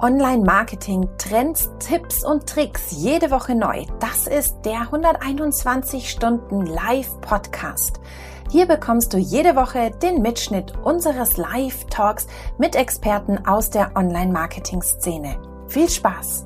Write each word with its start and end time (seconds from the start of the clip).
Online-Marketing, 0.00 1.08
Trends, 1.16 1.70
Tipps 1.78 2.22
und 2.22 2.46
Tricks 2.46 2.90
jede 2.90 3.30
Woche 3.30 3.54
neu. 3.54 3.84
Das 3.98 4.26
ist 4.26 4.60
der 4.66 4.80
121 4.80 6.10
Stunden 6.10 6.66
Live-Podcast. 6.66 8.00
Hier 8.50 8.66
bekommst 8.66 9.14
du 9.14 9.16
jede 9.16 9.56
Woche 9.56 9.90
den 10.02 10.20
Mitschnitt 10.20 10.74
unseres 10.84 11.38
Live-Talks 11.38 12.26
mit 12.58 12.76
Experten 12.76 13.46
aus 13.46 13.70
der 13.70 13.96
Online-Marketing-Szene. 13.96 15.40
Viel 15.66 15.88
Spaß! 15.88 16.44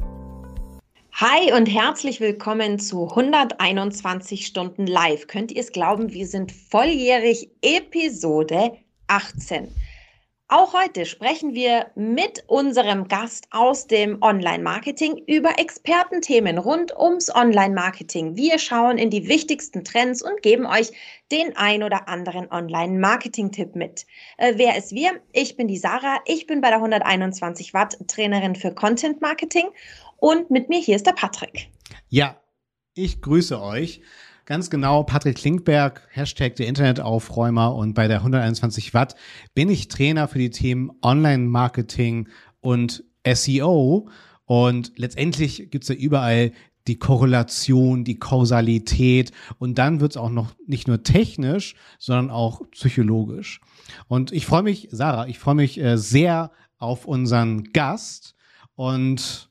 Hi 1.14 1.52
und 1.52 1.66
herzlich 1.66 2.20
willkommen 2.20 2.78
zu 2.78 3.08
121 3.08 4.46
Stunden 4.46 4.86
Live. 4.86 5.26
Könnt 5.26 5.50
ihr 5.50 5.60
es 5.60 5.72
glauben, 5.72 6.12
wir 6.12 6.28
sind 6.28 6.52
volljährig 6.52 7.50
Episode 7.62 8.78
18. 9.08 9.74
Auch 10.52 10.74
heute 10.74 11.06
sprechen 11.06 11.54
wir 11.54 11.92
mit 11.94 12.42
unserem 12.48 13.06
Gast 13.06 13.46
aus 13.52 13.86
dem 13.86 14.20
Online-Marketing 14.20 15.22
über 15.28 15.60
Expertenthemen 15.60 16.58
rund 16.58 16.92
ums 16.98 17.32
Online-Marketing. 17.32 18.34
Wir 18.34 18.58
schauen 18.58 18.98
in 18.98 19.10
die 19.10 19.28
wichtigsten 19.28 19.84
Trends 19.84 20.22
und 20.22 20.42
geben 20.42 20.66
euch 20.66 20.90
den 21.30 21.56
ein 21.56 21.84
oder 21.84 22.08
anderen 22.08 22.50
Online-Marketing-Tipp 22.50 23.76
mit. 23.76 24.06
Äh, 24.38 24.54
wer 24.56 24.76
ist 24.76 24.90
wir? 24.90 25.20
Ich 25.32 25.56
bin 25.56 25.68
die 25.68 25.78
Sarah. 25.78 26.18
Ich 26.26 26.48
bin 26.48 26.60
bei 26.60 26.70
der 26.70 26.78
121 26.78 27.72
Watt 27.72 27.96
Trainerin 28.08 28.56
für 28.56 28.74
Content 28.74 29.20
Marketing 29.20 29.68
und 30.16 30.50
mit 30.50 30.68
mir 30.68 30.80
hier 30.80 30.96
ist 30.96 31.06
der 31.06 31.12
Patrick. 31.12 31.70
Ja, 32.08 32.40
ich 32.94 33.22
grüße 33.22 33.62
euch. 33.62 34.00
Ganz 34.50 34.68
genau, 34.68 35.04
Patrick 35.04 35.36
Klinkberg, 35.36 36.08
Hashtag 36.10 36.56
der 36.56 36.66
Internetaufräumer 36.66 37.72
und 37.72 37.94
bei 37.94 38.08
der 38.08 38.16
121 38.16 38.92
Watt 38.94 39.14
bin 39.54 39.70
ich 39.70 39.86
Trainer 39.86 40.26
für 40.26 40.40
die 40.40 40.50
Themen 40.50 40.90
Online-Marketing 41.02 42.28
und 42.58 43.04
SEO. 43.24 44.08
Und 44.46 44.90
letztendlich 44.96 45.70
gibt's 45.70 45.86
ja 45.86 45.94
überall 45.94 46.50
die 46.88 46.98
Korrelation, 46.98 48.02
die 48.02 48.18
Kausalität 48.18 49.30
und 49.60 49.78
dann 49.78 50.00
wird's 50.00 50.16
auch 50.16 50.30
noch 50.30 50.52
nicht 50.66 50.88
nur 50.88 51.04
technisch, 51.04 51.76
sondern 52.00 52.32
auch 52.32 52.68
psychologisch. 52.72 53.60
Und 54.08 54.32
ich 54.32 54.46
freue 54.46 54.64
mich, 54.64 54.88
Sarah, 54.90 55.28
ich 55.28 55.38
freue 55.38 55.54
mich 55.54 55.78
äh, 55.78 55.96
sehr 55.96 56.50
auf 56.76 57.04
unseren 57.04 57.72
Gast 57.72 58.34
und 58.74 59.49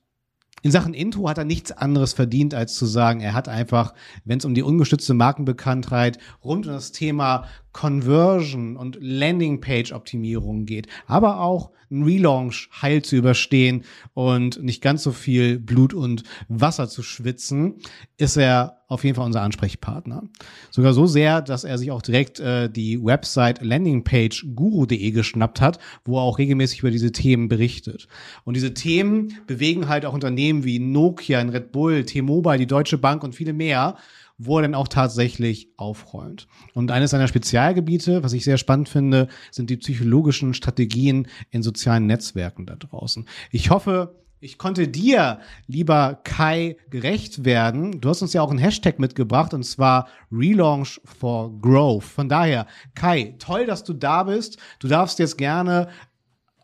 in 0.62 0.72
Sachen 0.72 0.94
Intro 0.94 1.30
hat 1.30 1.38
er 1.38 1.46
nichts 1.46 1.72
anderes 1.72 2.14
verdient, 2.14 2.54
als 2.54 2.76
zu 2.76 2.86
sagen, 2.86 3.22
er 3.22 3.34
hat 3.34 3.48
einfach, 3.48 3.94
wenn 4.26 4.40
es 4.40 4.46
um 4.46 4.54
die 4.54 4.64
ungestützte 4.64 5.14
Markenbekanntheit 5.14 6.18
rund 6.44 6.68
um 6.68 6.74
das 6.74 6.92
Thema 6.92 7.46
Conversion 7.72 8.76
und 8.76 8.98
Landingpage-Optimierung 9.00 10.66
geht, 10.66 10.88
aber 11.08 11.42
auch 11.42 11.72
ein 11.92 12.04
Relaunch 12.04 12.70
heil 12.82 13.02
zu 13.02 13.16
überstehen 13.16 13.84
und 14.14 14.62
nicht 14.62 14.82
ganz 14.82 15.04
so 15.04 15.12
viel 15.12 15.60
Blut 15.60 15.94
und 15.94 16.24
Wasser 16.48 16.88
zu 16.88 17.02
schwitzen, 17.02 17.76
ist 18.18 18.38
er 18.38 18.80
auf 18.88 19.04
jeden 19.04 19.16
Fall 19.16 19.26
unser 19.26 19.42
Ansprechpartner. 19.42 20.24
Sogar 20.72 20.94
so 20.94 21.06
sehr, 21.06 21.42
dass 21.42 21.64
er 21.64 21.78
sich 21.78 21.92
auch 21.92 22.02
direkt 22.02 22.40
äh, 22.40 22.70
die 22.70 23.04
Website 23.04 23.64
landingpageguru.de 23.64 25.12
geschnappt 25.12 25.62
hat, 25.62 25.80
wo 26.06 26.18
er 26.18 26.24
auch 26.24 26.38
regelmäßig 26.38 26.80
über 26.80 26.92
diese 26.92 27.12
Themen 27.12 27.50
berichtet. 27.50 28.08
Und 28.46 28.56
diese 28.56 28.74
Themen 28.74 29.36
bewegen 29.48 29.88
halt 29.88 30.06
auch 30.06 30.14
Unternehmen 30.14 30.64
wie 30.64 30.80
Nokia, 30.80 31.40
Red 31.42 31.72
Bull, 31.72 32.04
T-Mobile, 32.04 32.58
die 32.58 32.68
Deutsche 32.68 32.98
Bank 32.98 33.24
und 33.24 33.36
viele 33.36 33.54
mehr 33.54 33.98
wo 34.40 34.58
er 34.58 34.64
dann 34.64 34.74
auch 34.74 34.88
tatsächlich 34.88 35.70
aufräumt. 35.78 36.48
Und 36.74 36.90
eines 36.90 37.12
seiner 37.12 37.28
Spezialgebiete, 37.28 38.24
was 38.24 38.34
ich 38.34 38.44
sehr 38.44 38.58
spannend 38.58 38.90
finde, 38.90 39.28
sind 39.52 39.70
die 39.70 39.78
psychologischen 39.78 40.54
Strategien 40.56 41.28
in 41.52 41.62
sozialen 41.62 42.08
Netzwerken 42.08 42.66
da 42.66 42.76
draußen. 42.76 43.28
Ich 43.52 43.70
hoffe, 43.70 44.16
ich 44.40 44.58
konnte 44.58 44.88
dir, 44.88 45.40
lieber 45.68 46.22
Kai, 46.24 46.78
gerecht 46.90 47.44
werden. 47.44 48.00
Du 48.00 48.08
hast 48.08 48.22
uns 48.22 48.32
ja 48.32 48.42
auch 48.42 48.50
einen 48.50 48.60
Hashtag 48.60 48.98
mitgebracht 48.98 49.54
und 49.54 49.64
zwar 49.64 50.08
Relaunch 50.32 51.02
for 51.04 51.52
Growth. 51.60 52.06
Von 52.06 52.30
daher, 52.30 52.66
Kai, 52.96 53.36
toll, 53.40 53.66
dass 53.66 53.84
du 53.84 53.94
da 53.94 54.24
bist. 54.24 54.58
Du 54.80 54.88
darfst 54.88 55.20
jetzt 55.20 55.38
gerne 55.38 55.90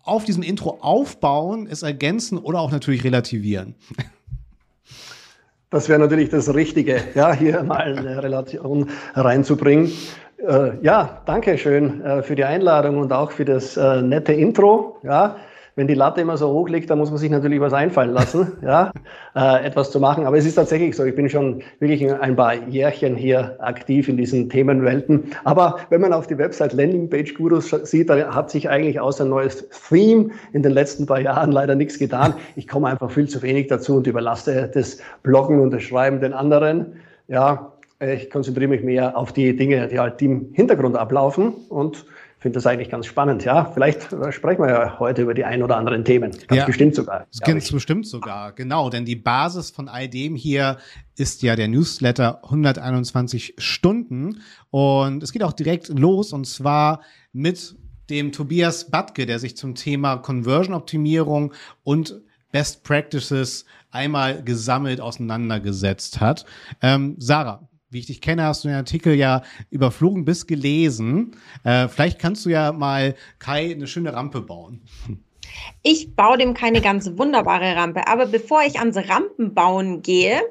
auf 0.04 0.24
diesem 0.24 0.44
Intro 0.44 0.78
aufbauen, 0.80 1.68
es 1.70 1.82
ergänzen 1.82 2.38
oder 2.38 2.62
auch 2.62 2.72
natürlich 2.72 3.04
relativieren. 3.04 3.76
Das 5.76 5.90
wäre 5.90 6.00
natürlich 6.00 6.30
das 6.30 6.56
Richtige, 6.56 7.02
ja, 7.16 7.34
hier 7.34 7.62
mal 7.62 7.98
eine 7.98 8.24
Relation 8.24 8.90
reinzubringen. 9.14 9.92
Äh, 10.38 10.72
ja, 10.82 11.22
danke 11.26 11.58
schön 11.58 12.02
äh, 12.02 12.24
für 12.24 12.38
die 12.38 12.46
Einladung 12.46 12.98
und 12.98 13.12
auch 13.12 13.32
für 13.32 13.44
das 13.44 13.76
äh, 13.76 14.02
nette 14.02 14.32
Intro. 14.32 14.96
Ja, 15.04 15.36
wenn 15.76 15.88
die 15.88 15.94
Latte 15.94 16.22
immer 16.22 16.38
so 16.38 16.50
hoch 16.50 16.70
liegt, 16.70 16.90
dann 16.90 16.98
muss 16.98 17.10
man 17.10 17.18
sich 17.18 17.30
natürlich 17.30 17.60
was 17.60 17.74
einfallen 17.74 18.14
lassen, 18.14 18.54
ja, 18.62 18.92
äh, 19.36 19.66
etwas 19.66 19.92
zu 19.92 20.00
machen. 20.00 20.26
Aber 20.26 20.38
es 20.38 20.46
ist 20.46 20.56
tatsächlich 20.56 20.96
so, 20.96 21.04
ich 21.04 21.16
bin 21.16 21.30
schon 21.30 21.62
wirklich 21.80 22.10
ein 22.12 22.36
paar 22.36 22.54
Jährchen 22.68 23.16
hier 23.16 23.58
aktiv 23.60 24.08
in 24.08 24.18
diesen 24.18 24.50
Themenwelten. 24.50 25.32
Aber 25.44 25.78
wenn 25.90 26.02
man 26.02 26.14
auf 26.14 26.28
die 26.28 26.38
Website 26.38 26.74
Landingpage 26.74 27.34
Gurus 27.36 27.70
sieht, 27.84 28.10
da 28.10 28.34
hat 28.34 28.50
sich 28.50 28.70
eigentlich 28.70 29.00
außer 29.00 29.26
neues 29.26 29.68
Theme 29.90 30.30
in 30.54 30.64
den 30.64 30.72
letzten 30.72 31.06
paar 31.06 31.20
Jahren 31.20 31.52
leider 31.52 31.76
nichts 31.76 32.00
getan. 32.00 32.34
Ich 32.56 32.68
komme 32.68 32.88
einfach 32.88 33.12
viel 33.12 33.28
zu 33.28 33.42
wenig 33.42 33.68
dazu 33.68 33.98
und 33.98 34.08
überlasse 34.08 34.72
das 34.74 35.00
Bloggen 35.24 35.60
und 35.60 35.72
das 35.72 35.84
Schreiben 35.84 36.22
den 36.22 36.34
anderen. 36.34 36.94
Ja, 37.28 37.74
ich 38.00 38.30
konzentriere 38.30 38.70
mich 38.70 38.84
mehr 38.84 39.18
auf 39.18 39.34
die 39.34 39.56
Dinge, 39.56 39.88
die 39.88 40.00
halt 40.00 40.22
im 40.22 40.50
Hintergrund 40.54 40.96
ablaufen 40.96 41.54
und 41.70 42.06
finde 42.46 42.58
das 42.58 42.68
eigentlich 42.68 42.92
ganz 42.92 43.08
spannend. 43.08 43.44
Ja, 43.44 43.66
vielleicht 43.66 44.04
sprechen 44.30 44.62
wir 44.62 44.70
ja 44.70 45.00
heute 45.00 45.24
über 45.24 45.34
die 45.34 45.44
ein 45.44 45.64
oder 45.64 45.78
anderen 45.78 46.06
Themen. 46.06 46.30
Ganz 46.30 46.60
ja, 46.60 46.66
bestimmt 46.66 46.94
sogar. 46.94 47.26
Ganz 47.42 47.72
bestimmt 47.72 48.06
sogar, 48.06 48.52
genau. 48.52 48.92
Denn 48.92 49.04
die 49.04 49.16
Basis 49.16 49.72
von 49.72 49.88
all 49.88 50.08
dem 50.08 50.36
hier 50.36 50.78
ist 51.18 51.42
ja 51.42 51.56
der 51.56 51.68
Newsletter 51.68 52.44
121 52.44 53.56
Stunden. 53.58 54.44
Und 54.70 55.24
es 55.24 55.34
geht 55.34 55.42
auch 55.42 55.54
direkt 55.54 55.88
los 55.90 56.34
und 56.34 56.46
zwar 56.46 57.02
mit 57.34 57.76
dem 58.12 58.32
Tobias 58.32 58.92
Batke, 58.92 59.26
der 59.26 59.40
sich 59.40 59.58
zum 59.58 59.74
Thema 59.74 60.18
Conversion-Optimierung 60.18 61.52
und 61.84 62.22
Best 62.52 62.84
Practices 62.84 63.66
einmal 63.90 64.44
gesammelt 64.44 65.02
auseinandergesetzt 65.02 66.22
hat. 66.22 66.46
Ähm, 66.84 67.16
Sarah, 67.18 67.68
wie 67.96 68.00
ich 68.00 68.06
dich 68.08 68.22
kenne, 68.22 68.44
hast 68.44 68.64
du 68.64 68.68
den 68.68 68.78
Artikel 68.78 69.16
ja 69.16 69.42
überflogen 69.72 70.26
bis 70.26 70.46
gelesen. 70.46 71.36
Äh, 71.64 71.88
vielleicht 71.88 72.20
kannst 72.20 72.46
du 72.46 72.50
ja 72.50 72.74
mal 72.74 73.16
Kai 73.40 73.72
eine 73.72 73.88
schöne 73.88 74.14
Rampe 74.14 74.42
bauen. 74.42 74.82
Ich 75.84 76.16
baue 76.16 76.38
dem 76.38 76.54
keine 76.54 76.82
ganz 76.82 77.10
wunderbare 77.16 77.76
Rampe. 77.76 78.08
Aber 78.08 78.26
bevor 78.26 78.64
ich 78.64 78.80
ans 78.80 78.98
Rampenbauen 78.98 80.02
gehe, 80.02 80.42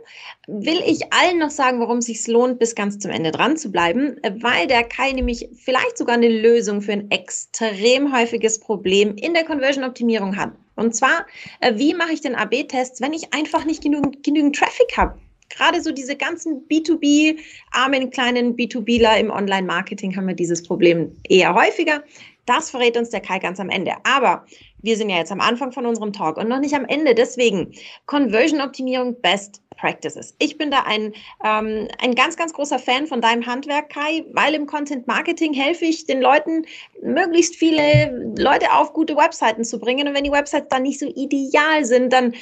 will 0.46 0.80
ich 0.86 1.12
allen 1.12 1.38
noch 1.38 1.50
sagen, 1.50 1.80
warum 1.80 1.98
es 1.98 2.06
sich 2.06 2.26
lohnt, 2.26 2.58
bis 2.58 2.74
ganz 2.74 2.98
zum 2.98 3.10
Ende 3.10 3.30
dran 3.30 3.58
zu 3.58 3.70
bleiben, 3.70 4.16
weil 4.40 4.66
der 4.66 4.84
Kai 4.84 5.12
nämlich 5.12 5.48
vielleicht 5.54 5.98
sogar 5.98 6.16
eine 6.16 6.28
Lösung 6.28 6.80
für 6.80 6.92
ein 6.92 7.10
extrem 7.10 8.16
häufiges 8.16 8.58
Problem 8.58 9.16
in 9.16 9.34
der 9.34 9.44
Conversion-Optimierung 9.44 10.36
hat. 10.36 10.52
Und 10.76 10.94
zwar, 10.94 11.26
äh, 11.60 11.74
wie 11.76 11.92
mache 11.92 12.12
ich 12.12 12.20
den 12.22 12.34
AB-Tests, 12.34 13.00
wenn 13.02 13.12
ich 13.12 13.34
einfach 13.34 13.64
nicht 13.64 13.82
genügend, 13.82 14.22
genügend 14.22 14.56
Traffic 14.56 14.96
habe? 14.96 15.18
Gerade 15.50 15.80
so 15.80 15.92
diese 15.92 16.16
ganzen 16.16 16.66
B2B, 16.68 17.38
armen 17.70 18.10
kleinen 18.10 18.56
B2Bler 18.56 19.18
im 19.18 19.30
Online-Marketing 19.30 20.16
haben 20.16 20.28
wir 20.28 20.34
dieses 20.34 20.62
Problem 20.62 21.14
eher 21.28 21.54
häufiger. 21.54 22.02
Das 22.46 22.70
verrät 22.70 22.96
uns 22.96 23.10
der 23.10 23.20
Kai 23.20 23.38
ganz 23.38 23.58
am 23.58 23.70
Ende. 23.70 23.92
Aber 24.04 24.44
wir 24.82 24.96
sind 24.98 25.08
ja 25.08 25.16
jetzt 25.16 25.32
am 25.32 25.40
Anfang 25.40 25.72
von 25.72 25.86
unserem 25.86 26.12
Talk 26.12 26.36
und 26.36 26.48
noch 26.48 26.60
nicht 26.60 26.74
am 26.74 26.84
Ende. 26.84 27.14
Deswegen 27.14 27.72
Conversion-Optimierung 28.06 29.18
Best 29.22 29.62
Practices. 29.76 30.34
Ich 30.38 30.56
bin 30.58 30.70
da 30.70 30.84
ein, 30.86 31.12
ähm, 31.44 31.88
ein 32.00 32.14
ganz, 32.14 32.36
ganz 32.36 32.52
großer 32.52 32.78
Fan 32.78 33.06
von 33.06 33.20
deinem 33.20 33.46
Handwerk, 33.46 33.90
Kai, 33.90 34.24
weil 34.32 34.54
im 34.54 34.66
Content 34.66 35.06
Marketing 35.06 35.52
helfe 35.52 35.84
ich 35.86 36.06
den 36.06 36.20
Leuten, 36.20 36.64
möglichst 37.02 37.56
viele 37.56 38.32
Leute 38.38 38.72
auf 38.72 38.92
gute 38.92 39.16
Webseiten 39.16 39.64
zu 39.64 39.78
bringen. 39.78 40.06
Und 40.06 40.14
wenn 40.14 40.24
die 40.24 40.32
Websites 40.32 40.68
dann 40.68 40.82
nicht 40.82 41.00
so 41.00 41.06
ideal 41.14 41.84
sind, 41.84 42.12
dann 42.12 42.34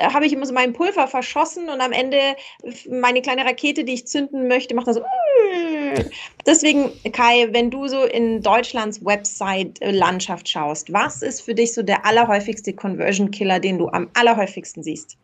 habe 0.00 0.26
ich 0.26 0.32
immer 0.32 0.46
so 0.46 0.52
mein 0.52 0.72
Pulver 0.72 1.06
verschossen 1.06 1.68
und 1.68 1.80
am 1.80 1.92
Ende 1.92 2.18
meine 2.90 3.22
kleine 3.22 3.44
Rakete, 3.44 3.84
die 3.84 3.94
ich 3.94 4.06
zünden 4.06 4.48
möchte, 4.48 4.74
macht 4.74 4.88
das 4.88 4.96
so. 4.96 5.02
Deswegen, 6.44 6.90
Kai, 7.12 7.48
wenn 7.52 7.70
du 7.70 7.86
so 7.86 8.04
in 8.04 8.42
Deutschlands 8.42 9.04
Website-Landschaft 9.04 10.48
schaust, 10.48 10.92
was 10.92 11.22
ist 11.22 11.42
für 11.42 11.54
dich 11.54 11.72
so 11.72 11.82
der 11.82 12.04
allerhäufigste 12.04 12.72
Conversion-Killer, 12.72 13.60
den 13.60 13.78
du 13.78 13.88
am 13.88 14.08
allerhäufigsten 14.14 14.82
siehst? 14.82 15.16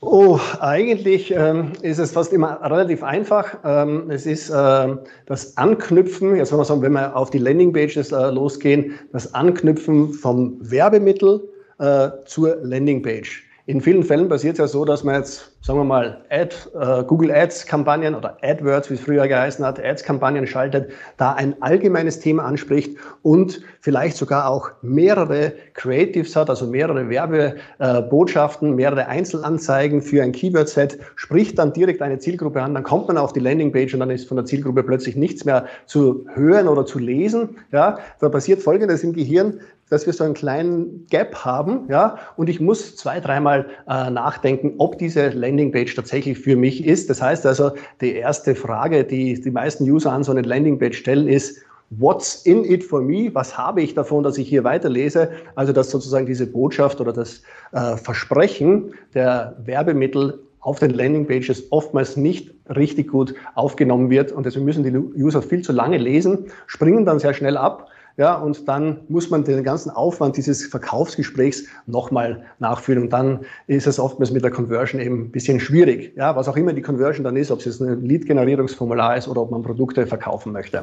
Oh, 0.00 0.38
eigentlich 0.60 1.32
ähm, 1.32 1.72
ist 1.82 1.98
es 1.98 2.12
fast 2.12 2.32
immer 2.32 2.60
relativ 2.62 3.02
einfach. 3.02 3.58
Ähm, 3.64 4.08
es 4.10 4.26
ist 4.26 4.48
äh, 4.48 4.96
das 5.26 5.56
Anknüpfen, 5.56 6.36
jetzt 6.36 6.52
wollen 6.52 6.60
wir 6.60 6.64
sagen, 6.64 6.82
wenn 6.82 6.92
wir 6.92 7.16
auf 7.16 7.30
die 7.30 7.38
Landingpages 7.38 8.12
äh, 8.12 8.30
losgehen, 8.30 8.94
das 9.12 9.34
Anknüpfen 9.34 10.12
vom 10.12 10.56
Werbemittel 10.60 11.42
äh, 11.78 12.10
zur 12.24 12.56
Landingpage. 12.62 13.48
in 13.68 13.82
vielen 13.82 14.02
Fällen 14.02 14.30
passiert 14.30 14.54
es 14.54 14.58
ja 14.60 14.66
so, 14.66 14.86
dass 14.86 15.04
man 15.04 15.16
jetzt, 15.16 15.52
sagen 15.60 15.78
wir 15.78 15.84
mal, 15.84 16.24
Ad, 16.30 16.56
äh, 16.74 17.04
Google 17.04 17.30
Ads-Kampagnen 17.30 18.14
oder 18.14 18.38
AdWords, 18.40 18.88
wie 18.88 18.94
es 18.94 19.00
früher 19.00 19.28
geheißen 19.28 19.62
hat, 19.62 19.78
Ads-Kampagnen 19.78 20.46
schaltet, 20.46 20.90
da 21.18 21.34
ein 21.34 21.54
allgemeines 21.60 22.18
Thema 22.18 22.46
anspricht 22.46 22.96
und 23.20 23.60
vielleicht 23.80 24.16
sogar 24.16 24.48
auch 24.48 24.70
mehrere 24.80 25.52
Creatives 25.74 26.34
hat, 26.34 26.48
also 26.48 26.66
mehrere 26.66 27.10
Werbebotschaften, 27.10 28.74
mehrere 28.74 29.06
Einzelanzeigen 29.06 30.00
für 30.00 30.22
ein 30.22 30.32
Keyword-Set, 30.32 30.98
spricht 31.16 31.58
dann 31.58 31.74
direkt 31.74 32.00
eine 32.00 32.18
Zielgruppe 32.18 32.62
an, 32.62 32.72
dann 32.72 32.84
kommt 32.84 33.08
man 33.08 33.18
auf 33.18 33.34
die 33.34 33.40
Landingpage 33.40 33.92
und 33.92 34.00
dann 34.00 34.10
ist 34.10 34.26
von 34.26 34.38
der 34.38 34.46
Zielgruppe 34.46 34.82
plötzlich 34.82 35.14
nichts 35.14 35.44
mehr 35.44 35.66
zu 35.84 36.24
hören 36.32 36.68
oder 36.68 36.86
zu 36.86 36.98
lesen. 36.98 37.58
Ja, 37.70 37.98
da 38.18 38.30
passiert 38.30 38.62
Folgendes 38.62 39.04
im 39.04 39.12
Gehirn, 39.12 39.60
dass 39.90 40.06
wir 40.06 40.12
so 40.12 40.24
einen 40.24 40.34
kleinen 40.34 41.06
Gap 41.10 41.44
haben, 41.44 41.86
ja, 41.88 42.18
und 42.36 42.48
ich 42.48 42.60
muss 42.60 42.96
zwei, 42.96 43.20
dreimal 43.20 43.66
äh, 43.88 44.10
nachdenken, 44.10 44.74
ob 44.78 44.98
diese 44.98 45.28
Landingpage 45.28 45.94
tatsächlich 45.94 46.38
für 46.38 46.56
mich 46.56 46.84
ist. 46.84 47.10
Das 47.10 47.22
heißt 47.22 47.46
also, 47.46 47.72
die 48.00 48.14
erste 48.14 48.54
Frage, 48.54 49.04
die 49.04 49.40
die 49.40 49.50
meisten 49.50 49.84
User 49.84 50.12
an 50.12 50.24
so 50.24 50.32
eine 50.32 50.42
Landingpage 50.42 50.96
stellen, 50.96 51.28
ist, 51.28 51.62
What's 51.90 52.42
in 52.44 52.66
it 52.66 52.84
for 52.84 53.00
me? 53.00 53.30
Was 53.32 53.56
habe 53.56 53.80
ich 53.80 53.94
davon, 53.94 54.22
dass 54.22 54.36
ich 54.36 54.46
hier 54.46 54.62
weiterlese? 54.62 55.30
Also, 55.54 55.72
dass 55.72 55.90
sozusagen 55.90 56.26
diese 56.26 56.46
Botschaft 56.46 57.00
oder 57.00 57.14
das 57.14 57.42
äh, 57.72 57.96
Versprechen 57.96 58.92
der 59.14 59.56
Werbemittel 59.64 60.38
auf 60.60 60.80
den 60.80 60.90
Landingpages 60.90 61.72
oftmals 61.72 62.16
nicht 62.18 62.52
richtig 62.68 63.08
gut 63.08 63.34
aufgenommen 63.54 64.10
wird 64.10 64.32
und 64.32 64.44
deswegen 64.44 64.66
müssen 64.66 64.82
die 64.82 64.94
User 65.22 65.40
viel 65.40 65.62
zu 65.62 65.72
lange 65.72 65.96
lesen, 65.96 66.46
springen 66.66 67.06
dann 67.06 67.20
sehr 67.20 67.32
schnell 67.32 67.56
ab 67.56 67.88
ja, 68.18 68.34
und 68.34 68.66
dann 68.66 68.98
muss 69.08 69.30
man 69.30 69.44
den 69.44 69.62
ganzen 69.62 69.90
Aufwand 69.90 70.36
dieses 70.36 70.66
Verkaufsgesprächs 70.66 71.64
nochmal 71.86 72.42
nachführen. 72.58 73.04
Und 73.04 73.12
dann 73.12 73.46
ist 73.68 73.86
es 73.86 74.00
oftmals 74.00 74.32
mit 74.32 74.42
der 74.42 74.50
Conversion 74.50 75.00
eben 75.00 75.26
ein 75.26 75.30
bisschen 75.30 75.60
schwierig. 75.60 76.12
Ja, 76.16 76.34
was 76.34 76.48
auch 76.48 76.56
immer 76.56 76.72
die 76.72 76.82
Conversion 76.82 77.22
dann 77.22 77.36
ist, 77.36 77.52
ob 77.52 77.60
es 77.60 77.66
jetzt 77.66 77.80
ein 77.80 78.04
Lead-Generierungsformular 78.04 79.16
ist 79.16 79.28
oder 79.28 79.42
ob 79.42 79.52
man 79.52 79.62
Produkte 79.62 80.04
verkaufen 80.04 80.52
möchte. 80.52 80.82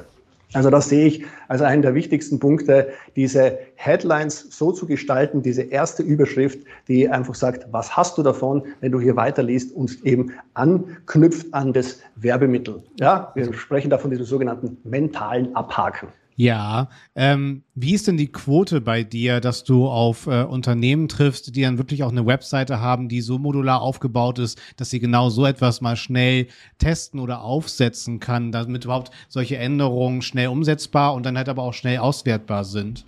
Also 0.54 0.70
das 0.70 0.88
sehe 0.88 1.08
ich 1.08 1.26
als 1.50 1.62
einen 1.62 1.82
der 1.82 1.94
wichtigsten 1.94 2.40
Punkte, 2.40 2.88
diese 3.18 3.60
Headlines 3.76 4.48
so 4.52 4.72
zu 4.72 4.86
gestalten, 4.86 5.42
diese 5.42 5.64
erste 5.64 6.04
Überschrift, 6.04 6.60
die 6.88 7.10
einfach 7.10 7.36
sagt, 7.36 7.68
was 7.72 7.98
hast 7.98 8.18
du 8.18 8.24
davon, 8.24 8.64
wenn 8.80 8.94
du 8.94 9.02
hier 9.02 9.18
weiterliest 9.18 9.76
und 9.76 10.06
eben 10.06 10.32
anknüpft 10.54 11.54
an 11.54 11.74
das 11.74 12.00
Werbemittel. 12.16 12.82
Ja, 12.98 13.34
wir 13.36 13.52
sprechen 13.54 13.90
da 13.90 13.98
von 13.98 14.12
diesem 14.12 14.26
sogenannten 14.26 14.78
mentalen 14.86 15.54
Abhaken. 15.54 16.08
Ja, 16.38 16.90
ähm, 17.16 17.64
wie 17.76 17.94
ist 17.94 18.08
denn 18.08 18.18
die 18.18 18.30
Quote 18.30 18.82
bei 18.82 19.04
dir, 19.04 19.40
dass 19.40 19.64
du 19.64 19.88
auf 19.88 20.28
äh, 20.28 20.44
Unternehmen 20.44 21.08
triffst, 21.08 21.56
die 21.56 21.62
dann 21.62 21.78
wirklich 21.78 22.04
auch 22.04 22.12
eine 22.12 22.26
Webseite 22.26 22.82
haben, 22.82 23.08
die 23.08 23.22
so 23.22 23.38
modular 23.38 23.82
aufgebaut 23.82 24.40
ist, 24.40 24.60
dass 24.76 24.90
sie 24.90 25.00
genau 25.00 25.30
so 25.30 25.46
etwas 25.46 25.80
mal 25.80 25.96
schnell 25.96 26.48
testen 26.78 27.22
oder 27.22 27.42
aufsetzen 27.42 28.20
kann, 28.20 28.52
damit 28.52 28.84
überhaupt 28.84 29.12
solche 29.30 29.56
Änderungen 29.58 30.22
schnell 30.22 30.50
umsetzbar 30.50 31.14
und 31.14 31.26
dann 31.26 31.38
halt 31.38 31.48
aber 31.48 31.64
auch 31.64 31.74
schnell 31.74 32.00
auswertbar 32.00 32.66
sind? 32.66 33.06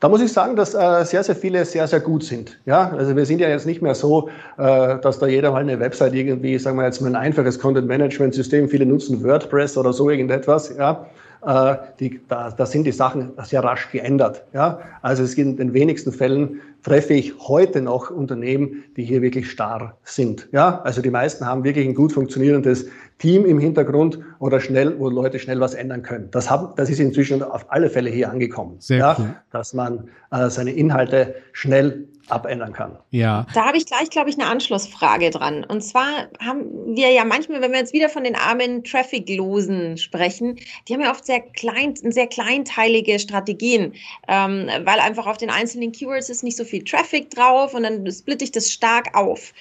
Da 0.00 0.08
muss 0.08 0.20
ich 0.20 0.32
sagen, 0.32 0.56
dass 0.56 0.74
äh, 0.74 1.04
sehr, 1.04 1.22
sehr 1.22 1.36
viele 1.36 1.64
sehr, 1.64 1.86
sehr 1.86 2.00
gut 2.00 2.24
sind. 2.24 2.58
Ja, 2.66 2.90
also 2.90 3.16
wir 3.16 3.24
sind 3.24 3.38
ja 3.40 3.48
jetzt 3.48 3.66
nicht 3.66 3.80
mehr 3.80 3.94
so, 3.94 4.28
äh, 4.58 4.98
dass 4.98 5.18
da 5.18 5.26
jeder 5.26 5.52
mal 5.52 5.60
eine 5.60 5.78
Website 5.78 6.14
irgendwie, 6.14 6.58
sagen 6.58 6.76
wir 6.76 6.84
jetzt 6.84 7.00
mal 7.00 7.08
ein 7.08 7.16
einfaches 7.16 7.58
Content-Management-System, 7.58 8.68
viele 8.68 8.84
nutzen 8.84 9.22
WordPress 9.22 9.78
oder 9.78 9.94
so 9.94 10.10
irgendetwas, 10.10 10.74
ja. 10.76 11.06
Äh, 11.42 11.76
die, 11.98 12.20
da, 12.28 12.50
da 12.50 12.66
sind 12.66 12.84
die 12.84 12.92
Sachen 12.92 13.32
sehr 13.42 13.64
rasch 13.64 13.90
geändert. 13.90 14.44
Ja? 14.52 14.80
Also 15.02 15.22
es 15.22 15.34
gibt 15.34 15.48
in 15.48 15.56
den 15.56 15.72
wenigsten 15.72 16.12
Fällen 16.12 16.60
treffe 16.82 17.14
ich 17.14 17.38
heute 17.38 17.82
noch 17.82 18.10
Unternehmen, 18.10 18.84
die 18.96 19.04
hier 19.04 19.22
wirklich 19.22 19.50
starr 19.50 19.98
sind. 20.04 20.48
Ja, 20.52 20.80
also 20.82 21.02
die 21.02 21.10
meisten 21.10 21.46
haben 21.46 21.64
wirklich 21.64 21.86
ein 21.86 21.94
gut 21.94 22.12
funktionierendes 22.12 22.86
Team 23.18 23.44
im 23.44 23.58
Hintergrund 23.58 24.18
oder 24.38 24.60
schnell, 24.60 24.98
wo 24.98 25.08
Leute 25.10 25.38
schnell 25.38 25.60
was 25.60 25.74
ändern 25.74 26.02
können. 26.02 26.28
Das, 26.30 26.50
haben, 26.50 26.68
das 26.76 26.88
ist 26.88 27.00
inzwischen 27.00 27.42
auf 27.42 27.70
alle 27.70 27.90
Fälle 27.90 28.10
hier 28.10 28.30
angekommen. 28.30 28.76
Sehr 28.78 28.98
ja, 28.98 29.16
cool. 29.18 29.34
Dass 29.50 29.74
man 29.74 30.08
äh, 30.30 30.48
seine 30.48 30.72
Inhalte 30.72 31.34
schnell 31.52 32.08
abändern 32.30 32.72
kann. 32.72 32.96
Ja. 33.10 33.46
Da 33.54 33.66
habe 33.66 33.76
ich 33.76 33.86
gleich, 33.86 34.10
glaube 34.10 34.30
ich, 34.30 34.38
eine 34.38 34.48
Anschlussfrage 34.48 35.30
dran. 35.30 35.64
Und 35.64 35.82
zwar 35.82 36.28
haben 36.40 36.94
wir 36.94 37.10
ja 37.10 37.24
manchmal, 37.24 37.60
wenn 37.60 37.72
wir 37.72 37.78
jetzt 37.78 37.92
wieder 37.92 38.08
von 38.08 38.24
den 38.24 38.36
armen 38.36 38.84
Traffic-Losen 38.84 39.98
sprechen, 39.98 40.56
die 40.88 40.94
haben 40.94 41.00
ja 41.00 41.10
oft 41.10 41.26
sehr 41.26 41.40
klein, 41.40 41.94
sehr 41.96 42.26
kleinteilige 42.26 43.18
Strategien, 43.18 43.94
ähm, 44.28 44.68
weil 44.84 45.00
einfach 45.00 45.26
auf 45.26 45.36
den 45.36 45.50
einzelnen 45.50 45.92
Keywords 45.92 46.30
ist 46.30 46.42
nicht 46.42 46.56
so 46.56 46.64
viel 46.70 46.84
Traffic 46.84 47.30
drauf 47.30 47.74
und 47.74 47.82
dann 47.82 48.10
splitte 48.10 48.44
ich 48.44 48.52
das 48.52 48.70
stark 48.70 49.14
auf. 49.14 49.52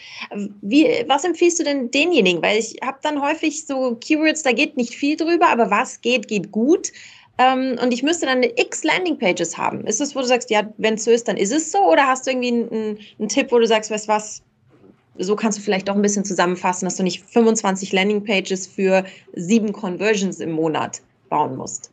Wie, 0.61 0.88
was 1.07 1.23
empfiehlst 1.23 1.59
du 1.59 1.63
denn 1.63 1.91
denjenigen? 1.91 2.41
Weil 2.41 2.59
ich 2.59 2.77
habe 2.83 3.00
dann 3.01 3.21
häufig 3.21 3.65
so 3.65 3.95
Keywords, 3.95 4.44
da 4.44 4.51
geht 4.51 4.77
nicht 4.77 4.95
viel 4.95 5.17
drüber, 5.17 5.50
aber 5.50 5.69
was 5.69 6.01
geht, 6.01 6.27
geht 6.27 6.51
gut 6.51 6.91
ähm, 7.39 7.77
und 7.81 7.94
ich 7.94 8.03
müsste 8.03 8.25
dann 8.25 8.38
eine 8.38 8.51
x 8.59 8.83
Landingpages 8.83 9.57
haben. 9.57 9.88
Ist 9.88 10.01
es, 10.01 10.15
wo 10.15 10.19
du 10.19 10.25
sagst, 10.25 10.50
ja, 10.50 10.63
wenn 10.77 10.95
es 10.95 11.06
so 11.06 11.11
ist, 11.11 11.27
dann 11.27 11.38
ist 11.38 11.53
es 11.53 11.71
so? 11.71 11.79
Oder 11.79 12.06
hast 12.06 12.27
du 12.27 12.31
irgendwie 12.31 12.50
einen, 12.50 13.00
einen 13.17 13.29
Tipp, 13.29 13.51
wo 13.51 13.59
du 13.59 13.65
sagst, 13.65 13.89
weißt 13.89 14.09
was, 14.09 14.44
so 15.17 15.35
kannst 15.35 15.57
du 15.57 15.62
vielleicht 15.62 15.89
auch 15.89 15.95
ein 15.95 16.01
bisschen 16.01 16.25
zusammenfassen, 16.25 16.85
dass 16.85 16.97
du 16.97 17.03
nicht 17.03 17.23
25 17.29 17.94
Landingpages 17.94 18.67
für 18.67 19.05
sieben 19.35 19.71
Conversions 19.71 20.39
im 20.39 20.51
Monat 20.51 21.01
bauen 21.29 21.55
musst? 21.55 21.91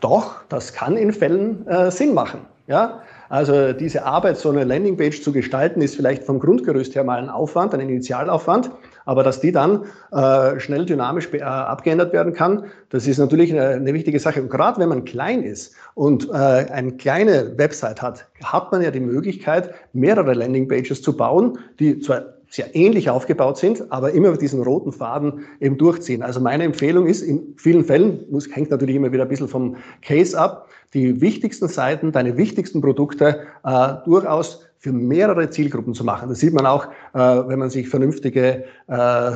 Doch, 0.00 0.42
das 0.48 0.72
kann 0.72 0.96
in 0.96 1.12
Fällen 1.12 1.66
äh, 1.66 1.90
Sinn 1.90 2.14
machen. 2.14 2.46
Ja? 2.68 3.02
Also 3.30 3.72
diese 3.72 4.04
Arbeit, 4.04 4.38
so 4.38 4.50
eine 4.50 4.64
Landingpage 4.64 5.22
zu 5.22 5.30
gestalten, 5.30 5.80
ist 5.82 5.94
vielleicht 5.94 6.24
vom 6.24 6.40
Grundgerüst 6.40 6.96
her 6.96 7.04
mal 7.04 7.20
ein 7.20 7.30
Aufwand, 7.30 7.72
ein 7.72 7.80
Initialaufwand. 7.80 8.72
Aber 9.04 9.22
dass 9.22 9.40
die 9.40 9.52
dann 9.52 9.84
äh, 10.10 10.58
schnell 10.58 10.84
dynamisch 10.84 11.32
äh, 11.32 11.40
abgeändert 11.40 12.12
werden 12.12 12.32
kann, 12.32 12.64
das 12.88 13.06
ist 13.06 13.18
natürlich 13.18 13.52
eine, 13.52 13.68
eine 13.68 13.94
wichtige 13.94 14.18
Sache. 14.18 14.42
Und 14.42 14.50
gerade 14.50 14.80
wenn 14.80 14.88
man 14.88 15.04
klein 15.04 15.44
ist 15.44 15.76
und 15.94 16.28
äh, 16.28 16.32
eine 16.32 16.92
kleine 16.96 17.56
Website 17.56 18.02
hat, 18.02 18.26
hat 18.42 18.72
man 18.72 18.82
ja 18.82 18.90
die 18.90 19.00
Möglichkeit, 19.00 19.74
mehrere 19.92 20.34
Landingpages 20.34 21.00
zu 21.00 21.16
bauen, 21.16 21.56
die 21.78 22.00
zwar 22.00 22.39
sehr 22.50 22.74
ähnlich 22.74 23.08
aufgebaut 23.08 23.56
sind, 23.56 23.90
aber 23.90 24.10
immer 24.10 24.36
diesen 24.36 24.62
roten 24.62 24.92
Faden 24.92 25.44
eben 25.60 25.78
durchziehen. 25.78 26.22
Also 26.22 26.40
meine 26.40 26.64
Empfehlung 26.64 27.06
ist, 27.06 27.22
in 27.22 27.54
vielen 27.56 27.84
Fällen, 27.84 28.24
muss, 28.28 28.48
hängt 28.54 28.70
natürlich 28.70 28.96
immer 28.96 29.12
wieder 29.12 29.22
ein 29.22 29.28
bisschen 29.28 29.48
vom 29.48 29.76
Case 30.02 30.38
ab, 30.38 30.68
die 30.92 31.20
wichtigsten 31.20 31.68
Seiten, 31.68 32.10
deine 32.10 32.36
wichtigsten 32.36 32.80
Produkte 32.80 33.44
äh, 33.64 33.94
durchaus 34.04 34.66
für 34.78 34.92
mehrere 34.92 35.48
Zielgruppen 35.50 35.94
zu 35.94 36.04
machen. 36.04 36.28
Das 36.28 36.40
sieht 36.40 36.52
man 36.52 36.66
auch, 36.66 36.86
äh, 37.14 37.18
wenn 37.18 37.60
man 37.60 37.70
sich 37.70 37.88
vernünftige 37.88 38.64
äh, 38.88 39.32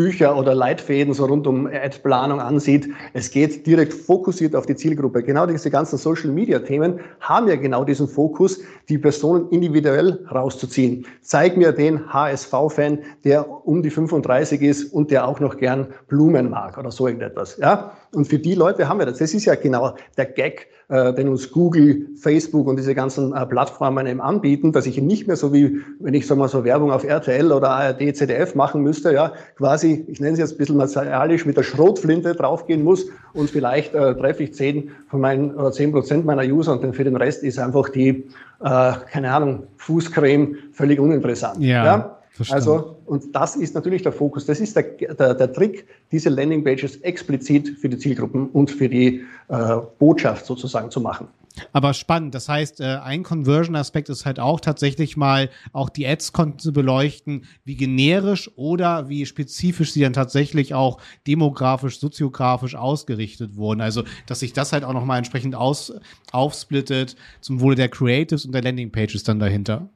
Bücher 0.00 0.34
oder 0.34 0.54
Leitfäden 0.54 1.12
so 1.12 1.26
rund 1.26 1.46
um 1.46 1.66
Ad-Planung 1.66 2.40
ansieht. 2.40 2.88
Es 3.12 3.30
geht 3.30 3.66
direkt 3.66 3.92
fokussiert 3.92 4.56
auf 4.56 4.64
die 4.64 4.74
Zielgruppe. 4.74 5.22
Genau 5.22 5.44
diese 5.44 5.70
ganzen 5.70 5.98
Social-Media-Themen 5.98 7.00
haben 7.20 7.48
ja 7.48 7.56
genau 7.56 7.84
diesen 7.84 8.08
Fokus, 8.08 8.62
die 8.88 8.96
Personen 8.96 9.50
individuell 9.50 10.26
rauszuziehen. 10.32 11.04
Zeig 11.20 11.58
mir 11.58 11.72
den 11.72 12.10
HSV-Fan, 12.10 13.00
der 13.24 13.46
um 13.66 13.82
die 13.82 13.90
35 13.90 14.62
ist 14.62 14.90
und 14.94 15.10
der 15.10 15.28
auch 15.28 15.38
noch 15.38 15.58
gern 15.58 15.88
Blumen 16.08 16.48
mag 16.48 16.78
oder 16.78 16.90
so 16.90 17.06
irgendetwas. 17.06 17.58
Ja? 17.58 17.92
Und 18.14 18.26
für 18.26 18.38
die 18.38 18.54
Leute 18.54 18.88
haben 18.88 18.98
wir 18.98 19.06
das. 19.06 19.18
Das 19.18 19.34
ist 19.34 19.44
ja 19.44 19.54
genau 19.54 19.94
der 20.16 20.26
Gag 20.26 20.68
äh, 20.90 21.14
den 21.14 21.28
uns 21.28 21.50
Google, 21.52 22.08
Facebook 22.16 22.66
und 22.66 22.76
diese 22.76 22.94
ganzen 22.94 23.32
äh, 23.32 23.46
Plattformen 23.46 24.06
eben 24.08 24.20
anbieten, 24.20 24.72
dass 24.72 24.86
ich 24.86 25.00
nicht 25.00 25.28
mehr 25.28 25.36
so 25.36 25.52
wie, 25.52 25.80
wenn 26.00 26.14
ich 26.14 26.26
sag 26.26 26.36
mal 26.36 26.48
so 26.48 26.64
Werbung 26.64 26.90
auf 26.90 27.04
RTL 27.04 27.52
oder 27.52 27.70
ARD, 27.70 28.16
ZDF 28.16 28.56
machen 28.56 28.82
müsste, 28.82 29.12
ja, 29.12 29.32
quasi, 29.56 30.04
ich 30.08 30.20
nenne 30.20 30.32
es 30.32 30.40
jetzt 30.40 30.52
ein 30.54 30.58
bisschen 30.58 30.76
martialisch, 30.76 31.46
mit 31.46 31.56
der 31.56 31.62
Schrotflinte 31.62 32.34
draufgehen 32.34 32.82
muss 32.82 33.06
und 33.34 33.48
vielleicht 33.48 33.94
äh, 33.94 34.16
treffe 34.16 34.42
ich 34.42 34.54
zehn 34.54 34.90
von 35.08 35.20
meinen 35.20 35.54
oder 35.54 35.70
zehn 35.70 35.92
Prozent 35.92 36.26
meiner 36.26 36.42
User 36.42 36.72
und 36.72 36.82
dann 36.82 36.92
für 36.92 37.04
den 37.04 37.14
Rest 37.14 37.44
ist 37.44 37.60
einfach 37.60 37.88
die, 37.90 38.26
äh, 38.60 38.92
keine 39.12 39.32
Ahnung, 39.32 39.68
Fußcreme 39.76 40.56
völlig 40.72 40.98
uninteressant. 40.98 41.60
ja? 41.60 41.84
ja? 41.84 42.19
Verstanden. 42.32 42.68
Also, 42.68 42.96
und 43.06 43.34
das 43.34 43.56
ist 43.56 43.74
natürlich 43.74 44.02
der 44.02 44.12
Fokus. 44.12 44.46
Das 44.46 44.60
ist 44.60 44.76
der, 44.76 44.84
der, 44.84 45.34
der 45.34 45.52
Trick, 45.52 45.86
diese 46.12 46.28
Landingpages 46.28 46.96
explizit 46.98 47.76
für 47.78 47.88
die 47.88 47.98
Zielgruppen 47.98 48.48
und 48.50 48.70
für 48.70 48.88
die 48.88 49.22
äh, 49.48 49.76
Botschaft 49.98 50.46
sozusagen 50.46 50.90
zu 50.90 51.00
machen. 51.00 51.28
Aber 51.72 51.94
spannend. 51.94 52.34
Das 52.34 52.48
heißt, 52.48 52.80
äh, 52.80 52.98
ein 53.02 53.22
Conversion-Aspekt 53.22 54.08
ist 54.08 54.24
halt 54.24 54.38
auch 54.38 54.60
tatsächlich 54.60 55.16
mal 55.16 55.50
auch 55.72 55.88
die 55.88 56.06
Ads-Konten 56.06 56.58
zu 56.60 56.72
beleuchten, 56.72 57.44
wie 57.64 57.76
generisch 57.76 58.50
oder 58.56 59.08
wie 59.08 59.26
spezifisch 59.26 59.92
sie 59.92 60.00
dann 60.00 60.12
tatsächlich 60.12 60.74
auch 60.74 61.00
demografisch, 61.26 61.98
soziografisch 61.98 62.76
ausgerichtet 62.76 63.56
wurden. 63.56 63.80
Also, 63.80 64.04
dass 64.26 64.40
sich 64.40 64.52
das 64.52 64.72
halt 64.72 64.84
auch 64.84 64.92
nochmal 64.92 65.18
entsprechend 65.18 65.54
aus, 65.54 65.92
aufsplittet 66.32 67.16
zum 67.40 67.60
Wohle 67.60 67.76
der 67.76 67.88
Creatives 67.88 68.46
und 68.46 68.52
der 68.52 68.62
Landing-Pages 68.62 69.24
dann 69.24 69.40
dahinter. 69.40 69.90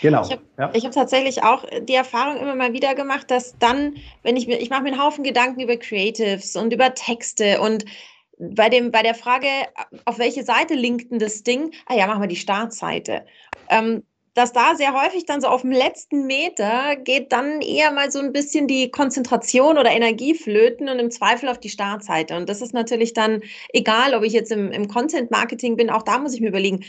Genau. 0.00 0.22
Ich 0.22 0.30
habe 0.30 0.42
ja. 0.58 0.72
hab 0.72 0.92
tatsächlich 0.92 1.42
auch 1.42 1.64
die 1.82 1.94
Erfahrung 1.94 2.36
immer 2.38 2.54
mal 2.54 2.72
wieder 2.72 2.94
gemacht, 2.94 3.30
dass 3.30 3.58
dann, 3.58 3.96
wenn 4.22 4.36
ich 4.36 4.46
mir, 4.46 4.60
ich 4.60 4.70
mache 4.70 4.82
mir 4.82 4.92
einen 4.92 5.02
Haufen 5.02 5.24
Gedanken 5.24 5.60
über 5.60 5.76
Creatives 5.76 6.56
und 6.56 6.72
über 6.72 6.94
Texte 6.94 7.60
und 7.60 7.84
bei, 8.38 8.68
dem, 8.70 8.90
bei 8.90 9.02
der 9.02 9.14
Frage, 9.14 9.46
auf 10.06 10.18
welche 10.18 10.42
Seite 10.42 10.74
linkt 10.74 11.10
denn 11.10 11.18
das 11.18 11.42
Ding? 11.42 11.72
Ah 11.86 11.94
ja, 11.94 12.06
machen 12.06 12.22
wir 12.22 12.28
die 12.28 12.36
Startseite. 12.36 13.26
Ähm, 13.68 14.02
dass 14.34 14.52
da 14.52 14.74
sehr 14.76 14.94
häufig 14.94 15.26
dann 15.26 15.40
so 15.40 15.48
auf 15.48 15.62
dem 15.62 15.72
letzten 15.72 16.26
Meter 16.26 16.96
geht 16.96 17.32
dann 17.32 17.60
eher 17.60 17.90
mal 17.92 18.10
so 18.12 18.20
ein 18.20 18.32
bisschen 18.32 18.68
die 18.68 18.90
Konzentration 18.90 19.76
oder 19.76 19.90
Energie 19.90 20.34
flöten 20.34 20.88
und 20.88 21.00
im 21.00 21.10
Zweifel 21.10 21.48
auf 21.48 21.58
die 21.58 21.68
Startseite. 21.68 22.36
Und 22.36 22.48
das 22.48 22.62
ist 22.62 22.72
natürlich 22.72 23.12
dann 23.12 23.42
egal, 23.72 24.14
ob 24.14 24.22
ich 24.22 24.32
jetzt 24.32 24.52
im, 24.52 24.70
im 24.70 24.86
Content-Marketing 24.86 25.76
bin, 25.76 25.90
auch 25.90 26.02
da 26.02 26.18
muss 26.18 26.34
ich 26.34 26.40
mir 26.40 26.48
überlegen, 26.48 26.84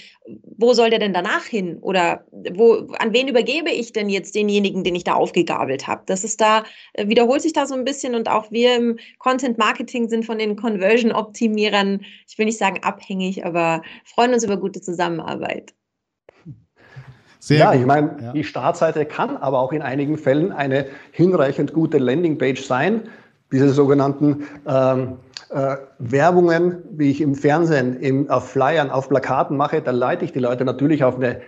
wo 0.57 0.73
soll 0.73 0.91
der 0.91 0.99
denn 0.99 1.13
danach 1.13 1.45
hin? 1.45 1.79
Oder 1.81 2.25
wo, 2.31 2.93
an 2.99 3.13
wen 3.13 3.27
übergebe 3.27 3.71
ich 3.71 3.91
denn 3.91 4.09
jetzt 4.09 4.35
denjenigen, 4.35 4.83
den 4.83 4.95
ich 4.95 5.03
da 5.03 5.13
aufgegabelt 5.15 5.87
habe? 5.87 6.03
Das 6.05 6.23
ist 6.23 6.41
da, 6.41 6.63
äh, 6.93 7.07
wiederholt 7.07 7.41
sich 7.41 7.53
da 7.53 7.65
so 7.65 7.73
ein 7.73 7.85
bisschen 7.85 8.13
und 8.13 8.29
auch 8.29 8.51
wir 8.51 8.75
im 8.75 8.99
Content-Marketing 9.17 10.09
sind 10.09 10.25
von 10.25 10.37
den 10.37 10.55
Conversion-Optimierern, 10.55 12.05
ich 12.27 12.37
will 12.37 12.45
nicht 12.45 12.59
sagen 12.59 12.83
abhängig, 12.83 13.45
aber 13.45 13.81
freuen 14.05 14.33
uns 14.33 14.43
über 14.43 14.57
gute 14.57 14.81
Zusammenarbeit. 14.81 15.73
Sehr 17.41 17.57
ja, 17.57 17.71
gut. 17.71 17.81
ich 17.81 17.87
meine, 17.87 18.17
ja. 18.21 18.31
die 18.33 18.43
Startseite 18.43 19.03
kann 19.03 19.35
aber 19.35 19.59
auch 19.59 19.73
in 19.73 19.81
einigen 19.81 20.17
Fällen 20.17 20.51
eine 20.51 20.85
hinreichend 21.11 21.73
gute 21.73 21.97
Landingpage 21.97 22.63
sein. 22.63 23.01
Diese 23.51 23.69
sogenannten 23.69 24.43
ähm, 24.67 25.17
äh, 25.49 25.75
Werbungen, 25.97 26.83
wie 26.91 27.09
ich 27.09 27.19
im 27.19 27.33
Fernsehen, 27.33 27.99
im, 27.99 28.29
auf 28.29 28.51
Flyern, 28.51 28.91
auf 28.91 29.09
Plakaten 29.09 29.57
mache, 29.57 29.81
da 29.81 29.89
leite 29.89 30.23
ich 30.23 30.31
die 30.31 30.39
Leute 30.39 30.65
natürlich 30.65 31.03
auf 31.03 31.15
eine 31.15 31.41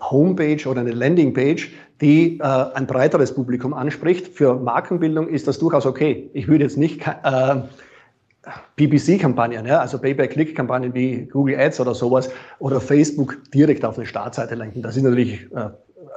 Homepage 0.00 0.68
oder 0.68 0.80
eine 0.80 0.90
Landingpage, 0.90 1.70
die 2.00 2.40
äh, 2.40 2.42
ein 2.42 2.88
breiteres 2.88 3.32
Publikum 3.32 3.74
anspricht. 3.74 4.26
Für 4.26 4.54
Markenbildung 4.54 5.28
ist 5.28 5.46
das 5.46 5.60
durchaus 5.60 5.86
okay. 5.86 6.30
Ich 6.32 6.48
würde 6.48 6.64
jetzt 6.64 6.76
nicht 6.76 7.06
äh, 7.06 7.56
PPC-Kampagnen, 8.76 9.66
ja, 9.66 9.80
also 9.80 9.98
Pay-per-Click-Kampagnen 9.98 10.94
wie 10.94 11.26
Google 11.26 11.58
Ads 11.58 11.80
oder 11.80 11.94
sowas 11.94 12.30
oder 12.58 12.80
Facebook 12.80 13.38
direkt 13.52 13.84
auf 13.84 13.96
eine 13.98 14.06
Startseite 14.06 14.54
lenken. 14.54 14.80
Das 14.82 14.96
ist 14.96 15.02
natürlich 15.02 15.50
äh, 15.52 15.70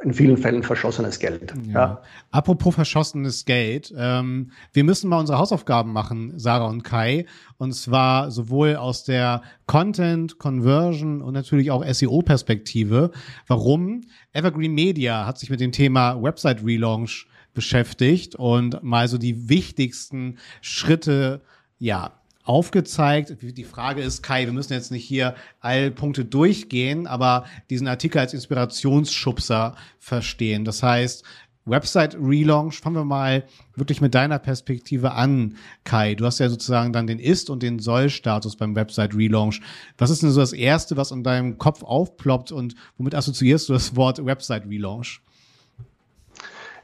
in 0.03 0.13
vielen 0.13 0.37
Fällen 0.37 0.63
verschossenes 0.63 1.19
Geld. 1.19 1.53
Ja. 1.67 1.73
ja. 1.73 2.01
Apropos 2.31 2.75
verschossenes 2.75 3.45
Geld, 3.45 3.93
ähm, 3.97 4.51
wir 4.73 4.83
müssen 4.83 5.09
mal 5.09 5.19
unsere 5.19 5.39
Hausaufgaben 5.39 5.91
machen, 5.91 6.33
Sarah 6.37 6.67
und 6.67 6.83
Kai, 6.83 7.25
und 7.57 7.73
zwar 7.73 8.31
sowohl 8.31 8.75
aus 8.75 9.03
der 9.03 9.41
Content, 9.65 10.39
Conversion 10.39 11.21
und 11.21 11.33
natürlich 11.33 11.71
auch 11.71 11.85
SEO-Perspektive. 11.85 13.11
Warum? 13.47 14.01
Evergreen 14.33 14.73
Media 14.73 15.25
hat 15.25 15.39
sich 15.39 15.49
mit 15.49 15.59
dem 15.59 15.71
Thema 15.71 16.21
Website 16.21 16.63
Relaunch 16.63 17.27
beschäftigt 17.53 18.35
und 18.35 18.81
mal 18.81 19.07
so 19.07 19.17
die 19.17 19.49
wichtigsten 19.49 20.37
Schritte 20.61 21.41
ja, 21.81 22.11
aufgezeigt. 22.43 23.37
Die 23.41 23.63
Frage 23.63 24.01
ist, 24.01 24.21
Kai, 24.21 24.45
wir 24.45 24.53
müssen 24.53 24.73
jetzt 24.73 24.91
nicht 24.91 25.03
hier 25.03 25.35
alle 25.59 25.91
Punkte 25.91 26.23
durchgehen, 26.25 27.07
aber 27.07 27.45
diesen 27.69 27.87
Artikel 27.87 28.19
als 28.19 28.33
Inspirationsschubser 28.33 29.75
verstehen. 29.99 30.63
Das 30.63 30.83
heißt, 30.83 31.23
Website 31.65 32.15
Relaunch, 32.19 32.79
fangen 32.79 32.95
wir 32.95 33.03
mal 33.03 33.45
wirklich 33.75 33.99
mit 33.99 34.15
deiner 34.15 34.39
Perspektive 34.39 35.13
an, 35.13 35.57
Kai. 35.83 36.15
Du 36.15 36.25
hast 36.25 36.39
ja 36.39 36.49
sozusagen 36.49 36.93
dann 36.93 37.07
den 37.07 37.19
Ist- 37.19 37.49
und 37.49 37.63
den 37.63 37.79
Soll-Status 37.79 38.55
beim 38.55 38.75
Website 38.75 39.15
Relaunch. 39.15 39.61
Was 39.97 40.09
ist 40.09 40.21
denn 40.21 40.31
so 40.31 40.39
das 40.39 40.53
Erste, 40.53 40.97
was 40.97 41.11
in 41.11 41.23
deinem 41.23 41.57
Kopf 41.57 41.83
aufploppt 41.83 42.51
und 42.51 42.75
womit 42.97 43.15
assoziierst 43.15 43.69
du 43.69 43.73
das 43.73 43.95
Wort 43.95 44.23
Website 44.23 44.65
Relaunch? 44.67 45.21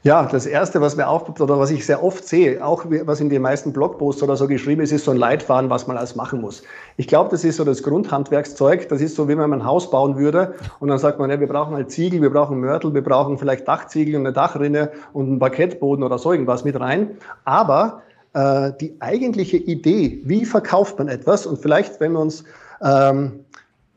Ja, 0.04 0.26
das 0.26 0.46
Erste, 0.46 0.80
was 0.80 0.96
mir 0.96 1.08
aufpoppt 1.08 1.40
oder 1.40 1.58
was 1.58 1.72
ich 1.72 1.84
sehr 1.84 2.04
oft 2.04 2.26
sehe, 2.26 2.64
auch 2.64 2.84
was 2.86 3.20
in 3.20 3.30
den 3.30 3.42
meisten 3.42 3.72
Blogposts 3.72 4.22
oder 4.22 4.36
so 4.36 4.46
geschrieben 4.46 4.80
ist, 4.80 4.92
ist 4.92 5.04
so 5.04 5.10
ein 5.10 5.16
Leitfaden, 5.16 5.70
was 5.70 5.88
man 5.88 5.96
alles 5.96 6.14
machen 6.14 6.40
muss. 6.40 6.62
Ich 6.96 7.08
glaube, 7.08 7.30
das 7.30 7.42
ist 7.42 7.56
so 7.56 7.64
das 7.64 7.82
Grundhandwerkszeug. 7.82 8.88
Das 8.88 9.00
ist 9.00 9.16
so, 9.16 9.26
wie 9.26 9.36
wenn 9.36 9.50
man 9.50 9.60
ein 9.60 9.66
Haus 9.66 9.90
bauen 9.90 10.16
würde 10.16 10.54
und 10.78 10.88
dann 10.88 10.98
sagt 10.98 11.18
man, 11.18 11.30
ja, 11.30 11.40
wir 11.40 11.48
brauchen 11.48 11.74
halt 11.74 11.90
Ziegel, 11.90 12.22
wir 12.22 12.30
brauchen 12.30 12.60
Mörtel, 12.60 12.94
wir 12.94 13.02
brauchen 13.02 13.38
vielleicht 13.38 13.66
Dachziegel 13.66 14.14
und 14.14 14.20
eine 14.20 14.32
Dachrinne 14.32 14.92
und 15.12 15.26
einen 15.26 15.38
Parkettboden 15.40 16.04
oder 16.04 16.18
so 16.18 16.30
irgendwas 16.30 16.64
mit 16.64 16.78
rein. 16.78 17.16
Aber 17.44 18.02
äh, 18.34 18.70
die 18.80 18.94
eigentliche 19.00 19.56
Idee, 19.56 20.20
wie 20.24 20.44
verkauft 20.44 20.98
man 20.98 21.08
etwas 21.08 21.44
und 21.44 21.58
vielleicht, 21.58 21.98
wenn 21.98 22.12
wir 22.12 22.20
uns 22.20 22.44
ähm, 22.84 23.40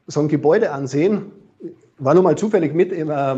so 0.07 0.19
ein 0.19 0.29
Gebäude 0.29 0.71
ansehen, 0.71 1.31
war 1.99 2.15
nur 2.15 2.23
mal 2.23 2.35
zufällig 2.35 2.73
mit 2.73 2.91
im, 2.91 3.11
äh, 3.11 3.35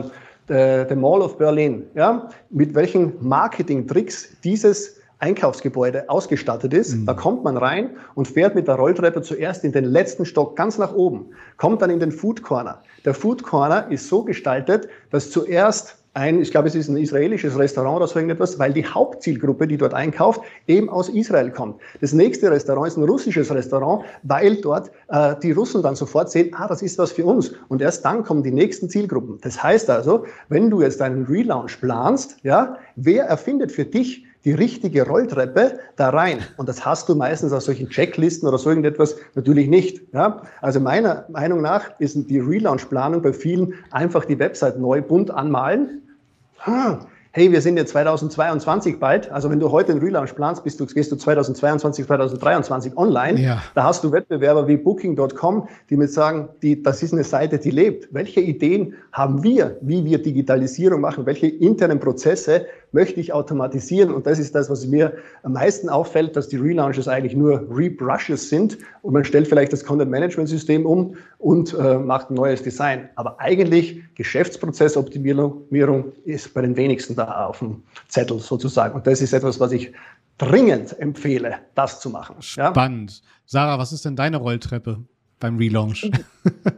der, 0.50 0.86
der 0.86 0.98
Mall 0.98 1.22
of 1.22 1.38
Berlin, 1.38 1.86
ja, 1.96 2.30
mit 2.50 2.76
welchen 2.76 3.14
Marketing-Tricks 3.22 4.38
dieses 4.44 5.00
Einkaufsgebäude 5.20 6.10
ausgestattet 6.10 6.74
ist. 6.74 6.96
Mhm. 6.96 7.06
Da 7.06 7.14
kommt 7.14 7.44
man 7.44 7.56
rein 7.56 7.92
und 8.14 8.28
fährt 8.28 8.56
mit 8.56 8.68
der 8.68 8.76
Rolltreppe 8.76 9.22
zuerst 9.22 9.64
in 9.64 9.72
den 9.72 9.86
letzten 9.86 10.26
Stock 10.26 10.58
ganz 10.58 10.78
nach 10.78 10.94
oben, 10.94 11.28
kommt 11.58 11.82
dann 11.82 11.90
in 11.90 12.00
den 12.00 12.12
Food 12.12 12.44
Corner. 12.44 12.82
Der 13.06 13.14
Food 13.14 13.44
Corner 13.44 13.90
ist 13.90 14.10
so 14.10 14.24
gestaltet, 14.24 14.90
dass 15.12 15.32
zuerst 15.32 16.03
ein, 16.14 16.42
ich 16.42 16.52
glaube, 16.52 16.68
es 16.68 16.76
ist 16.76 16.90
ein 16.90 16.98
israelisches 16.98 17.58
Restaurant 17.58 17.98
oder 17.98 18.08
so 18.08 18.20
irgendetwas, 18.20 18.60
weil 18.60 18.72
die 18.72 18.86
Hauptzielgruppe, 18.86 19.68
die 19.68 19.78
dort 19.78 19.94
einkauft, 19.94 20.42
eben 20.68 20.90
aus 20.90 21.10
Israel 21.10 21.50
kommt. 21.50 21.82
Das 22.02 22.14
nächste 22.14 22.52
Restaurant 22.52 22.88
ist 22.88 22.98
ein 22.98 23.04
russisches 23.04 23.52
Restaurant, 23.52 24.04
weil 24.22 24.58
dort 24.58 24.92
äh, 25.08 25.36
die 25.42 25.52
Russen 25.52 25.82
dann 25.82 25.96
sofort 25.96 26.30
sehen, 26.30 26.54
ah, 26.56 26.68
das 26.68 26.82
ist 26.84 27.00
was 27.00 27.12
für 27.12 27.26
uns. 27.26 27.54
Und 27.68 27.82
erst 27.82 28.06
dann 28.06 28.24
kommen 28.24 28.44
die 28.44 28.52
nächsten 28.52 28.90
Zielgruppen. 28.90 29.40
Das 29.42 29.62
heißt 29.62 29.90
also, 29.90 30.26
wenn 30.50 30.70
du 30.70 30.82
jetzt 30.82 31.02
einen 31.02 31.26
Relaunch 31.26 31.80
planst, 31.80 32.38
ja, 32.44 32.78
wer 32.96 33.26
erfindet 33.26 33.72
für 33.72 33.86
dich 33.86 34.26
die 34.46 34.52
richtige 34.52 35.08
Rolltreppe 35.08 35.80
da 35.96 36.10
rein. 36.10 36.40
Und 36.58 36.68
das 36.68 36.86
hast 36.86 37.08
du 37.08 37.16
meistens 37.16 37.54
aus 37.54 37.66
solchen 37.66 37.90
Checklisten 37.90 38.48
oder 38.48 38.58
so 38.58 38.70
irgendetwas 38.70 39.16
natürlich 39.36 39.68
nicht. 39.68 40.02
Ja? 40.14 40.42
Also 40.62 40.80
meiner 40.80 41.26
Meinung 41.30 41.62
nach 41.62 41.98
ist 42.00 42.30
die 42.30 42.40
Relaunch-Planung 42.40 43.22
bei 43.22 43.34
vielen 43.34 43.74
einfach 43.92 44.26
die 44.26 44.38
Website 44.40 44.80
neu 44.80 45.02
bunt 45.02 45.32
anmalen, 45.32 46.03
hey, 47.32 47.52
wir 47.52 47.62
sind 47.62 47.78
jetzt 47.78 47.92
2022 47.92 49.00
bald, 49.00 49.30
also 49.32 49.50
wenn 49.50 49.60
du 49.60 49.72
heute 49.72 49.92
einen 49.92 50.02
Relaunch 50.02 50.34
planst, 50.36 50.64
bist 50.64 50.80
du, 50.80 50.86
gehst 50.86 51.12
du 51.12 51.16
2022, 51.16 52.06
2023 52.06 52.96
online. 52.96 53.42
Ja. 53.42 53.62
Da 53.74 53.84
hast 53.84 54.04
du 54.04 54.12
Wettbewerber 54.12 54.68
wie 54.68 54.78
Booking.com, 54.78 55.68
die 55.90 55.98
mit 55.98 56.12
sagen, 56.12 56.48
die, 56.62 56.82
das 56.82 57.04
ist 57.04 57.12
eine 57.12 57.24
Seite, 57.24 57.58
die 57.58 57.72
lebt. 57.72 58.14
Welche 58.14 58.40
Ideen 58.40 58.94
haben 59.12 59.44
wir, 59.44 59.78
wie 59.82 60.06
wir 60.06 60.22
Digitalisierung 60.22 61.02
machen? 61.02 61.26
Welche 61.26 61.48
internen 61.48 62.00
Prozesse 62.00 62.68
möchte 62.94 63.20
ich 63.20 63.34
automatisieren? 63.34 64.14
Und 64.14 64.26
das 64.26 64.40
ist 64.40 64.56
das, 64.56 64.70
was 64.70 64.86
mir 64.86 65.14
am 65.44 65.54
meisten 65.54 65.90
auffällt, 65.90 66.36
dass 66.36 66.48
die 66.48 66.58
Relaunches 66.58 67.08
eigentlich 67.08 67.36
nur 67.36 67.68
Rebrushes 67.70 68.50
sind 68.50 68.78
und 69.02 69.14
man 69.14 69.26
stellt 69.26 69.48
vielleicht 69.48 69.74
das 69.74 69.84
Content 69.84 70.10
Management 70.10 70.50
System 70.50 70.86
um 70.86 71.16
und 71.40 71.74
äh, 71.74 71.98
macht 71.98 72.30
ein 72.30 72.36
neues 72.36 72.64
Design. 72.64 73.10
Aber 73.16 73.40
eigentlich 73.40 74.02
Geschäftsprozessoptimierung 74.16 76.14
ist 76.24 76.54
bei 76.54 76.62
den 76.62 76.76
wenigsten 76.78 77.16
da 77.16 77.48
auf 77.48 77.60
dem 77.60 77.84
Zettel 78.08 78.40
sozusagen. 78.40 78.96
Und 78.96 79.06
das 79.08 79.22
ist 79.22 79.34
etwas, 79.34 79.60
was 79.60 79.72
ich 79.72 79.92
dringend 80.38 80.98
empfehle, 81.00 81.56
das 81.76 82.00
zu 82.00 82.10
machen. 82.10 82.36
Spannend. 82.40 83.12
Ja? 83.12 83.30
Sarah, 83.46 83.78
was 83.78 83.92
ist 83.92 84.06
denn 84.06 84.16
deine 84.16 84.38
Rolltreppe? 84.38 85.04
Beim 85.44 85.58
Relaunch? 85.58 86.10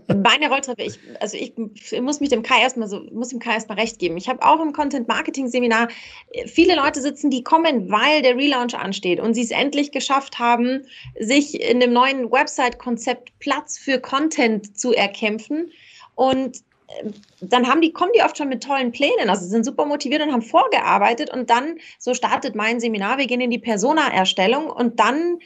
Meine 0.08 0.50
Rolltreppe, 0.50 0.84
ich, 0.84 1.00
also 1.22 1.38
ich 1.38 1.54
muss 2.02 2.20
mich 2.20 2.30
dem 2.30 2.42
Kai 2.42 2.62
erstmal 2.62 2.90
so, 2.90 3.00
muss 3.12 3.30
dem 3.30 3.40
Kai 3.40 3.54
erstmal 3.54 3.80
recht 3.80 4.00
geben. 4.00 4.18
Ich 4.18 4.28
habe 4.28 4.44
auch 4.44 4.60
im 4.60 4.74
Content 4.74 5.08
Marketing 5.08 5.48
Seminar 5.48 5.88
äh, 6.32 6.48
viele 6.48 6.76
Leute 6.76 7.00
sitzen, 7.00 7.30
die 7.30 7.44
kommen, 7.44 7.92
weil 7.92 8.24
der 8.24 8.36
Relaunch 8.36 8.74
ansteht 8.74 9.20
und 9.20 9.36
sie 9.36 9.44
es 9.44 9.52
endlich 9.52 9.92
geschafft 9.92 10.40
haben, 10.40 10.82
sich 11.20 11.62
in 11.62 11.80
dem 11.80 11.94
neuen 11.94 12.32
Website-Konzept 12.32 13.38
Platz 13.40 13.78
für 13.78 14.00
Content 14.00 14.78
zu 14.78 14.94
erkämpfen. 14.94 15.72
Und 16.16 16.58
äh, 16.88 17.12
dann 17.42 17.68
haben 17.68 17.82
die, 17.82 17.94
kommen 17.94 18.12
die 18.18 18.24
oft 18.24 18.38
schon 18.38 18.50
mit 18.50 18.64
tollen 18.64 18.92
Plänen, 18.92 19.30
also 19.30 19.46
sind 19.46 19.64
super 19.64 19.86
motiviert 19.86 20.24
und 20.24 20.32
haben 20.32 20.42
vorgearbeitet 20.42 21.32
und 21.32 21.52
dann, 21.52 21.78
so 22.00 22.16
startet 22.16 22.56
mein 22.56 22.80
Seminar, 22.80 23.20
wir 23.20 23.28
gehen 23.28 23.42
in 23.42 23.52
die 23.52 23.60
Persona-Erstellung 23.60 24.72
und 24.72 25.00
dann 25.00 25.38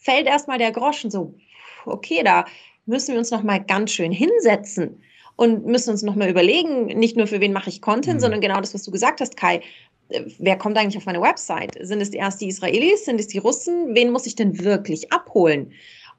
fällt 0.00 0.28
erstmal 0.28 0.58
der 0.58 0.70
Groschen 0.70 1.10
so, 1.10 1.34
okay, 1.88 2.22
da 2.24 2.44
müssen 2.88 3.12
wir 3.12 3.18
uns 3.18 3.30
noch 3.30 3.42
mal 3.42 3.58
ganz 3.58 3.92
schön 3.92 4.12
hinsetzen 4.12 5.00
und 5.36 5.66
müssen 5.66 5.90
uns 5.90 6.02
noch 6.02 6.16
mal 6.16 6.28
überlegen, 6.28 6.86
nicht 6.86 7.16
nur 7.16 7.26
für 7.26 7.40
wen 7.40 7.52
mache 7.52 7.70
ich 7.70 7.80
Content, 7.80 8.16
mhm. 8.16 8.20
sondern 8.20 8.40
genau 8.40 8.60
das, 8.60 8.74
was 8.74 8.82
du 8.82 8.90
gesagt 8.90 9.20
hast, 9.20 9.36
Kai. 9.36 9.60
Äh, 10.08 10.22
wer 10.38 10.56
kommt 10.56 10.76
eigentlich 10.76 10.96
auf 10.96 11.06
meine 11.06 11.20
Website? 11.20 11.76
Sind 11.80 12.00
es 12.00 12.10
erst 12.10 12.40
die 12.40 12.48
Israelis? 12.48 13.04
Sind 13.04 13.20
es 13.20 13.28
die 13.28 13.38
Russen? 13.38 13.94
Wen 13.94 14.10
muss 14.10 14.26
ich 14.26 14.34
denn 14.34 14.64
wirklich 14.64 15.12
abholen? 15.12 15.72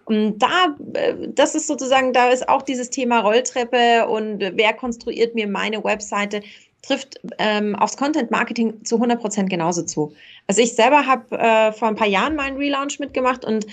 Und 0.05 0.39
da, 0.39 0.75
äh, 0.93 1.15
das 1.35 1.53
ist 1.53 1.67
sozusagen, 1.67 2.13
da 2.13 2.29
ist 2.29 2.47
auch 2.47 2.61
dieses 2.61 2.89
Thema 2.89 3.19
Rolltreppe 3.19 4.07
und 4.07 4.39
wer 4.39 4.73
konstruiert 4.73 5.35
mir 5.35 5.47
meine 5.47 5.83
Webseite, 5.83 6.41
trifft 6.81 7.19
ähm, 7.39 7.75
aufs 7.75 7.97
Content 7.97 8.31
Marketing 8.31 8.83
zu 8.85 8.95
100 8.95 9.19
Prozent 9.19 9.49
genauso 9.49 9.83
zu. 9.83 10.13
Also 10.47 10.61
ich 10.61 10.75
selber 10.75 11.05
habe 11.05 11.37
äh, 11.37 11.71
vor 11.73 11.89
ein 11.89 11.95
paar 11.95 12.07
Jahren 12.07 12.35
mal 12.35 12.43
einen 12.43 12.57
Relaunch 12.57 12.99
mitgemacht 12.99 13.43
und 13.43 13.67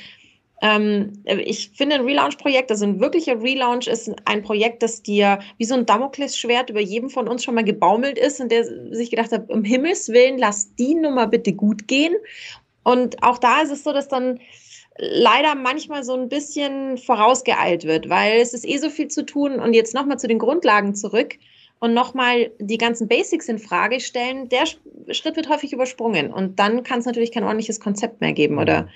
ähm, 0.63 1.23
ich 1.27 1.71
finde 1.75 1.97
ein 1.97 2.05
Relaunch-Projekt, 2.05 2.71
also 2.71 2.87
ein 2.87 3.01
wirklicher 3.01 3.41
Relaunch 3.43 3.89
ist 3.89 4.11
ein 4.25 4.43
Projekt, 4.43 4.83
das 4.83 5.03
dir 5.03 5.41
wie 5.59 5.65
so 5.65 5.75
ein 5.75 5.87
Damoklesschwert 5.87 6.71
über 6.71 6.81
jedem 6.81 7.11
von 7.11 7.29
uns 7.29 7.45
schon 7.45 7.55
mal 7.55 7.65
gebaumelt 7.65 8.19
ist 8.19 8.41
und 8.41 8.51
der 8.51 8.65
sich 8.95 9.11
gedacht 9.11 9.33
hat, 9.33 9.51
um 9.51 9.65
Himmels 9.65 10.09
Willen, 10.09 10.39
lass 10.39 10.75
die 10.77 10.95
Nummer 10.95 11.27
bitte 11.27 11.53
gut 11.53 11.89
gehen. 11.89 12.15
Und 12.85 13.23
auch 13.23 13.39
da 13.39 13.61
ist 13.61 13.71
es 13.71 13.85
so, 13.85 13.93
dass 13.93 14.09
dann 14.09 14.41
leider 14.99 15.55
manchmal 15.55 16.05
so 16.05 16.15
ein 16.15 16.29
bisschen 16.29 16.97
vorausgeeilt 16.97 17.85
wird, 17.85 18.09
weil 18.09 18.41
es 18.41 18.55
ist 18.55 18.67
eh 18.67 18.79
so 18.79 18.89
viel 18.89 19.09
zu 19.09 19.27
tun 19.27 19.61
und 19.61 19.75
jetzt 19.75 19.95
nochmal 19.95 20.19
zu 20.19 20.27
den 20.27 20.39
Grundlagen 20.39 20.95
zurück 20.95 21.35
und 21.81 21.93
nochmal 21.93 22.51
die 22.59 22.79
ganzen 22.79 23.09
Basics 23.09 23.49
in 23.49 23.59
Frage 23.59 24.01
stellen, 24.01 24.49
der 24.49 24.65
Schritt 25.11 25.37
wird 25.37 25.51
häufig 25.51 25.75
übersprungen 25.75 26.33
und 26.33 26.59
dann 26.59 26.83
kann 26.83 27.01
es 27.01 27.05
natürlich 27.05 27.33
kein 27.33 27.45
ordentliches 27.45 27.81
Konzept 27.81 28.23
mehr 28.23 28.33
geben 28.33 28.59
oder 28.59 28.89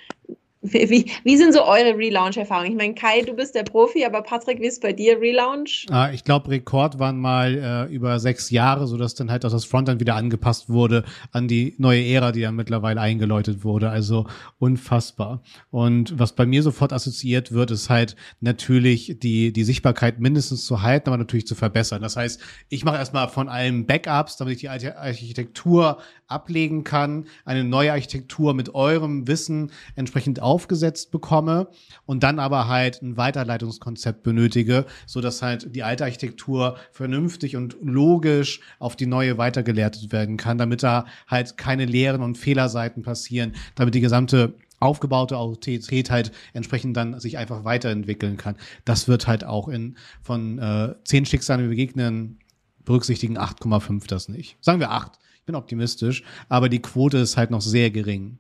wie, 0.63 1.11
wie 1.25 1.37
sind 1.39 1.55
so 1.55 1.65
eure 1.65 1.97
Relaunch-Erfahrungen? 1.97 2.73
Ich 2.73 2.77
meine, 2.77 2.95
Kai, 2.95 3.23
du 3.23 3.33
bist 3.33 3.55
der 3.55 3.63
Profi, 3.63 4.05
aber 4.05 4.21
Patrick, 4.21 4.61
wie 4.61 4.67
ist 4.67 4.83
bei 4.83 4.93
dir 4.93 5.19
Relaunch? 5.19 5.87
Ah, 5.91 6.11
ich 6.13 6.23
glaube, 6.23 6.51
Rekord 6.51 6.99
waren 6.99 7.19
mal 7.19 7.89
äh, 7.89 7.95
über 7.95 8.21
sechs 8.21 8.51
Jahre, 8.51 8.87
sodass 8.87 9.15
dann 9.15 9.31
halt 9.31 9.47
auch 9.47 9.51
das 9.51 9.65
Frontend 9.65 10.01
wieder 10.01 10.17
angepasst 10.17 10.69
wurde 10.69 11.05
an 11.33 11.49
die 11.49 11.75
neue 11.79 12.05
Ära, 12.05 12.31
die 12.31 12.43
dann 12.43 12.57
mittlerweile 12.57 13.01
eingeläutet 13.01 13.65
wurde. 13.65 13.89
Also 13.89 14.27
unfassbar. 14.59 15.43
Und 15.71 16.19
was 16.19 16.35
bei 16.35 16.45
mir 16.45 16.63
sofort 16.63 16.93
assoziiert 16.93 17.53
wird, 17.53 17.71
ist 17.71 17.89
halt 17.89 18.15
natürlich 18.41 19.17
die, 19.19 19.55
die 19.55 19.65
Sichtbarkeit 19.65 20.21
mindestens 20.21 20.67
zu 20.67 20.83
halten, 20.83 21.09
aber 21.09 21.17
natürlich 21.17 21.47
zu 21.47 21.55
verbessern. 21.55 22.03
Das 22.03 22.17
heißt, 22.17 22.39
ich 22.69 22.85
mache 22.85 22.97
erstmal 22.97 23.29
von 23.29 23.49
allem 23.49 23.87
Backups, 23.87 24.37
damit 24.37 24.57
ich 24.57 24.61
die 24.61 24.69
alte 24.69 24.99
Architektur 24.99 25.99
ablegen 26.31 26.85
kann, 26.85 27.27
eine 27.45 27.65
neue 27.65 27.93
Architektur 27.93 28.55
mit 28.55 28.75
eurem 28.75 29.27
Wissen 29.27 29.73
entsprechend 29.97 30.41
aufgesetzt 30.51 31.13
bekomme 31.13 31.69
und 32.07 32.25
dann 32.25 32.41
aber 32.41 32.67
halt 32.67 33.03
ein 33.03 33.17
Weiterleitungskonzept 33.17 34.25
benötige, 34.25 34.85
so 35.07 35.21
dass 35.21 35.43
halt 35.43 35.77
die 35.77 35.85
alte 35.85 36.03
Architektur 36.03 36.77
vernünftig 36.91 37.55
und 37.55 37.77
logisch 37.81 38.61
auf 38.81 38.97
die 38.97 39.07
neue 39.07 39.39
weitergeleitet 39.39 40.11
werden 40.11 40.37
kann, 40.37 40.59
damit 40.59 40.83
da 40.83 41.07
halt 41.29 41.57
keine 41.57 41.85
Leeren 41.85 42.21
und 42.21 42.37
Fehlerseiten 42.37 43.05
passieren, 43.05 43.53
damit 43.77 43.95
die 43.95 44.01
gesamte 44.01 44.55
aufgebaute 44.81 45.37
Autorität 45.37 46.11
halt 46.11 46.33
entsprechend 46.53 46.97
dann 46.97 47.21
sich 47.21 47.39
einfach 47.39 47.63
weiterentwickeln 47.65 48.37
kann. 48.37 48.57
Das 48.85 49.07
wird 49.07 49.29
halt 49.29 49.45
auch 49.45 49.69
in 49.69 49.97
von 50.21 50.59
äh, 50.59 50.95
zehn 51.05 51.27
Schicksalen 51.27 51.69
begegnen 51.69 52.41
berücksichtigen 52.85 53.39
8,5 53.39 54.09
das 54.09 54.29
nicht. 54.29 54.57
Sagen 54.61 54.81
wir 54.81 54.91
8. 54.91 55.13
Ich 55.37 55.45
bin 55.45 55.55
optimistisch, 55.55 56.25
aber 56.49 56.69
die 56.69 56.83
Quote 56.83 57.19
ist 57.19 57.37
halt 57.37 57.53
noch 57.53 57.61
sehr 57.61 57.93
gering. 57.93 58.39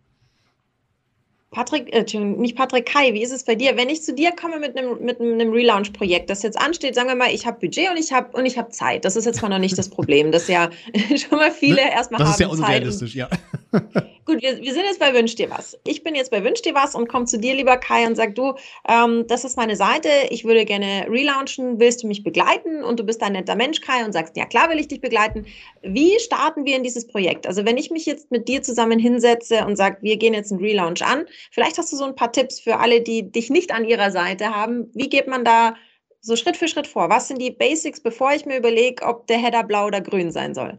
Patrick, 1.53 1.93
äh, 1.93 2.05
nicht 2.17 2.57
Patrick 2.57 2.87
Kai, 2.87 3.13
wie 3.13 3.25
ist 3.25 3.33
es 3.33 3.43
bei 3.43 3.57
dir? 3.57 3.77
Wenn 3.77 3.89
ich 3.89 4.05
zu 4.05 4.15
dir 4.15 4.31
komme 4.31 4.61
mit 4.61 4.79
einem, 4.79 5.05
mit 5.05 5.21
einem 5.21 5.53
Relaunch-Projekt, 5.53 6.31
das 6.31 6.45
jetzt 6.45 6.57
ansteht, 6.57 6.95
sagen 6.95 7.09
wir 7.09 7.17
mal, 7.17 7.35
ich 7.35 7.45
habe 7.45 7.59
Budget 7.59 7.91
und 7.91 7.97
ich 7.97 8.13
habe 8.13 8.37
und 8.37 8.47
ich 8.47 8.57
habe 8.57 8.71
Zeit. 8.71 9.05
Das 9.05 9.17
ist 9.17 9.25
jetzt 9.25 9.43
mal 9.43 9.49
noch 9.49 9.59
nicht 9.59 9.77
das 9.77 9.89
Problem, 9.89 10.31
das 10.31 10.47
ja 10.47 10.71
schon 11.17 11.39
mal 11.39 11.51
viele 11.51 11.77
ne? 11.77 11.93
erstmal 11.93 12.21
das 12.21 12.35
haben. 12.35 12.39
Das 12.39 12.53
ist 12.53 12.59
ja 12.59 12.67
unrealistisch, 12.67 13.15
ja. 13.17 13.29
Gut, 14.27 14.43
wir, 14.43 14.61
wir 14.61 14.73
sind 14.73 14.85
jetzt 14.85 15.01
bei 15.01 15.13
Wünsch 15.13 15.35
dir 15.35 15.51
was. 15.51 15.77
Ich 15.85 16.05
bin 16.05 16.15
jetzt 16.15 16.31
bei 16.31 16.45
Wünsch 16.45 16.63
dir 16.63 16.75
was 16.75 16.95
und 16.95 17.09
komme 17.09 17.25
zu 17.25 17.37
dir, 17.37 17.57
lieber 17.57 17.77
Kai, 17.79 18.07
und 18.07 18.15
sag 18.15 18.37
du, 18.37 18.55
ähm, 18.89 19.27
das 19.27 19.45
ist 19.45 19.57
meine 19.57 19.75
Seite, 19.75 20.09
ich 20.31 20.45
würde 20.45 20.65
gerne 20.65 21.07
relaunchen, 21.09 21.81
willst 21.81 22.05
du 22.05 22.07
mich 22.07 22.23
begleiten? 22.23 22.85
Und 22.85 23.01
du 23.01 23.05
bist 23.05 23.23
ein 23.25 23.33
netter 23.33 23.57
Mensch, 23.57 23.81
Kai, 23.81 24.05
und 24.05 24.13
sagst, 24.13 24.37
ja 24.37 24.47
klar 24.47 24.71
will 24.71 24.79
ich 24.79 24.87
dich 24.87 25.01
begleiten. 25.01 25.47
Wie 25.83 26.17
starten 26.21 26.65
wir 26.65 26.77
in 26.77 26.85
dieses 26.85 27.09
Projekt? 27.09 27.49
Also 27.49 27.65
wenn 27.65 27.77
ich 27.77 27.91
mich 27.91 28.07
jetzt 28.07 28.31
mit 28.31 28.47
dir 28.47 28.63
zusammen 28.63 29.01
hinsetze 29.01 29.65
und 29.67 29.75
sage, 29.75 29.97
wir 30.01 30.17
gehen 30.17 30.35
jetzt 30.35 30.53
einen 30.53 30.61
Relaunch 30.61 31.03
an, 31.03 31.27
vielleicht 31.51 31.79
hast 31.79 31.93
du 31.93 31.97
so 31.97 32.05
ein 32.05 32.15
paar 32.15 32.33
Tipps 32.33 32.61
für 32.61 32.79
alle, 32.79 33.01
die 33.01 33.31
dich 33.31 33.51
nicht 33.51 33.73
an 33.73 33.85
ihrer 33.85 34.11
Seite 34.11 34.55
haben. 34.55 34.91
Wie 34.95 35.09
geht 35.09 35.29
man 35.29 35.45
da 35.45 35.75
so 36.21 36.37
Schritt 36.37 36.57
für 36.57 36.69
Schritt 36.69 36.87
vor? 36.87 37.09
Was 37.09 37.29
sind 37.29 37.41
die 37.41 37.51
Basics, 37.51 38.01
bevor 38.01 38.33
ich 38.33 38.47
mir 38.47 38.59
überlege, 38.59 39.05
ob 39.05 39.27
der 39.27 39.39
Header 39.39 39.65
blau 39.65 39.87
oder 39.87 40.01
grün 40.01 40.33
sein 40.33 40.55
soll? 40.55 40.79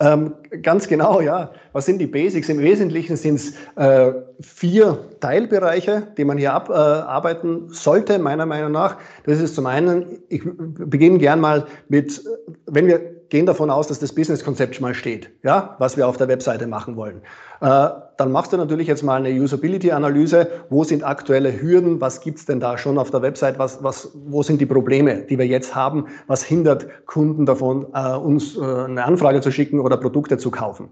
Ähm, 0.00 0.34
ganz 0.62 0.88
genau, 0.88 1.20
ja. 1.20 1.52
Was 1.72 1.86
sind 1.86 1.98
die 1.98 2.06
Basics? 2.06 2.48
Im 2.48 2.58
Wesentlichen 2.58 3.16
sind 3.16 3.36
es 3.36 3.54
äh, 3.76 4.12
vier 4.40 4.98
Teilbereiche, 5.20 6.08
die 6.18 6.24
man 6.24 6.36
hier 6.36 6.52
abarbeiten 6.52 7.68
äh, 7.68 7.72
sollte, 7.72 8.18
meiner 8.18 8.44
Meinung 8.44 8.72
nach. 8.72 8.98
Das 9.24 9.40
ist 9.40 9.54
zum 9.54 9.66
einen, 9.66 10.20
ich 10.30 10.42
beginne 10.44 11.18
gern 11.18 11.40
mal 11.40 11.66
mit, 11.88 12.22
wenn 12.66 12.88
wir 12.88 12.98
gehen 13.28 13.46
davon 13.46 13.70
aus, 13.70 13.86
dass 13.86 14.00
das 14.00 14.12
Business-Konzept 14.12 14.74
schon 14.74 14.82
mal 14.82 14.94
steht, 14.94 15.30
ja, 15.42 15.76
was 15.78 15.96
wir 15.96 16.06
auf 16.06 16.16
der 16.16 16.28
Webseite 16.28 16.66
machen 16.66 16.96
wollen. 16.96 17.22
Äh, 17.64 17.88
dann 18.18 18.30
machst 18.30 18.52
du 18.52 18.58
natürlich 18.58 18.86
jetzt 18.86 19.02
mal 19.02 19.16
eine 19.16 19.30
Usability-Analyse. 19.30 20.48
Wo 20.68 20.84
sind 20.84 21.02
aktuelle 21.02 21.60
Hürden? 21.60 21.98
Was 21.98 22.20
gibt's 22.20 22.44
denn 22.44 22.60
da 22.60 22.76
schon 22.76 22.98
auf 22.98 23.10
der 23.10 23.22
Website? 23.22 23.58
Was, 23.58 23.82
was, 23.82 24.10
wo 24.26 24.42
sind 24.42 24.60
die 24.60 24.66
Probleme, 24.66 25.22
die 25.22 25.38
wir 25.38 25.46
jetzt 25.46 25.74
haben? 25.74 26.06
Was 26.26 26.44
hindert 26.44 27.06
Kunden 27.06 27.46
davon, 27.46 27.86
äh, 27.94 28.16
uns 28.16 28.56
äh, 28.56 28.60
eine 28.60 29.04
Anfrage 29.04 29.40
zu 29.40 29.50
schicken 29.50 29.80
oder 29.80 29.96
Produkte 29.96 30.36
zu 30.36 30.50
kaufen? 30.50 30.90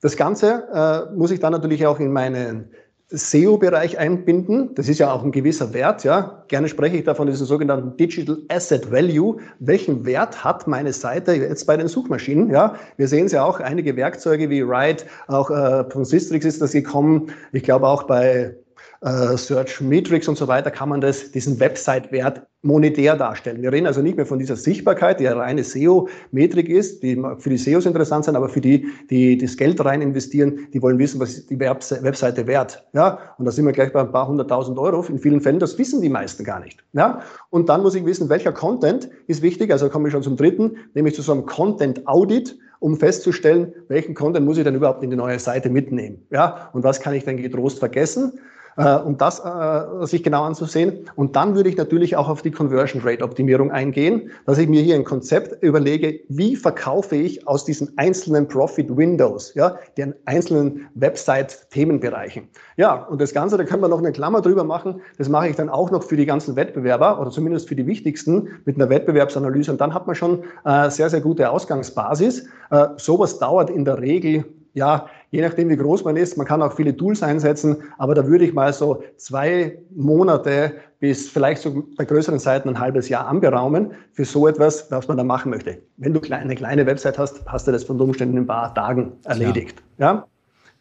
Das 0.00 0.16
Ganze 0.16 1.10
muss 1.16 1.32
ich 1.32 1.40
dann 1.40 1.50
natürlich 1.50 1.84
auch 1.84 1.98
in 1.98 2.12
meinen 2.12 2.70
SEO-Bereich 3.10 3.98
einbinden. 3.98 4.74
Das 4.74 4.88
ist 4.88 4.98
ja 4.98 5.12
auch 5.12 5.24
ein 5.24 5.32
gewisser 5.32 5.72
Wert. 5.72 6.04
Ja. 6.04 6.44
Gerne 6.48 6.68
spreche 6.68 6.96
ich 6.98 7.04
da 7.04 7.14
von 7.14 7.26
diesem 7.26 7.46
sogenannten 7.46 7.96
Digital 7.96 8.38
Asset 8.48 8.92
Value. 8.92 9.38
Welchen 9.60 10.04
Wert 10.04 10.44
hat 10.44 10.66
meine 10.66 10.92
Seite 10.92 11.32
jetzt 11.32 11.66
bei 11.66 11.76
den 11.76 11.88
Suchmaschinen? 11.88 12.50
Ja. 12.50 12.74
Wir 12.96 13.08
sehen 13.08 13.26
es 13.26 13.32
ja 13.32 13.44
auch, 13.44 13.60
einige 13.60 13.96
Werkzeuge 13.96 14.50
wie 14.50 14.66
Write, 14.66 15.06
auch 15.26 15.50
äh, 15.50 15.88
von 15.90 16.04
Systrix 16.04 16.44
ist 16.44 16.60
das 16.60 16.72
gekommen. 16.72 17.30
Ich 17.52 17.62
glaube 17.62 17.86
auch 17.86 18.02
bei 18.02 18.54
äh, 19.00 19.36
Search 19.36 19.80
Metrics 19.80 20.28
und 20.28 20.36
so 20.36 20.48
weiter 20.48 20.70
kann 20.70 20.88
man 20.88 21.00
das, 21.00 21.30
diesen 21.30 21.60
Website-Wert 21.60 22.42
monetär 22.62 23.14
darstellen. 23.16 23.62
Wir 23.62 23.72
reden 23.72 23.86
also 23.86 24.02
nicht 24.02 24.16
mehr 24.16 24.26
von 24.26 24.40
dieser 24.40 24.56
Sichtbarkeit, 24.56 25.20
die 25.20 25.28
eine 25.28 25.38
reine 25.38 25.62
SEO-Metrik 25.62 26.68
ist, 26.68 27.04
die 27.04 27.22
für 27.38 27.50
die 27.50 27.56
SEOs 27.56 27.86
interessant 27.86 28.24
sind, 28.24 28.34
aber 28.34 28.48
für 28.48 28.60
die, 28.60 28.88
die 29.10 29.38
das 29.38 29.56
Geld 29.56 29.82
rein 29.84 30.02
investieren, 30.02 30.66
die 30.72 30.82
wollen 30.82 30.98
wissen, 30.98 31.20
was 31.20 31.34
ist 31.34 31.50
die 31.50 31.60
Webseite 31.60 32.46
wert. 32.48 32.84
Ja, 32.94 33.20
und 33.38 33.44
da 33.44 33.52
sind 33.52 33.64
wir 33.64 33.72
gleich 33.72 33.92
bei 33.92 34.00
ein 34.00 34.10
paar 34.10 34.26
hunderttausend 34.26 34.76
Euro. 34.78 35.04
In 35.08 35.20
vielen 35.20 35.40
Fällen, 35.40 35.60
das 35.60 35.78
wissen 35.78 36.02
die 36.02 36.08
meisten 36.08 36.42
gar 36.42 36.58
nicht. 36.58 36.82
Ja, 36.94 37.20
und 37.50 37.68
dann 37.68 37.82
muss 37.82 37.94
ich 37.94 38.04
wissen, 38.04 38.28
welcher 38.28 38.52
Content 38.52 39.08
ist 39.28 39.42
wichtig. 39.42 39.70
Also 39.70 39.88
komme 39.88 40.08
ich 40.08 40.12
schon 40.12 40.24
zum 40.24 40.36
dritten, 40.36 40.76
nämlich 40.94 41.14
zu 41.14 41.22
so 41.22 41.32
einem 41.32 41.46
Content-Audit 41.46 42.58
um 42.80 42.96
festzustellen, 42.96 43.72
welchen 43.88 44.14
Content 44.14 44.46
muss 44.46 44.58
ich 44.58 44.64
denn 44.64 44.74
überhaupt 44.74 45.02
in 45.02 45.10
die 45.10 45.16
neue 45.16 45.38
Seite 45.38 45.70
mitnehmen. 45.70 46.26
Ja, 46.30 46.70
und 46.72 46.82
was 46.82 47.00
kann 47.00 47.14
ich 47.14 47.24
denn 47.24 47.36
getrost 47.36 47.78
vergessen? 47.78 48.40
Äh, 48.78 48.94
um 48.96 49.18
das 49.18 49.40
äh, 49.40 50.06
sich 50.06 50.22
genau 50.22 50.44
anzusehen. 50.44 51.10
Und 51.16 51.36
dann 51.36 51.54
würde 51.54 51.68
ich 51.68 51.76
natürlich 51.76 52.16
auch 52.16 52.28
auf 52.28 52.42
die 52.42 52.50
Conversion 52.50 53.02
Rate 53.04 53.24
Optimierung 53.24 53.70
eingehen, 53.70 54.30
dass 54.46 54.56
ich 54.58 54.68
mir 54.68 54.80
hier 54.80 54.94
ein 54.94 55.04
Konzept 55.04 55.62
überlege, 55.62 56.20
wie 56.28 56.56
verkaufe 56.56 57.16
ich 57.16 57.46
aus 57.46 57.64
diesen 57.64 57.98
einzelnen 57.98 58.46
Profit 58.48 58.96
Windows, 58.96 59.52
ja, 59.54 59.76
den 59.96 60.14
einzelnen 60.24 60.86
Website 60.94 61.68
Themenbereichen. 61.70 62.48
Ja, 62.76 63.02
und 63.04 63.20
das 63.20 63.34
Ganze, 63.34 63.58
da 63.58 63.64
können 63.64 63.82
wir 63.82 63.88
noch 63.88 63.98
eine 63.98 64.12
Klammer 64.12 64.40
drüber 64.40 64.64
machen. 64.64 65.00
Das 65.18 65.28
mache 65.28 65.48
ich 65.48 65.56
dann 65.56 65.68
auch 65.68 65.90
noch 65.90 66.04
für 66.04 66.16
die 66.16 66.26
ganzen 66.26 66.54
Wettbewerber 66.54 67.20
oder 67.20 67.30
zumindest 67.30 67.68
für 67.68 67.74
die 67.74 67.86
wichtigsten 67.86 68.48
mit 68.64 68.76
einer 68.76 68.88
Wettbewerbsanalyse. 68.88 69.72
Und 69.72 69.80
dann 69.80 69.92
hat 69.92 70.06
man 70.06 70.14
schon 70.14 70.44
äh, 70.64 70.88
sehr, 70.88 71.10
sehr 71.10 71.20
gute 71.20 71.50
Ausgangsbasis. 71.50 72.46
Äh, 72.70 72.86
sowas 72.96 73.40
dauert 73.40 73.70
in 73.70 73.84
der 73.84 74.00
Regel 74.00 74.44
ja, 74.74 75.06
je 75.30 75.42
nachdem, 75.42 75.68
wie 75.68 75.76
groß 75.76 76.04
man 76.04 76.16
ist, 76.16 76.36
man 76.36 76.46
kann 76.46 76.62
auch 76.62 76.74
viele 76.74 76.96
Tools 76.96 77.22
einsetzen, 77.22 77.76
aber 77.98 78.14
da 78.14 78.26
würde 78.26 78.44
ich 78.44 78.54
mal 78.54 78.72
so 78.72 79.02
zwei 79.16 79.78
Monate 79.94 80.72
bis 81.00 81.28
vielleicht 81.28 81.62
so 81.62 81.84
bei 81.96 82.04
größeren 82.04 82.38
Seiten 82.38 82.68
ein 82.68 82.80
halbes 82.80 83.08
Jahr 83.08 83.26
anberaumen 83.26 83.92
für 84.12 84.24
so 84.24 84.48
etwas, 84.48 84.90
was 84.90 85.06
man 85.06 85.16
da 85.16 85.24
machen 85.24 85.50
möchte. 85.50 85.78
Wenn 85.96 86.12
du 86.12 86.20
eine 86.30 86.54
kleine 86.54 86.86
Website 86.86 87.18
hast, 87.18 87.42
hast 87.46 87.66
du 87.68 87.72
das 87.72 87.84
von 87.84 88.00
Umständen 88.00 88.36
in 88.36 88.42
ein 88.44 88.46
paar 88.46 88.74
Tagen 88.74 89.12
erledigt. 89.24 89.82
Ja. 89.98 90.14
ja? 90.14 90.26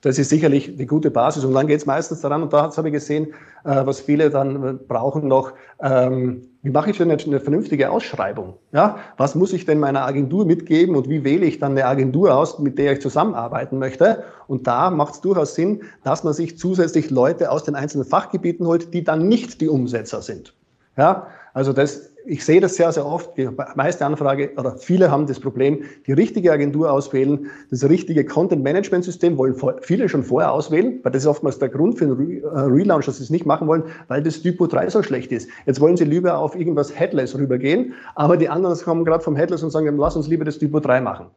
Das 0.07 0.17
ist 0.17 0.29
sicherlich 0.29 0.69
eine 0.69 0.85
gute 0.85 1.11
Basis. 1.11 1.43
Und 1.43 1.53
dann 1.53 1.67
geht 1.67 1.81
es 1.81 1.85
meistens 1.85 2.21
daran, 2.21 2.41
und 2.41 2.53
da 2.53 2.73
habe 2.73 2.87
ich 2.87 2.93
gesehen, 2.93 3.33
äh, 3.65 3.85
was 3.85 3.99
viele 3.99 4.29
dann 4.29 4.79
brauchen 4.87 5.27
noch, 5.27 5.51
ähm, 5.81 6.47
wie 6.61 6.69
mache 6.69 6.91
ich 6.91 6.97
denn 6.97 7.11
eine, 7.11 7.21
eine 7.21 7.41
vernünftige 7.41 7.91
Ausschreibung? 7.91 8.53
Ja? 8.71 8.99
Was 9.17 9.35
muss 9.35 9.51
ich 9.51 9.65
denn 9.65 9.81
meiner 9.81 10.05
Agentur 10.05 10.45
mitgeben 10.45 10.95
und 10.95 11.09
wie 11.09 11.25
wähle 11.25 11.45
ich 11.45 11.59
dann 11.59 11.73
eine 11.73 11.85
Agentur 11.85 12.33
aus, 12.33 12.57
mit 12.57 12.79
der 12.79 12.93
ich 12.93 13.01
zusammenarbeiten 13.01 13.79
möchte? 13.79 14.23
Und 14.47 14.65
da 14.65 14.91
macht 14.91 15.15
es 15.15 15.19
durchaus 15.19 15.55
Sinn, 15.55 15.81
dass 16.05 16.23
man 16.23 16.33
sich 16.33 16.57
zusätzlich 16.57 17.09
Leute 17.09 17.51
aus 17.51 17.65
den 17.65 17.75
einzelnen 17.75 18.05
Fachgebieten 18.05 18.65
holt, 18.65 18.93
die 18.93 19.03
dann 19.03 19.27
nicht 19.27 19.59
die 19.59 19.67
Umsetzer 19.67 20.21
sind. 20.21 20.53
Ja? 20.95 21.27
Also 21.53 21.73
das 21.73 22.11
ich 22.27 22.43
sehe 22.43 22.59
das 22.59 22.75
sehr, 22.75 22.91
sehr 22.91 23.05
oft. 23.05 23.37
Die 23.37 23.49
meiste 23.75 24.05
Anfrage 24.05 24.51
oder 24.57 24.77
viele 24.77 25.09
haben 25.09 25.27
das 25.27 25.39
Problem, 25.39 25.83
die 26.05 26.11
richtige 26.11 26.51
Agentur 26.51 26.91
auswählen, 26.91 27.47
das 27.71 27.83
richtige 27.87 28.25
Content-Management-System 28.25 29.37
wollen 29.37 29.55
viele 29.81 30.09
schon 30.09 30.23
vorher 30.23 30.51
auswählen, 30.51 30.99
weil 31.03 31.13
das 31.13 31.23
ist 31.23 31.27
oftmals 31.27 31.57
der 31.59 31.69
Grund 31.69 31.97
für 31.97 32.05
einen 32.05 32.43
äh, 32.43 32.47
Relaunch, 32.47 33.05
dass 33.05 33.17
sie 33.17 33.23
es 33.23 33.29
nicht 33.29 33.45
machen 33.45 33.67
wollen, 33.67 33.83
weil 34.09 34.21
das 34.21 34.41
Typo 34.41 34.67
3 34.67 34.89
so 34.89 35.03
schlecht 35.03 35.31
ist. 35.31 35.49
Jetzt 35.65 35.79
wollen 35.79 35.95
sie 35.95 36.03
lieber 36.03 36.37
auf 36.37 36.55
irgendwas 36.55 36.97
Headless 36.97 37.37
rübergehen, 37.37 37.93
aber 38.15 38.35
die 38.35 38.49
anderen 38.49 38.77
kommen 38.77 39.05
gerade 39.05 39.23
vom 39.23 39.35
Headless 39.35 39.63
und 39.63 39.71
sagen, 39.71 39.97
lass 39.97 40.15
uns 40.15 40.27
lieber 40.27 40.43
das 40.43 40.57
Typo 40.57 40.79
3 40.79 40.99
machen. 41.01 41.27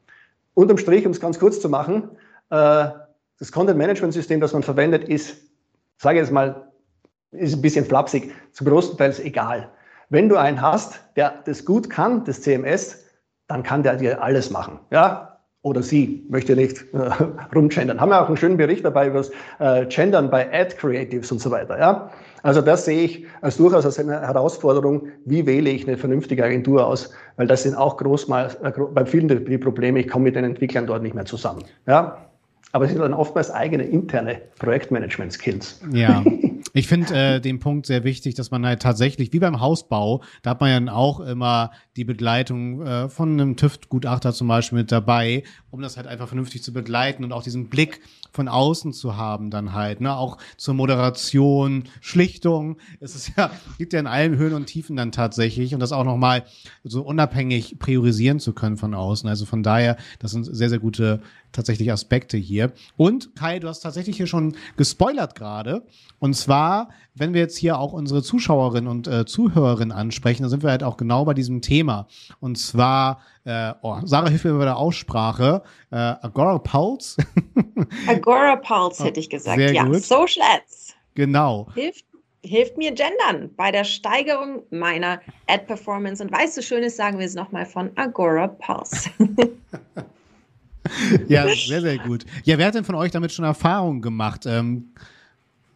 Unterm 0.55 0.79
Strich, 0.79 1.07
um 1.07 1.13
es 1.13 1.21
ganz 1.21 1.39
kurz 1.39 1.61
zu 1.61 1.69
machen, 1.69 2.11
äh, 2.51 2.87
das 3.39 3.53
Content-Management-System, 3.53 4.41
das 4.41 4.53
man 4.53 4.65
verwendet, 4.65 5.05
ist, 5.05 5.37
sage 5.99 6.19
ich 6.19 6.25
jetzt 6.25 6.33
mal, 6.33 6.69
ist 7.31 7.55
ein 7.55 7.63
bisschen 7.63 7.85
flapsig, 7.85 8.33
zum 8.53 8.67
großen 8.67 8.99
Teil 8.99 9.15
egal. 9.23 9.71
Wenn 10.11 10.29
du 10.29 10.37
einen 10.37 10.61
hast, 10.61 11.01
der 11.17 11.35
das 11.45 11.65
gut 11.65 11.89
kann, 11.89 12.25
das 12.25 12.43
CMS, 12.43 13.05
dann 13.47 13.63
kann 13.63 13.83
der 13.83 13.97
dir 13.97 14.23
alles 14.23 14.51
machen. 14.51 14.81
Ja, 14.91 15.31
oder 15.63 15.83
sie, 15.83 16.27
möchte 16.29 16.57
nicht 16.57 16.85
äh, 16.95 17.11
rumgendern. 17.55 18.01
Haben 18.01 18.11
wir 18.11 18.23
auch 18.23 18.27
einen 18.27 18.37
schönen 18.37 18.57
Bericht 18.57 18.85
dabei 18.85 19.09
über 19.09 19.19
das 19.19 19.31
äh, 19.59 19.87
Gendern 19.87 20.31
bei 20.31 20.51
Ad 20.53 20.77
Creatives 20.77 21.31
und 21.31 21.41
so 21.41 21.51
weiter. 21.51 21.79
Ja? 21.79 22.11
Also 22.43 22.61
das 22.61 22.87
sehe 22.87 23.03
ich 23.03 23.27
als 23.43 23.59
durchaus 23.59 23.85
als 23.85 23.99
eine 23.99 24.21
Herausforderung, 24.21 25.09
wie 25.27 25.47
wähle 25.47 25.71
ich 25.71 25.87
eine 25.87 25.99
vernünftige 25.99 26.45
Agentur 26.45 26.87
aus, 26.87 27.11
weil 27.37 27.47
das 27.47 27.65
sind 27.65 27.75
auch 27.75 27.99
groß 27.99 28.29
mal, 28.29 28.51
äh, 28.63 28.73
bei 28.95 29.05
vielen 29.05 29.29
die 29.29 29.59
Probleme, 29.59 30.01
ich 30.01 30.09
komme 30.09 30.25
mit 30.25 30.37
den 30.37 30.45
Entwicklern 30.45 30.87
dort 30.87 31.03
nicht 31.03 31.15
mehr 31.15 31.27
zusammen. 31.27 31.63
Ja? 31.87 32.17
Aber 32.73 32.87
es 32.87 32.93
sind 32.93 33.01
dann 33.01 33.15
oftmals 33.15 33.51
eigene 33.51 33.85
interne 33.85 34.41
Projektmanagement-Skills. 34.59 35.83
Ja. 35.93 36.25
Ich 36.73 36.89
finde 36.89 37.15
äh, 37.15 37.41
den 37.41 37.59
Punkt 37.59 37.87
sehr 37.87 38.05
wichtig, 38.05 38.35
dass 38.35 38.51
man 38.51 38.65
halt 38.65 38.81
tatsächlich, 38.81 39.33
wie 39.33 39.39
beim 39.39 39.61
Hausbau, 39.61 40.23
da 40.43 40.51
hat 40.51 40.61
man 40.61 40.87
ja 40.87 40.93
auch 40.93 41.21
immer 41.21 41.73
die 41.97 42.05
Begleitung 42.05 42.83
äh, 42.87 43.09
von 43.09 43.33
einem 43.33 43.57
TÜV-Gutachter 43.57 44.33
zum 44.33 44.49
Beispiel 44.49 44.79
mit 44.79 44.93
dabei, 44.93 45.43
um 45.71 45.83
das 45.83 45.97
halt 45.97 46.07
einfach 46.07 46.29
vernünftig 46.29 46.63
zu 46.63 46.73
begleiten 46.73 47.25
und 47.25 47.33
auch 47.33 47.43
diesen 47.43 47.69
Blick 47.69 48.01
von 48.33 48.49
außen 48.49 48.93
zu 48.93 49.17
haben 49.17 49.51
dann 49.51 49.73
halt, 49.73 50.01
ne, 50.01 50.17
auch 50.17 50.39
zur 50.57 50.75
Moderation, 50.75 51.85
Schlichtung. 52.01 52.79
Es 53.01 53.15
ist 53.15 53.33
ja, 53.37 53.51
gibt 53.79 53.93
ja 53.93 54.01
in 54.01 54.07
allen 54.07 54.37
Höhen 54.37 54.55
und 54.55 54.67
Tiefen 54.67 54.97
dann 54.97 55.13
tatsächlich 55.13 55.75
und 55.75 55.81
das 55.81 55.93
auch 55.93 56.05
nochmal 56.05 56.45
so 56.85 57.03
unabhängig 57.03 57.79
priorisieren 57.79 58.39
zu 58.39 58.53
können 58.53 58.77
von 58.77 58.95
außen. 58.95 59.29
Also 59.29 59.47
von 59.47 59.63
daher, 59.63 59.97
das 60.21 60.31
sind 60.31 60.45
sehr, 60.45 60.69
sehr 60.69 60.79
gute 60.79 61.21
tatsächlich 61.53 61.91
Aspekte 61.93 62.37
hier. 62.37 62.73
Und 62.97 63.35
Kai, 63.37 63.59
du 63.59 63.69
hast 63.69 63.81
tatsächlich 63.81 64.17
hier 64.17 64.27
schon 64.27 64.57
gespoilert 64.77 65.35
gerade. 65.35 65.85
Und 66.19 66.35
zwar, 66.35 66.91
wenn 67.15 67.35
wir 67.35 67.41
jetzt 67.41 67.57
hier 67.57 67.79
auch 67.79 67.93
unsere 67.93 68.23
Zuschauerinnen 68.23 68.91
und 68.91 69.07
äh, 69.09 69.25
Zuhörerinnen 69.25 69.93
ansprechen, 69.93 70.43
dann 70.43 70.51
sind 70.51 70.63
wir 70.63 70.71
halt 70.71 70.83
auch 70.83 70.97
genau 70.97 71.25
bei 71.25 71.35
diesem 71.35 71.63
Thema. 71.63 72.09
Und 72.41 72.59
zwar, 72.59 73.21
äh, 73.45 73.73
oh, 73.83 73.99
Sarah 74.05 74.29
hilft 74.29 74.45
mir 74.45 74.55
bei 74.55 74.65
der 74.65 74.77
Aussprache, 74.77 75.63
äh, 75.91 75.97
Agora 75.97 76.59
Pulse. 76.59 77.23
Agora 78.07 78.57
Pulse 78.57 79.05
hätte 79.05 79.21
ich 79.21 79.31
gesagt, 79.31 79.59
Sehr 79.59 79.73
ja. 79.73 79.85
gut. 79.85 80.03
Social 80.03 80.43
Ads. 80.57 80.95
Genau. 81.15 81.69
Hilft 81.75 82.05
hilft 82.43 82.79
mir 82.79 82.93
gendern 82.93 83.51
bei 83.57 83.71
der 83.71 83.85
Steigerung 83.85 84.63
meiner 84.71 85.21
Ad-Performance. 85.47 86.23
Und 86.23 86.33
weißt 86.33 86.57
du, 86.57 86.63
Schönes 86.63 86.97
sagen 86.97 87.19
wir 87.19 87.27
es 87.27 87.35
nochmal 87.35 87.67
von 87.67 87.91
Agora 87.97 88.49
Pulse. 88.49 89.11
ja, 91.29 91.47
sehr, 91.55 91.81
sehr 91.81 91.99
gut. 91.99 92.25
Ja, 92.45 92.59
wer 92.59 92.67
hat 92.67 92.75
denn 92.75 92.85
von 92.85 92.95
euch 92.95 93.11
damit 93.11 93.33
schon 93.33 93.45
Erfahrungen 93.45 94.03
gemacht? 94.03 94.47
Ähm, 94.47 94.93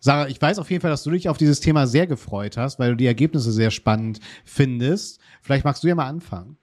Sarah, 0.00 0.28
ich 0.28 0.40
weiß 0.40 0.58
auf 0.58 0.70
jeden 0.70 0.82
Fall, 0.82 0.90
dass 0.90 1.02
du 1.02 1.10
dich 1.10 1.28
auf 1.28 1.38
dieses 1.38 1.60
Thema 1.60 1.86
sehr 1.86 2.06
gefreut 2.06 2.56
hast, 2.56 2.78
weil 2.78 2.90
du 2.90 2.96
die 2.96 3.06
Ergebnisse 3.06 3.52
sehr 3.52 3.70
spannend 3.70 4.20
findest. 4.44 5.20
Vielleicht 5.40 5.64
magst 5.64 5.82
du 5.82 5.88
ja 5.88 5.94
mal 5.94 6.06
anfangen. 6.06 6.58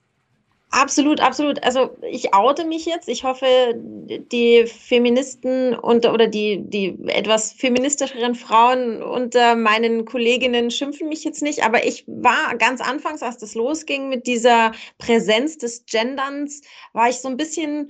Absolut, 0.73 1.19
absolut. 1.19 1.61
Also 1.63 1.97
ich 2.09 2.33
oute 2.33 2.63
mich 2.63 2.85
jetzt. 2.85 3.09
Ich 3.09 3.25
hoffe, 3.25 3.45
die 3.75 4.65
Feministen 4.67 5.75
und 5.75 6.05
oder 6.05 6.27
die, 6.27 6.61
die 6.63 6.97
etwas 7.07 7.51
feministischeren 7.51 8.35
Frauen 8.35 9.03
unter 9.03 9.55
meinen 9.55 10.05
Kolleginnen 10.05 10.71
schimpfen 10.71 11.09
mich 11.09 11.25
jetzt 11.25 11.41
nicht. 11.41 11.65
Aber 11.65 11.85
ich 11.85 12.05
war 12.07 12.55
ganz 12.57 12.79
anfangs, 12.79 13.21
als 13.21 13.37
das 13.37 13.53
losging 13.53 14.07
mit 14.07 14.27
dieser 14.27 14.71
Präsenz 14.97 15.57
des 15.57 15.85
Genderns, 15.85 16.61
war 16.93 17.09
ich 17.09 17.17
so 17.17 17.27
ein 17.27 17.35
bisschen 17.35 17.89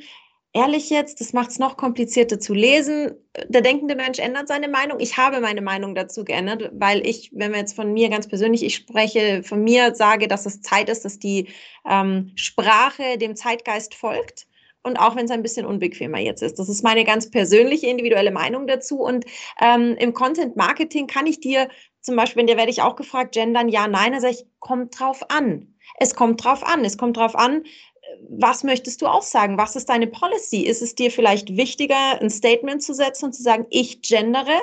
ehrlich 0.54 0.90
jetzt, 0.90 1.22
das 1.22 1.34
macht 1.34 1.52
es 1.52 1.60
noch 1.60 1.78
komplizierter 1.78 2.40
zu 2.40 2.54
lesen. 2.54 3.14
Der 3.48 3.62
denkende 3.62 3.96
Mensch 3.96 4.20
ändert 4.20 4.48
seine 4.48 4.68
Meinung. 4.68 5.00
Ich 5.00 5.18
habe 5.18 5.40
meine 5.40 5.62
Meinung 5.62 5.96
dazu 5.96 6.26
geändert, 6.26 6.72
weil 6.74 7.06
ich, 7.08 7.32
wenn 7.34 7.52
wir 7.52 7.60
jetzt 7.60 7.76
von 7.76 7.94
mir 7.94 8.10
ganz 8.10 8.28
persönlich, 8.28 8.64
ich 8.64 8.76
spreche 8.76 9.44
von 9.44 9.64
mir, 9.64 9.96
sage, 9.96 10.28
dass 10.28 10.46
es 10.46 10.62
Zeit 10.62 10.90
ist, 10.90 11.06
dass 11.06 11.20
die 11.20 11.48
ähm, 11.90 12.32
Sprache 12.36 13.18
dem 13.18 13.36
Zeitgeist 13.36 13.96
folgt. 13.96 14.48
Und 14.84 14.98
auch 14.98 15.16
wenn 15.16 15.26
es 15.26 15.32
ein 15.32 15.44
bisschen 15.44 15.68
unbequemer 15.68 16.18
jetzt 16.18 16.42
ist. 16.42 16.58
Das 16.58 16.68
ist 16.68 16.84
meine 16.84 17.04
ganz 17.04 17.30
persönliche, 17.30 17.86
individuelle 17.86 18.32
Meinung 18.32 18.66
dazu. 18.66 19.00
Und 19.00 19.26
ähm, 19.62 19.96
im 20.00 20.14
Content 20.14 20.56
Marketing 20.56 21.06
kann 21.06 21.28
ich 21.28 21.40
dir 21.40 21.70
zum 22.02 22.16
Beispiel, 22.16 22.48
da 22.48 22.58
werde 22.58 22.72
ich 22.72 22.82
auch 22.82 22.96
gefragt, 22.96 23.36
gendern, 23.36 23.70
ja, 23.70 23.88
nein, 23.88 24.14
da 24.14 24.20
sage 24.20 24.34
ich, 24.34 24.46
kommt 24.60 25.00
drauf 25.00 25.30
an. 25.30 25.76
Es 26.00 26.16
kommt 26.16 26.44
drauf 26.44 26.64
an. 26.64 26.84
Es 26.84 26.98
kommt 26.98 27.18
drauf 27.18 27.36
an, 27.36 27.64
was 28.30 28.64
möchtest 28.64 29.02
du 29.02 29.08
auch 29.08 29.22
sagen? 29.22 29.58
Was 29.58 29.76
ist 29.76 29.90
deine 29.90 30.08
Policy? 30.08 30.62
Ist 30.62 30.82
es 30.82 30.96
dir 30.96 31.12
vielleicht 31.12 31.56
wichtiger, 31.56 32.20
ein 32.20 32.30
Statement 32.30 32.84
zu 32.84 32.94
setzen 32.94 33.26
und 33.26 33.34
zu 33.34 33.44
sagen, 33.44 33.66
ich 33.70 34.02
gendere, 34.02 34.60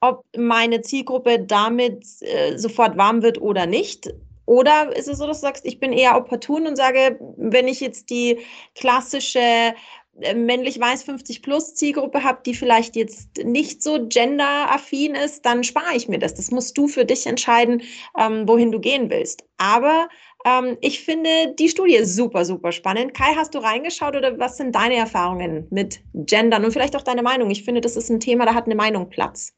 ob 0.00 0.24
meine 0.36 0.82
Zielgruppe 0.82 1.40
damit 1.40 2.04
äh, 2.20 2.56
sofort 2.56 2.96
warm 2.96 3.22
wird 3.22 3.40
oder 3.40 3.66
nicht? 3.66 4.12
Oder 4.46 4.96
ist 4.96 5.08
es 5.08 5.18
so, 5.18 5.26
dass 5.26 5.40
du 5.40 5.46
sagst, 5.46 5.66
ich 5.66 5.78
bin 5.78 5.92
eher 5.92 6.16
opportun 6.16 6.66
und 6.66 6.76
sage, 6.76 7.18
wenn 7.36 7.68
ich 7.68 7.80
jetzt 7.80 8.08
die 8.08 8.38
klassische 8.74 9.74
äh, 10.20 10.34
männlich 10.34 10.80
weiß 10.80 11.02
50 11.02 11.42
plus 11.42 11.74
Zielgruppe 11.74 12.24
habe, 12.24 12.40
die 12.46 12.54
vielleicht 12.54 12.96
jetzt 12.96 13.44
nicht 13.44 13.82
so 13.82 14.06
genderaffin 14.08 15.14
ist, 15.14 15.44
dann 15.44 15.64
spare 15.64 15.94
ich 15.94 16.08
mir 16.08 16.18
das. 16.18 16.34
Das 16.34 16.50
musst 16.50 16.78
du 16.78 16.88
für 16.88 17.04
dich 17.04 17.26
entscheiden, 17.26 17.82
ähm, 18.18 18.48
wohin 18.48 18.72
du 18.72 18.80
gehen 18.80 19.10
willst. 19.10 19.44
Aber 19.58 20.08
ähm, 20.44 20.76
ich 20.80 21.04
finde 21.04 21.54
die 21.58 21.68
Studie 21.68 22.04
super, 22.04 22.44
super 22.44 22.72
spannend. 22.72 23.14
Kai, 23.14 23.34
hast 23.36 23.54
du 23.54 23.58
reingeschaut 23.58 24.16
oder 24.16 24.38
was 24.38 24.56
sind 24.56 24.74
deine 24.74 24.96
Erfahrungen 24.96 25.66
mit 25.70 26.00
Gendern 26.14 26.64
und 26.64 26.72
vielleicht 26.72 26.96
auch 26.96 27.02
deine 27.02 27.22
Meinung? 27.22 27.50
Ich 27.50 27.64
finde, 27.64 27.80
das 27.80 27.96
ist 27.96 28.10
ein 28.10 28.20
Thema, 28.20 28.46
da 28.46 28.54
hat 28.54 28.66
eine 28.66 28.74
Meinung 28.74 29.08
Platz. 29.08 29.52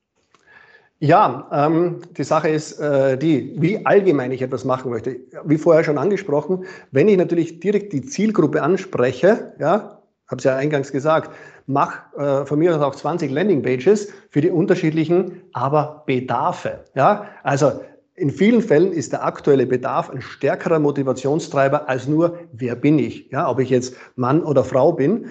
Ja, 1.03 1.49
ähm, 1.51 2.03
die 2.17 2.25
Sache 2.25 2.51
ist 2.51 2.79
äh, 2.79 3.17
die, 3.17 3.55
wie 3.57 3.85
allgemein 3.87 4.33
ich 4.33 4.43
etwas 4.43 4.67
machen 4.67 4.91
möchte. 4.91 5.17
Wie 5.45 5.57
vorher 5.57 5.83
schon 5.83 5.97
angesprochen, 5.97 6.67
wenn 6.91 7.09
ich 7.09 7.17
natürlich 7.17 7.59
direkt 7.59 7.95
die 7.95 8.03
Zielgruppe 8.03 8.63
anspreche, 8.63 9.55
ja, 9.59 10.03
habe 10.29 10.39
es 10.39 10.45
ja 10.45 10.57
eingangs 10.57 10.93
gesagt, 10.93 11.31
mach 11.67 12.13
äh, 12.17 12.45
von 12.45 12.59
mir 12.59 12.77
aus 12.77 12.83
auch 12.83 12.95
20 12.95 13.31
Landingpages 13.31 14.13
für 14.29 14.43
die 14.43 14.51
unterschiedlichen 14.51 15.43
aber 15.55 16.03
Bedarfe. 16.07 16.85
Ja, 16.95 17.29
also 17.43 17.81
in 18.21 18.31
vielen 18.31 18.61
Fällen 18.61 18.93
ist 18.93 19.13
der 19.13 19.25
aktuelle 19.25 19.67
Bedarf 19.67 20.11
ein 20.11 20.21
stärkerer 20.21 20.79
Motivationstreiber 20.79 21.89
als 21.89 22.07
nur, 22.07 22.39
wer 22.53 22.77
bin 22.77 22.99
ich? 22.99 23.31
Ja, 23.31 23.49
ob 23.49 23.59
ich 23.61 23.71
jetzt 23.71 23.97
Mann 24.15 24.43
oder 24.45 24.63
Frau 24.63 24.93
bin. 24.93 25.31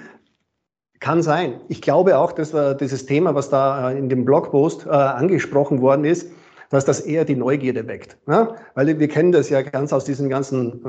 Kann 0.99 1.21
sein. 1.21 1.61
Ich 1.67 1.83
glaube 1.83 2.17
auch, 2.17 2.31
dass 2.31 2.53
dieses 2.77 3.05
Thema, 3.05 3.35
was 3.35 3.49
da 3.49 3.91
äh, 3.91 3.97
in 3.97 4.09
dem 4.09 4.25
Blogpost 4.25 4.87
äh, 4.87 4.89
angesprochen 4.89 5.81
worden 5.81 6.03
ist, 6.03 6.31
dass 6.71 6.83
das 6.83 6.99
eher 6.99 7.25
die 7.25 7.35
Neugierde 7.35 7.87
weckt. 7.87 8.17
Ja? 8.27 8.55
Weil 8.73 8.99
wir 8.99 9.07
kennen 9.07 9.31
das 9.31 9.49
ja 9.49 9.61
ganz 9.61 9.93
aus 9.93 10.03
diesen 10.03 10.27
ganzen 10.27 10.83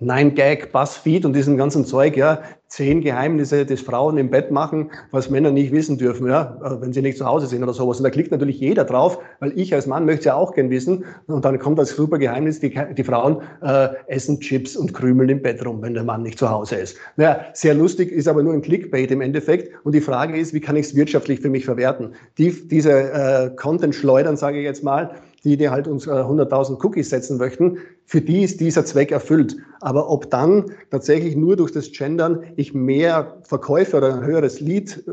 Nine 0.00 0.30
Gag, 0.30 0.70
Buzzfeed 0.70 1.24
und 1.24 1.34
diesem 1.34 1.56
ganzen 1.56 1.84
Zeug, 1.84 2.16
ja, 2.16 2.40
zehn 2.68 3.00
Geheimnisse, 3.00 3.66
das 3.66 3.80
Frauen 3.80 4.18
im 4.18 4.30
Bett 4.30 4.50
machen, 4.50 4.90
was 5.10 5.30
Männer 5.30 5.50
nicht 5.50 5.72
wissen 5.72 5.98
dürfen, 5.98 6.28
ja, 6.28 6.56
äh, 6.62 6.80
wenn 6.80 6.92
sie 6.92 7.02
nicht 7.02 7.18
zu 7.18 7.26
Hause 7.26 7.46
sind 7.46 7.62
oder 7.62 7.72
sowas. 7.72 7.98
Und 7.98 8.04
da 8.04 8.10
klickt 8.10 8.30
natürlich 8.30 8.60
jeder 8.60 8.84
drauf, 8.84 9.18
weil 9.40 9.58
ich 9.58 9.74
als 9.74 9.86
Mann 9.86 10.04
möchte 10.04 10.26
ja 10.26 10.34
auch 10.34 10.54
gern 10.54 10.70
wissen. 10.70 11.04
Und 11.26 11.44
dann 11.44 11.58
kommt 11.58 11.80
als 11.80 11.96
super 11.96 12.18
Geheimnis, 12.18 12.60
die, 12.60 12.78
die 12.96 13.04
Frauen 13.04 13.38
äh, 13.62 13.88
essen 14.06 14.38
Chips 14.38 14.76
und 14.76 14.94
krümeln 14.94 15.30
im 15.30 15.42
Bett 15.42 15.64
rum, 15.64 15.82
wenn 15.82 15.94
der 15.94 16.04
Mann 16.04 16.22
nicht 16.22 16.38
zu 16.38 16.48
Hause 16.48 16.76
ist. 16.76 16.96
Naja, 17.16 17.46
sehr 17.54 17.74
lustig, 17.74 18.12
ist 18.12 18.28
aber 18.28 18.42
nur 18.42 18.52
ein 18.52 18.62
Clickbait 18.62 19.10
im 19.10 19.20
Endeffekt. 19.20 19.72
Und 19.84 19.94
die 19.94 20.00
Frage 20.00 20.38
ist, 20.38 20.54
wie 20.54 20.60
kann 20.60 20.76
ich 20.76 20.86
es 20.86 20.94
wirtschaftlich 20.94 21.40
für 21.40 21.50
mich 21.50 21.64
verwerten? 21.64 22.12
Die, 22.36 22.68
diese 22.68 22.92
äh, 22.92 23.50
Content 23.56 23.94
schleudern, 23.94 24.36
sage 24.36 24.58
ich 24.58 24.64
jetzt 24.64 24.84
mal, 24.84 25.14
die, 25.44 25.56
die 25.56 25.68
halt 25.68 25.86
uns 25.86 26.06
äh, 26.06 26.10
100.000 26.10 26.84
Cookies 26.84 27.10
setzen 27.10 27.38
möchten, 27.38 27.78
für 28.04 28.20
die 28.20 28.42
ist 28.42 28.60
dieser 28.60 28.84
Zweck 28.84 29.12
erfüllt. 29.12 29.56
Aber 29.80 30.10
ob 30.10 30.30
dann 30.30 30.72
tatsächlich 30.90 31.36
nur 31.36 31.56
durch 31.56 31.72
das 31.72 31.90
Gendern 31.92 32.42
ich 32.56 32.74
mehr 32.74 33.38
Verkäufe 33.42 33.96
oder 33.96 34.14
ein 34.14 34.24
höheres 34.24 34.60
Lead 34.60 35.04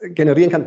äh, 0.00 0.10
generieren 0.10 0.50
kann, 0.50 0.66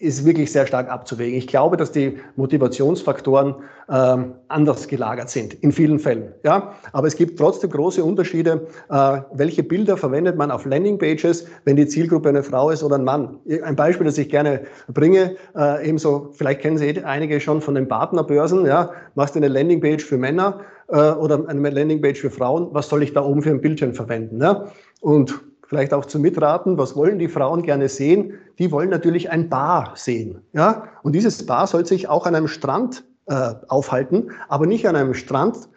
ist 0.00 0.24
wirklich 0.24 0.50
sehr 0.50 0.66
stark 0.66 0.90
abzuwägen. 0.90 1.36
Ich 1.36 1.46
glaube, 1.46 1.76
dass 1.76 1.92
die 1.92 2.16
Motivationsfaktoren 2.36 3.54
ähm, 3.90 4.34
anders 4.48 4.88
gelagert 4.88 5.28
sind 5.28 5.52
in 5.52 5.72
vielen 5.72 5.98
Fällen. 5.98 6.32
Ja, 6.42 6.72
aber 6.92 7.06
es 7.06 7.16
gibt 7.16 7.38
trotzdem 7.38 7.68
große 7.68 8.02
Unterschiede. 8.02 8.66
Äh, 8.88 9.20
welche 9.34 9.62
Bilder 9.62 9.98
verwendet 9.98 10.38
man 10.38 10.50
auf 10.50 10.64
Landingpages, 10.64 11.46
wenn 11.66 11.76
die 11.76 11.86
Zielgruppe 11.86 12.30
eine 12.30 12.42
Frau 12.42 12.70
ist 12.70 12.82
oder 12.82 12.96
ein 12.96 13.04
Mann? 13.04 13.40
Ein 13.62 13.76
Beispiel, 13.76 14.06
das 14.06 14.16
ich 14.16 14.30
gerne 14.30 14.62
bringe, 14.88 15.36
äh, 15.54 15.86
ebenso 15.86 16.30
vielleicht 16.32 16.62
kennen 16.62 16.78
Sie 16.78 16.86
eh 16.86 17.02
einige 17.02 17.38
schon 17.38 17.60
von 17.60 17.74
den 17.74 17.86
Partnerbörsen. 17.86 18.64
Ja, 18.64 18.92
machst 19.16 19.34
du 19.34 19.38
eine 19.38 19.48
Landingpage 19.48 20.02
für 20.02 20.16
Männer 20.16 20.60
äh, 20.88 20.96
oder 20.96 21.46
eine 21.46 21.68
Landingpage 21.68 22.20
für 22.20 22.30
Frauen? 22.30 22.68
Was 22.72 22.88
soll 22.88 23.02
ich 23.02 23.12
da 23.12 23.22
oben 23.22 23.42
für 23.42 23.50
ein 23.50 23.60
Bildschirm 23.60 23.92
verwenden? 23.92 24.40
Ja? 24.40 24.64
Und 25.02 25.42
vielleicht 25.70 25.94
auch 25.94 26.04
zu 26.04 26.18
mitraten, 26.18 26.78
was 26.78 26.96
wollen 26.96 27.20
die 27.20 27.28
Frauen 27.28 27.62
gerne 27.62 27.88
sehen? 27.88 28.34
Die 28.58 28.72
wollen 28.72 28.90
natürlich 28.90 29.30
ein 29.30 29.48
Bar 29.48 29.92
sehen. 29.94 30.42
Ja? 30.52 30.88
Und 31.04 31.12
dieses 31.12 31.46
Bar 31.46 31.68
soll 31.68 31.86
sich 31.86 32.08
auch 32.08 32.26
an 32.26 32.34
einem 32.34 32.48
Strand 32.48 33.04
äh, 33.26 33.54
aufhalten, 33.68 34.32
aber 34.48 34.66
nicht 34.66 34.88
an 34.88 34.96
einem 34.96 35.14
Strand 35.14 35.68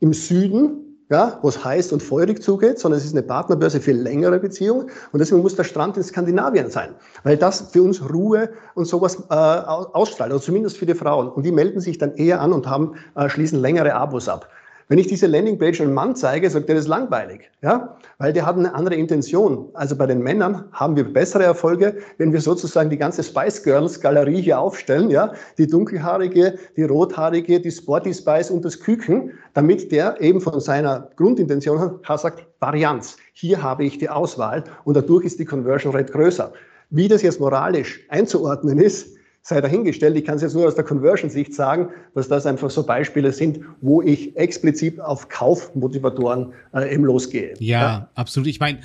im 0.00 0.14
Süden, 0.14 0.96
ja, 1.10 1.38
wo 1.42 1.50
es 1.50 1.62
heiß 1.62 1.92
und 1.92 2.02
feurig 2.02 2.42
zugeht, 2.42 2.78
sondern 2.78 2.98
es 2.98 3.04
ist 3.04 3.12
eine 3.12 3.22
Partnerbörse 3.22 3.78
für 3.78 3.92
längere 3.92 4.38
Beziehungen. 4.38 4.86
Und 5.12 5.18
deswegen 5.18 5.42
muss 5.42 5.54
der 5.54 5.64
Strand 5.64 5.98
in 5.98 6.02
Skandinavien 6.02 6.70
sein, 6.70 6.94
weil 7.22 7.36
das 7.36 7.60
für 7.72 7.82
uns 7.82 8.00
Ruhe 8.10 8.48
und 8.74 8.86
sowas 8.86 9.22
äh, 9.28 9.34
ausstrahlt, 9.34 10.32
oder 10.32 10.40
zumindest 10.40 10.78
für 10.78 10.86
die 10.86 10.94
Frauen. 10.94 11.28
Und 11.28 11.44
die 11.44 11.52
melden 11.52 11.80
sich 11.80 11.98
dann 11.98 12.14
eher 12.14 12.40
an 12.40 12.54
und 12.54 12.66
haben, 12.66 12.94
äh, 13.16 13.28
schließen 13.28 13.60
längere 13.60 13.92
Abos 13.92 14.30
ab. 14.30 14.48
Wenn 14.92 14.98
ich 14.98 15.06
diese 15.06 15.26
Landingpage 15.26 15.80
einem 15.80 15.94
Mann 15.94 16.14
zeige, 16.14 16.50
sagt 16.50 16.68
er, 16.68 16.74
das 16.74 16.84
ist 16.84 16.88
langweilig, 16.90 17.50
ja, 17.62 17.96
weil 18.18 18.34
der 18.34 18.44
hat 18.44 18.58
eine 18.58 18.74
andere 18.74 18.94
Intention. 18.94 19.70
Also 19.72 19.96
bei 19.96 20.04
den 20.04 20.20
Männern 20.20 20.66
haben 20.70 20.96
wir 20.96 21.10
bessere 21.10 21.44
Erfolge, 21.44 21.96
wenn 22.18 22.30
wir 22.30 22.42
sozusagen 22.42 22.90
die 22.90 22.98
ganze 22.98 23.22
Spice 23.22 23.62
Girls 23.62 24.02
Galerie 24.02 24.42
hier 24.42 24.60
aufstellen, 24.60 25.08
ja, 25.08 25.32
die 25.56 25.66
dunkelhaarige, 25.66 26.58
die 26.76 26.82
rothaarige, 26.82 27.58
die 27.58 27.70
Sporty 27.70 28.12
Spice 28.12 28.50
und 28.50 28.66
das 28.66 28.78
Küken, 28.80 29.30
damit 29.54 29.90
der 29.92 30.20
eben 30.20 30.42
von 30.42 30.60
seiner 30.60 31.08
Grundintention 31.16 31.98
her 32.06 32.18
sagt, 32.18 32.44
Varianz. 32.60 33.16
Hier 33.32 33.62
habe 33.62 33.86
ich 33.86 33.96
die 33.96 34.10
Auswahl 34.10 34.62
und 34.84 34.94
dadurch 34.94 35.24
ist 35.24 35.38
die 35.38 35.46
Conversion 35.46 35.96
Rate 35.96 36.12
größer. 36.12 36.52
Wie 36.90 37.08
das 37.08 37.22
jetzt 37.22 37.40
moralisch 37.40 38.04
einzuordnen 38.10 38.78
ist, 38.78 39.16
sei 39.42 39.60
dahingestellt. 39.60 40.16
Ich 40.16 40.24
kann 40.24 40.36
es 40.36 40.42
jetzt 40.42 40.54
nur 40.54 40.66
aus 40.66 40.76
der 40.76 40.84
Conversion-Sicht 40.84 41.52
sagen, 41.54 41.88
dass 42.14 42.28
das 42.28 42.46
einfach 42.46 42.70
so 42.70 42.84
Beispiele 42.84 43.32
sind, 43.32 43.60
wo 43.80 44.00
ich 44.00 44.36
explizit 44.36 45.00
auf 45.00 45.28
Kaufmotivatoren 45.28 46.52
äh, 46.72 46.94
eben 46.94 47.04
losgehe. 47.04 47.54
Ja, 47.58 47.80
ja, 47.80 48.10
absolut. 48.14 48.48
Ich 48.48 48.60
meine, 48.60 48.80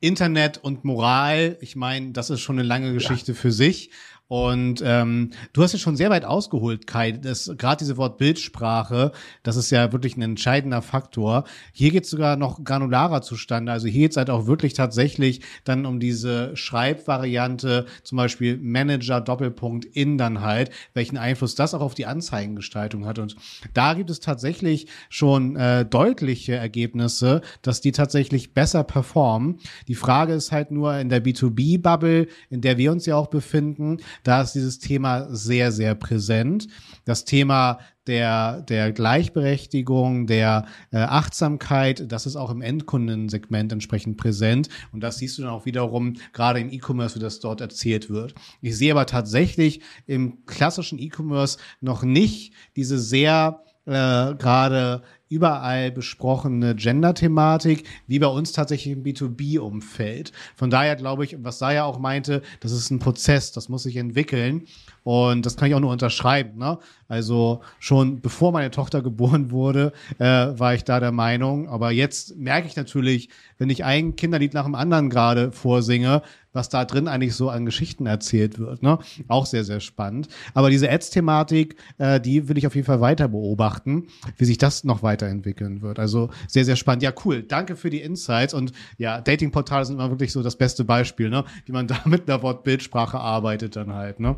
Internet 0.00 0.58
und 0.58 0.84
Moral, 0.84 1.56
ich 1.60 1.76
meine, 1.76 2.10
das 2.12 2.30
ist 2.30 2.40
schon 2.40 2.58
eine 2.58 2.66
lange 2.66 2.92
Geschichte 2.92 3.32
ja. 3.32 3.38
für 3.38 3.52
sich. 3.52 3.90
Und 4.30 4.80
ähm, 4.86 5.30
du 5.52 5.64
hast 5.64 5.72
ja 5.72 5.80
schon 5.80 5.96
sehr 5.96 6.08
weit 6.08 6.24
ausgeholt, 6.24 6.86
Kai. 6.86 7.10
Das 7.10 7.50
gerade 7.58 7.80
diese 7.80 7.96
Wort 7.96 8.16
Bildsprache, 8.16 9.10
das 9.42 9.56
ist 9.56 9.70
ja 9.72 9.90
wirklich 9.90 10.16
ein 10.16 10.22
entscheidender 10.22 10.82
Faktor. 10.82 11.42
Hier 11.72 11.90
geht 11.90 12.04
es 12.04 12.10
sogar 12.10 12.36
noch 12.36 12.62
granularer 12.62 13.22
zustande. 13.22 13.72
Also 13.72 13.88
hier 13.88 14.02
geht 14.02 14.12
es 14.12 14.16
halt 14.16 14.30
auch 14.30 14.46
wirklich 14.46 14.74
tatsächlich 14.74 15.40
dann 15.64 15.84
um 15.84 15.98
diese 15.98 16.56
Schreibvariante, 16.56 17.86
zum 18.04 18.18
Beispiel 18.18 18.56
Manager 18.56 19.20
Doppelpunkt 19.20 19.84
in 19.84 20.16
dann 20.16 20.42
halt, 20.42 20.70
welchen 20.94 21.18
Einfluss 21.18 21.56
das 21.56 21.74
auch 21.74 21.80
auf 21.80 21.94
die 21.94 22.06
Anzeigengestaltung 22.06 23.06
hat. 23.06 23.18
Und 23.18 23.34
da 23.74 23.94
gibt 23.94 24.10
es 24.10 24.20
tatsächlich 24.20 24.86
schon 25.08 25.56
äh, 25.56 25.84
deutliche 25.84 26.54
Ergebnisse, 26.54 27.40
dass 27.62 27.80
die 27.80 27.90
tatsächlich 27.90 28.54
besser 28.54 28.84
performen. 28.84 29.58
Die 29.88 29.96
Frage 29.96 30.34
ist 30.34 30.52
halt 30.52 30.70
nur 30.70 30.96
in 30.98 31.08
der 31.08 31.24
B2B-Bubble, 31.24 32.28
in 32.48 32.60
der 32.60 32.78
wir 32.78 32.92
uns 32.92 33.06
ja 33.06 33.16
auch 33.16 33.26
befinden, 33.26 33.98
da 34.22 34.42
ist 34.42 34.52
dieses 34.52 34.78
Thema 34.78 35.26
sehr, 35.34 35.72
sehr 35.72 35.94
präsent. 35.94 36.68
Das 37.04 37.24
Thema 37.24 37.78
der, 38.06 38.62
der 38.62 38.92
Gleichberechtigung, 38.92 40.26
der 40.26 40.66
äh, 40.90 40.98
Achtsamkeit, 40.98 42.10
das 42.10 42.26
ist 42.26 42.36
auch 42.36 42.50
im 42.50 42.62
Endkundensegment 42.62 43.72
entsprechend 43.72 44.16
präsent. 44.16 44.68
Und 44.92 45.00
das 45.00 45.18
siehst 45.18 45.38
du 45.38 45.42
dann 45.42 45.52
auch 45.52 45.66
wiederum 45.66 46.14
gerade 46.32 46.60
im 46.60 46.72
E-Commerce, 46.72 47.16
wie 47.16 47.20
das 47.20 47.40
dort 47.40 47.60
erzählt 47.60 48.10
wird. 48.10 48.34
Ich 48.60 48.76
sehe 48.76 48.92
aber 48.92 49.06
tatsächlich 49.06 49.80
im 50.06 50.44
klassischen 50.46 50.98
E-Commerce 50.98 51.58
noch 51.80 52.02
nicht 52.02 52.52
diese 52.74 52.98
sehr 52.98 53.62
äh, 53.86 54.34
gerade 54.34 55.02
überall 55.30 55.92
besprochene 55.92 56.74
Gender-Thematik, 56.74 57.84
wie 58.08 58.18
bei 58.18 58.26
uns 58.26 58.52
tatsächlich 58.52 58.94
im 58.94 59.04
B2B-Umfeld. 59.04 60.32
Von 60.56 60.70
daher 60.70 60.96
glaube 60.96 61.24
ich, 61.24 61.36
was 61.42 61.60
Saya 61.60 61.84
auch 61.84 62.00
meinte, 62.00 62.42
das 62.58 62.72
ist 62.72 62.90
ein 62.90 62.98
Prozess, 62.98 63.52
das 63.52 63.68
muss 63.68 63.84
sich 63.84 63.96
entwickeln. 63.96 64.66
Und 65.04 65.46
das 65.46 65.56
kann 65.56 65.68
ich 65.68 65.74
auch 65.74 65.80
nur 65.80 65.92
unterschreiben. 65.92 66.58
Ne? 66.58 66.78
Also 67.08 67.62
schon 67.78 68.20
bevor 68.20 68.52
meine 68.52 68.70
Tochter 68.70 69.02
geboren 69.10 69.50
wurde, 69.50 69.92
äh, 70.18 70.24
war 70.24 70.74
ich 70.74 70.84
da 70.84 71.00
der 71.00 71.12
Meinung. 71.12 71.68
Aber 71.68 71.92
jetzt 71.92 72.36
merke 72.36 72.66
ich 72.66 72.76
natürlich, 72.76 73.30
wenn 73.56 73.70
ich 73.70 73.84
ein 73.84 74.16
Kinderlied 74.16 74.52
nach 74.52 74.64
dem 74.64 74.74
anderen 74.74 75.10
gerade 75.10 75.52
vorsinge, 75.52 76.22
was 76.52 76.68
da 76.68 76.84
drin 76.84 77.08
eigentlich 77.08 77.34
so 77.34 77.50
an 77.50 77.64
Geschichten 77.64 78.06
erzählt 78.06 78.58
wird. 78.58 78.82
Ne? 78.82 78.98
Auch 79.28 79.46
sehr, 79.46 79.64
sehr 79.64 79.80
spannend. 79.80 80.28
Aber 80.54 80.70
diese 80.70 80.90
Ads-Thematik, 80.90 81.76
äh, 81.98 82.20
die 82.20 82.48
will 82.48 82.58
ich 82.58 82.66
auf 82.66 82.74
jeden 82.74 82.86
Fall 82.86 83.00
weiter 83.00 83.28
beobachten, 83.28 84.08
wie 84.36 84.44
sich 84.44 84.58
das 84.58 84.84
noch 84.84 85.02
weiterentwickeln 85.02 85.82
wird. 85.82 85.98
Also 85.98 86.30
sehr, 86.48 86.64
sehr 86.64 86.76
spannend. 86.76 87.02
Ja, 87.02 87.12
cool. 87.24 87.42
Danke 87.42 87.76
für 87.76 87.90
die 87.90 88.00
Insights. 88.00 88.54
Und 88.54 88.72
ja, 88.98 89.20
Datingportale 89.20 89.84
sind 89.84 89.96
immer 89.96 90.10
wirklich 90.10 90.32
so 90.32 90.42
das 90.42 90.56
beste 90.56 90.84
Beispiel, 90.84 91.30
ne? 91.30 91.44
wie 91.66 91.72
man 91.72 91.86
da 91.86 92.00
mit 92.04 92.28
einer 92.28 92.42
Wortbildsprache 92.42 93.18
arbeitet 93.18 93.76
dann 93.76 93.92
halt. 93.92 94.20
Ne? 94.20 94.36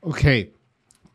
Okay. 0.00 0.52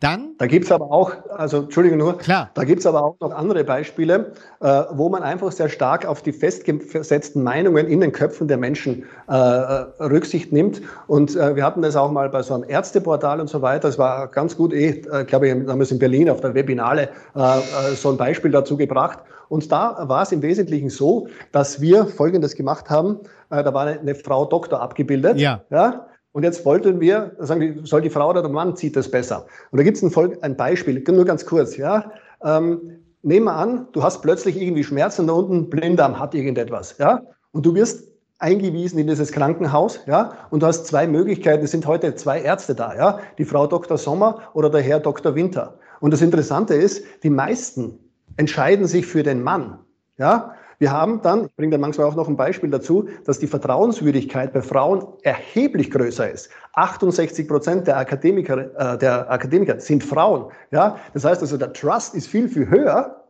Dann? 0.04 0.36
Da 0.38 0.48
gibt 0.48 0.66
es 0.66 0.72
aber 0.72 0.92
auch, 0.92 1.13
also 1.30 1.62
Entschuldigung 1.62 1.98
nur, 1.98 2.18
Klar. 2.18 2.52
da 2.56 2.66
gibt 2.66 2.82
es 2.82 2.86
aber 2.86 3.06
auch 3.06 3.16
noch 3.22 3.32
andere 3.32 3.63
Beispiele, 3.63 4.34
äh, 4.60 4.84
wo 4.92 5.08
man 5.08 5.24
einfach 5.24 5.50
sehr 5.54 5.70
stark 5.70 6.06
auf 6.06 6.22
die 6.22 6.34
festgesetzten 6.34 7.42
Meinungen 7.42 7.88
in 7.88 8.02
den 8.02 8.12
Köpfen 8.12 8.50
der 8.50 8.58
Menschen 8.58 9.06
äh, 9.30 9.34
Rücksicht 9.34 10.52
nimmt. 10.52 10.82
Und 11.08 11.38
äh, 11.38 11.56
wir 11.56 11.63
hatten 11.63 11.82
das 11.82 11.96
auch 11.96 12.12
mal 12.12 12.30
bei 12.30 12.44
so 12.44 12.54
einem 12.54 12.66
Ärzteportal 12.68 13.39
und 13.39 13.48
so 13.48 13.62
weiter. 13.62 13.88
Das 13.88 13.98
war 13.98 14.28
ganz 14.28 14.58
gut, 14.58 14.74
eh, 14.74 15.04
äh, 15.10 15.24
glaube 15.24 15.48
ich, 15.48 15.66
damals 15.66 15.89
in 15.92 16.00
Berlin 16.00 16.30
auf 16.30 16.42
der 16.42 16.54
Webinale 16.54 17.08
äh, 17.34 17.39
äh, 17.39 17.62
so 17.96 18.10
ein 18.10 18.18
Beispiel 18.18 18.52
dazu 18.52 18.76
gebracht. 18.76 19.20
Und 19.48 19.72
da 19.72 20.04
war 20.10 20.24
es 20.24 20.34
im 20.34 20.42
Wesentlichen 20.42 20.89
so, 20.89 21.30
dass 21.54 21.80
wir 21.80 22.08
Folgendes 22.08 22.56
gemacht 22.56 22.89
haben. 22.89 23.20
da 23.50 23.74
war 23.74 23.86
eine, 23.86 24.00
eine 24.00 24.16
Frau 24.16 24.44
Doktor 24.46 24.82
abgebildet. 24.82 25.38
Ja. 25.38 25.62
ja 25.70 26.08
und 26.34 26.43
jetzt 26.43 26.65
wollten 26.65 27.00
wir, 27.00 27.36
sagen 27.39 27.82
soll 27.86 28.02
die 28.02 28.10
Frau 28.10 28.32
oder 28.32 28.41
der 28.41 28.52
Mann 28.52 28.76
zieht 28.76 28.96
das 28.96 29.10
besser? 29.10 29.46
Und 29.72 29.78
da 29.78 29.84
gibt 29.84 29.98
es 29.98 30.04
ein, 30.04 30.38
ein, 30.41 30.58
Beispiel, 30.58 31.02
nur 31.08 31.26
ganz 31.26 31.46
kurz, 31.46 31.78
ja. 31.78 32.12
Ähm, 32.43 33.00
nehmen 33.22 33.46
wir 33.46 33.54
an, 33.54 33.88
du 33.93 34.04
hast 34.04 34.22
plötzlich 34.22 34.60
irgendwie 34.60 34.84
Schmerzen 34.84 35.28
da 35.28 35.34
unten, 35.34 35.69
Blinddarm 35.69 36.19
hat 36.19 36.34
irgendetwas, 36.34 36.98
ja. 36.98 37.22
Und 37.52 37.65
du 37.65 37.76
wirst 37.76 38.08
eingewiesen 38.39 38.98
in 38.98 39.08
dieses 39.08 39.32
Krankenhaus, 39.32 40.02
ja, 40.08 40.34
und 40.50 40.63
du 40.63 40.67
hast 40.67 40.88
zwei 40.88 41.08
Möglichkeiten. 41.08 41.63
Es 41.63 41.72
sind 41.72 41.86
heute 41.86 42.15
zwei 42.15 42.41
Ärzte 42.41 42.74
da, 42.74 42.96
ja, 42.96 43.19
die 43.38 43.46
Frau 43.46 43.67
Dr. 43.67 43.98
Sommer 43.98 44.41
oder 44.54 44.72
der 44.72 44.82
Herr 44.82 45.00
Dr. 45.00 45.36
Winter. 45.36 45.78
Und 46.00 46.12
das 46.12 46.22
Interessante 46.22 46.74
ist, 46.74 47.06
die 47.22 47.30
meisten 47.30 48.00
entscheiden 48.38 48.88
sich 48.88 49.06
für 49.06 49.22
den 49.22 49.43
Mann, 49.43 49.80
ja. 50.17 50.56
Wir 50.84 50.91
haben 50.91 51.22
dann, 51.22 51.46
ich 51.46 51.56
bringe 51.56 51.72
dann 51.72 51.80
manchmal 51.80 52.08
auch 52.08 52.15
noch 52.15 52.28
ein 52.28 52.36
Beispiel 52.36 52.69
dazu, 52.69 53.08
dass 53.24 53.39
die 53.39 53.48
Vertrauenswürdigkeit 53.48 54.52
bei 54.52 54.62
Frauen 54.62 55.08
erheblich 55.22 55.89
größer 55.89 56.30
ist. 56.30 56.50
68 56.74 57.48
Prozent 57.48 57.88
der 57.88 57.96
Akademiker, 57.96 58.93
äh, 58.93 58.98
der 58.98 59.32
Akademiker 59.32 59.80
sind 59.80 60.04
Frauen. 60.04 60.52
Ja? 60.72 60.98
Das 61.13 61.24
heißt 61.24 61.41
also, 61.41 61.56
der 61.56 61.72
Trust 61.72 62.15
ist 62.15 62.28
viel, 62.28 62.50
viel 62.50 62.69
höher. 62.69 63.24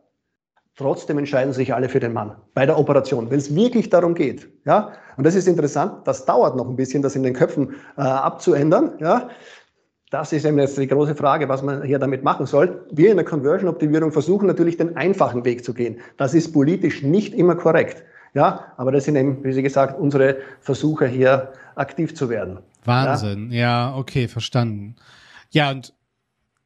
Trotzdem 0.74 1.16
entscheiden 1.16 1.52
sich 1.52 1.72
alle 1.72 1.88
für 1.88 2.00
den 2.00 2.12
Mann 2.12 2.34
bei 2.54 2.66
der 2.66 2.76
Operation, 2.76 3.30
wenn 3.30 3.38
es 3.38 3.54
wirklich 3.54 3.88
darum 3.88 4.16
geht. 4.16 4.48
Ja? 4.66 4.90
Und 5.16 5.24
das 5.24 5.36
ist 5.36 5.46
interessant, 5.46 6.08
das 6.08 6.24
dauert 6.24 6.56
noch 6.56 6.68
ein 6.68 6.74
bisschen, 6.74 7.02
das 7.02 7.14
in 7.14 7.22
den 7.22 7.34
Köpfen 7.34 7.76
äh, 7.96 8.00
abzuändern. 8.00 8.94
Ja? 8.98 9.28
Das 10.14 10.32
ist 10.32 10.44
eben 10.44 10.60
jetzt 10.60 10.78
die 10.78 10.86
große 10.86 11.16
Frage, 11.16 11.48
was 11.48 11.64
man 11.64 11.82
hier 11.82 11.98
damit 11.98 12.22
machen 12.22 12.46
soll. 12.46 12.86
Wir 12.92 13.10
in 13.10 13.16
der 13.16 13.26
Conversion-Optimierung 13.26 14.12
versuchen 14.12 14.46
natürlich 14.46 14.76
den 14.76 14.96
einfachen 14.96 15.44
Weg 15.44 15.64
zu 15.64 15.74
gehen. 15.74 15.98
Das 16.18 16.34
ist 16.34 16.52
politisch 16.52 17.02
nicht 17.02 17.34
immer 17.34 17.56
korrekt. 17.56 18.04
Ja, 18.32 18.72
aber 18.76 18.92
das 18.92 19.06
sind 19.06 19.16
eben, 19.16 19.42
wie 19.42 19.52
Sie 19.52 19.64
gesagt, 19.64 19.98
unsere 19.98 20.36
Versuche 20.60 21.08
hier 21.08 21.52
aktiv 21.74 22.14
zu 22.14 22.28
werden. 22.28 22.60
Wahnsinn. 22.84 23.50
Ja, 23.50 23.88
ja 23.90 23.96
okay, 23.96 24.28
verstanden. 24.28 24.94
Ja, 25.50 25.72
und 25.72 25.92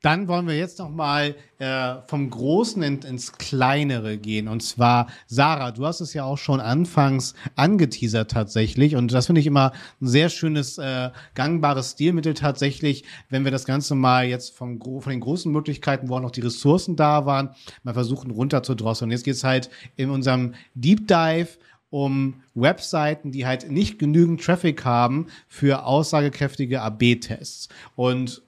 dann 0.03 0.29
wollen 0.29 0.47
wir 0.47 0.57
jetzt 0.57 0.79
noch 0.79 0.91
mal 0.91 1.35
äh, 1.59 1.97
vom 2.07 2.31
Großen 2.31 2.83
in, 2.83 3.01
ins 3.01 3.33
Kleinere 3.33 4.17
gehen. 4.17 4.47
Und 4.47 4.63
zwar, 4.63 5.09
Sarah, 5.27 5.73
du 5.73 5.85
hast 5.87 6.01
es 6.01 6.15
ja 6.15 6.25
auch 6.25 6.39
schon 6.39 6.61
anfangs 6.61 7.35
angeteasert 7.57 8.31
tatsächlich. 8.31 8.95
Und 8.95 9.13
das 9.13 9.27
finde 9.27 9.41
ich 9.41 9.47
immer 9.47 9.73
ein 10.01 10.07
sehr 10.07 10.29
schönes, 10.29 10.79
äh, 10.79 11.11
gangbares 11.35 11.93
Stilmittel 11.93 12.35
tatsächlich, 12.35 13.05
wenn 13.29 13.45
wir 13.45 13.51
das 13.51 13.65
Ganze 13.65 13.97
mal 13.97 14.27
jetzt 14.27 14.57
vom, 14.57 14.81
von 14.81 15.11
den 15.11 15.21
großen 15.21 15.51
Möglichkeiten, 15.51 16.09
wo 16.09 16.17
auch 16.17 16.21
noch 16.21 16.31
die 16.31 16.43
Ressourcen 16.43 16.95
da 16.95 17.27
waren, 17.27 17.51
mal 17.83 17.95
versuchen 17.95 18.31
runterzudrosseln. 18.31 19.09
Und 19.09 19.13
jetzt 19.13 19.25
geht's 19.25 19.43
halt 19.43 19.69
in 19.97 20.11
unserem 20.11 20.55
Deep 20.75 21.09
Dive 21.09 21.59
um 21.91 22.43
Webseiten, 22.55 23.33
die 23.33 23.47
halt 23.47 23.71
nicht 23.71 23.99
genügend 23.99 24.45
Traffic 24.45 24.85
haben 24.85 25.27
für 25.49 25.85
aussagekräftige 25.85 26.83
AB-Tests. 26.83 27.69
Und 27.97 28.43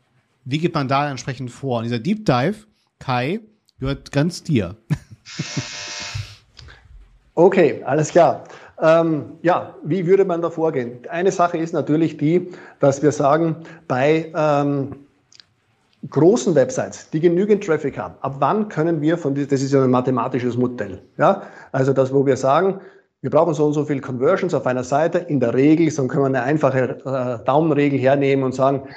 wie 0.44 0.58
geht 0.58 0.74
man 0.74 0.88
da 0.88 1.10
entsprechend 1.10 1.50
vor? 1.50 1.78
Und 1.78 1.84
dieser 1.84 1.98
Deep 1.98 2.24
Dive, 2.26 2.66
Kai, 2.98 3.40
gehört 3.78 4.12
ganz 4.12 4.42
dir. 4.42 4.76
okay, 7.34 7.82
alles 7.84 8.10
klar. 8.10 8.44
Ähm, 8.82 9.24
ja, 9.42 9.74
wie 9.84 10.06
würde 10.06 10.24
man 10.24 10.40
da 10.40 10.50
vorgehen? 10.50 11.00
Eine 11.10 11.32
Sache 11.32 11.58
ist 11.58 11.72
natürlich 11.72 12.16
die, 12.16 12.48
dass 12.78 13.02
wir 13.02 13.12
sagen, 13.12 13.56
bei 13.88 14.32
ähm, 14.34 14.96
großen 16.08 16.54
Websites, 16.54 17.10
die 17.10 17.20
genügend 17.20 17.64
Traffic 17.64 17.98
haben, 17.98 18.14
ab 18.22 18.36
wann 18.38 18.68
können 18.68 19.02
wir 19.02 19.18
von, 19.18 19.34
das 19.34 19.60
ist 19.60 19.72
ja 19.72 19.84
ein 19.84 19.90
mathematisches 19.90 20.56
Modell, 20.56 21.02
ja, 21.18 21.42
also 21.72 21.92
das, 21.92 22.12
wo 22.12 22.24
wir 22.24 22.38
sagen, 22.38 22.80
wir 23.20 23.28
brauchen 23.28 23.52
so 23.52 23.66
und 23.66 23.74
so 23.74 23.84
viel 23.84 24.00
Conversions 24.00 24.54
auf 24.54 24.66
einer 24.66 24.82
Seite, 24.82 25.18
in 25.18 25.40
der 25.40 25.52
Regel, 25.52 25.90
so 25.90 26.06
können 26.06 26.22
wir 26.22 26.26
eine 26.28 26.42
einfache 26.42 26.98
äh, 27.04 27.44
Daumenregel 27.44 27.98
hernehmen 27.98 28.44
und 28.44 28.54
sagen, 28.54 28.88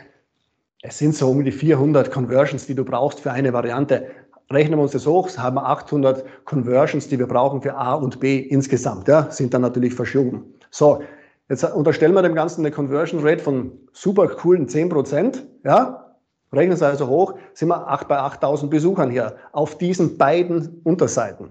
es 0.85 0.97
sind 0.97 1.15
so 1.15 1.29
um 1.29 1.43
die 1.43 1.51
400 1.51 2.11
Conversions, 2.11 2.67
die 2.67 2.75
du 2.75 2.83
brauchst 2.83 3.21
für 3.21 3.31
eine 3.31 3.53
Variante. 3.53 4.05
Rechnen 4.51 4.77
wir 4.77 4.83
uns 4.83 4.91
das 4.91 5.07
hoch, 5.07 5.29
haben 5.37 5.55
wir 5.55 5.65
800 5.65 6.25
Conversions, 6.43 7.07
die 7.07 7.17
wir 7.17 7.25
brauchen 7.25 7.61
für 7.61 7.73
A 7.75 7.93
und 7.93 8.19
B 8.19 8.39
insgesamt. 8.39 9.07
Ja, 9.07 9.31
sind 9.31 9.53
dann 9.53 9.61
natürlich 9.61 9.93
verschoben. 9.93 10.43
So, 10.71 11.01
jetzt 11.47 11.63
unterstellen 11.63 12.13
wir 12.13 12.21
dem 12.21 12.35
Ganzen 12.35 12.61
eine 12.61 12.71
Conversion 12.71 13.25
Rate 13.25 13.41
von 13.41 13.71
super 13.93 14.27
coolen 14.27 14.67
10 14.67 14.89
Prozent. 14.89 15.47
Ja, 15.63 16.17
rechnen 16.51 16.75
Sie 16.75 16.85
also 16.85 17.07
hoch, 17.07 17.35
sind 17.53 17.69
wir 17.69 17.87
8 17.87 18.09
bei 18.09 18.17
8000 18.17 18.69
Besuchern 18.69 19.09
hier 19.09 19.37
auf 19.53 19.77
diesen 19.77 20.17
beiden 20.17 20.81
Unterseiten. 20.83 21.49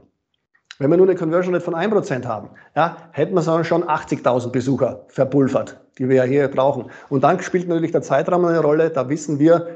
Wenn 0.82 0.90
wir 0.90 0.96
nur 0.96 1.06
eine 1.06 1.14
Conversion 1.14 1.54
Rate 1.54 1.64
von 1.64 1.76
1% 1.76 2.24
haben, 2.24 2.50
ja, 2.74 2.96
hätten 3.12 3.34
wir 3.34 3.64
schon 3.64 3.84
80.000 3.84 4.50
Besucher 4.50 5.04
verpulvert, 5.06 5.80
die 5.96 6.08
wir 6.08 6.16
ja 6.16 6.24
hier 6.24 6.48
brauchen. 6.48 6.86
Und 7.08 7.22
dann 7.22 7.40
spielt 7.40 7.68
natürlich 7.68 7.92
der 7.92 8.02
Zeitraum 8.02 8.44
eine 8.44 8.58
Rolle. 8.58 8.90
Da 8.90 9.08
wissen 9.08 9.38
wir, 9.38 9.68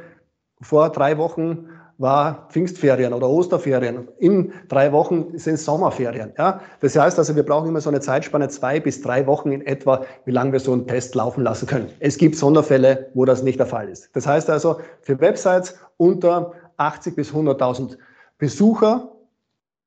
vor 0.60 0.90
drei 0.90 1.16
Wochen 1.16 1.68
war 1.98 2.48
Pfingstferien 2.50 3.12
oder 3.12 3.28
Osterferien. 3.28 4.08
In 4.18 4.52
drei 4.66 4.90
Wochen 4.90 5.38
sind 5.38 5.60
Sommerferien. 5.60 6.32
Ja? 6.36 6.60
Das 6.80 6.96
heißt 6.96 7.20
also, 7.20 7.36
wir 7.36 7.44
brauchen 7.44 7.68
immer 7.68 7.80
so 7.80 7.88
eine 7.88 8.00
Zeitspanne, 8.00 8.48
zwei 8.48 8.80
bis 8.80 9.00
drei 9.00 9.28
Wochen 9.28 9.52
in 9.52 9.64
etwa, 9.64 10.04
wie 10.24 10.32
lange 10.32 10.50
wir 10.54 10.60
so 10.60 10.72
einen 10.72 10.88
Test 10.88 11.14
laufen 11.14 11.44
lassen 11.44 11.68
können. 11.68 11.88
Es 12.00 12.18
gibt 12.18 12.34
Sonderfälle, 12.34 13.10
wo 13.14 13.24
das 13.24 13.44
nicht 13.44 13.60
der 13.60 13.66
Fall 13.66 13.88
ist. 13.88 14.10
Das 14.14 14.26
heißt 14.26 14.50
also, 14.50 14.80
für 15.02 15.20
Websites 15.20 15.78
unter 15.98 16.50
80 16.78 17.14
bis 17.14 17.30
100.000 17.30 17.96
Besucher 18.38 19.12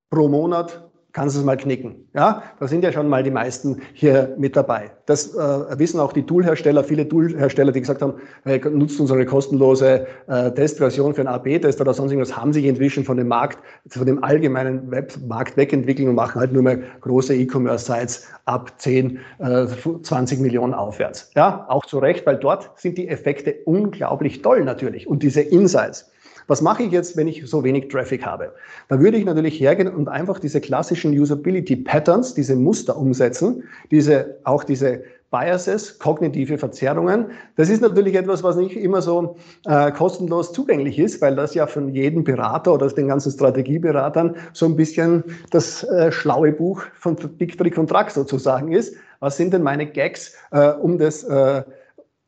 pro 0.10 0.30
Monat 0.30 0.89
kannst 1.14 1.36
du 1.36 1.40
es 1.40 1.46
mal 1.46 1.58
knicken. 1.58 2.08
Ja, 2.14 2.44
da 2.60 2.68
sind 2.68 2.84
ja 2.84 2.92
schon 2.92 3.08
mal 3.08 3.24
die 3.24 3.32
meisten 3.32 3.82
hier 3.94 4.36
mit 4.38 4.56
dabei. 4.56 4.92
Das 5.06 5.34
äh, 5.36 5.80
wissen 5.80 6.00
auch 6.00 6.14
die 6.14 6.24
Toolhersteller, 6.24 6.84
viele 6.84 7.08
Toolhersteller, 7.08 7.72
die 7.72 7.82
gesagt 7.82 8.02
haben, 8.02 8.14
hey, 8.44 8.62
nutzt 8.70 9.00
unsere 9.00 9.26
kostenlose 9.26 10.06
äh, 10.28 10.52
Testversion 10.52 11.14
für 11.14 11.22
einen 11.22 11.30
AB-Test 11.30 11.82
oder 11.82 11.94
sonst 11.94 12.12
irgendwas, 12.12 12.36
haben 12.38 12.54
sich 12.54 12.66
inzwischen 12.66 13.04
von 13.04 13.18
dem 13.18 13.28
Markt, 13.28 13.60
von 13.88 14.06
dem 14.06 14.24
allgemeinen 14.24 14.92
Webmarkt 14.92 15.58
wegentwickelt 15.58 16.08
und 16.08 16.16
machen 16.16 16.40
halt 16.40 16.54
nur 16.54 16.64
mehr 16.64 16.80
große 17.02 17.36
E-Commerce-Sites 17.36 18.28
ab 18.46 18.74
10, 18.78 19.20
äh, 19.40 19.66
20 20.04 20.40
Millionen 20.40 20.74
aufwärts. 20.74 21.32
Ja, 21.36 21.66
auch 21.70 21.86
zu 21.86 22.00
Recht, 22.00 22.26
weil 22.26 22.38
dort 22.38 22.72
sind 22.80 22.98
die 22.98 23.08
Effekte 23.08 23.56
unglaublich 23.66 24.42
toll 24.42 24.64
natürlich 24.64 25.08
und 25.08 25.24
diese 25.24 25.42
Insights. 25.42 26.12
Was 26.50 26.64
mache 26.64 26.82
ich 26.82 26.92
jetzt, 26.92 27.16
wenn 27.16 27.28
ich 27.28 27.48
so 27.48 27.64
wenig 27.64 27.90
Traffic 27.90 28.26
habe? 28.26 28.54
Da 28.88 29.00
würde 29.00 29.18
ich 29.18 29.26
natürlich 29.26 29.60
hergehen 29.60 29.88
und 29.88 30.10
einfach 30.10 30.40
diese 30.40 30.60
klassischen 30.60 31.12
Usability 31.18 31.76
Patterns, 31.76 32.34
diese 32.34 32.56
Muster 32.56 32.98
umsetzen, 32.98 33.64
diese, 33.92 34.40
auch 34.46 34.64
diese 34.64 35.04
Biases, 35.30 36.00
kognitive 36.00 36.58
Verzerrungen. 36.58 37.28
Das 37.56 37.70
ist 37.70 37.82
natürlich 37.84 38.16
etwas, 38.16 38.42
was 38.42 38.56
nicht 38.56 38.76
immer 38.76 39.04
so 39.04 39.36
äh, 39.66 39.92
kostenlos 39.92 40.52
zugänglich 40.52 40.98
ist, 40.98 41.22
weil 41.22 41.36
das 41.36 41.54
ja 41.54 41.68
von 41.68 41.94
jedem 41.94 42.24
Berater 42.24 42.74
oder 42.74 42.88
den 42.88 43.10
ganzen 43.10 43.32
Strategieberatern 43.32 44.36
so 44.54 44.66
ein 44.66 44.76
bisschen 44.76 45.24
das 45.52 45.84
äh, 45.84 46.12
schlaue 46.12 46.52
Buch 46.52 46.82
von 46.96 47.16
Big 47.16 47.60
Trick 47.60 47.78
und 47.78 47.92
Track 47.92 48.10
sozusagen 48.10 48.72
ist. 48.72 48.96
Was 49.20 49.38
sind 49.38 49.54
denn 49.54 49.62
meine 49.62 49.86
Gags, 49.86 50.34
äh, 50.50 50.72
um 50.72 50.98
das, 50.98 51.24
äh, 51.26 51.64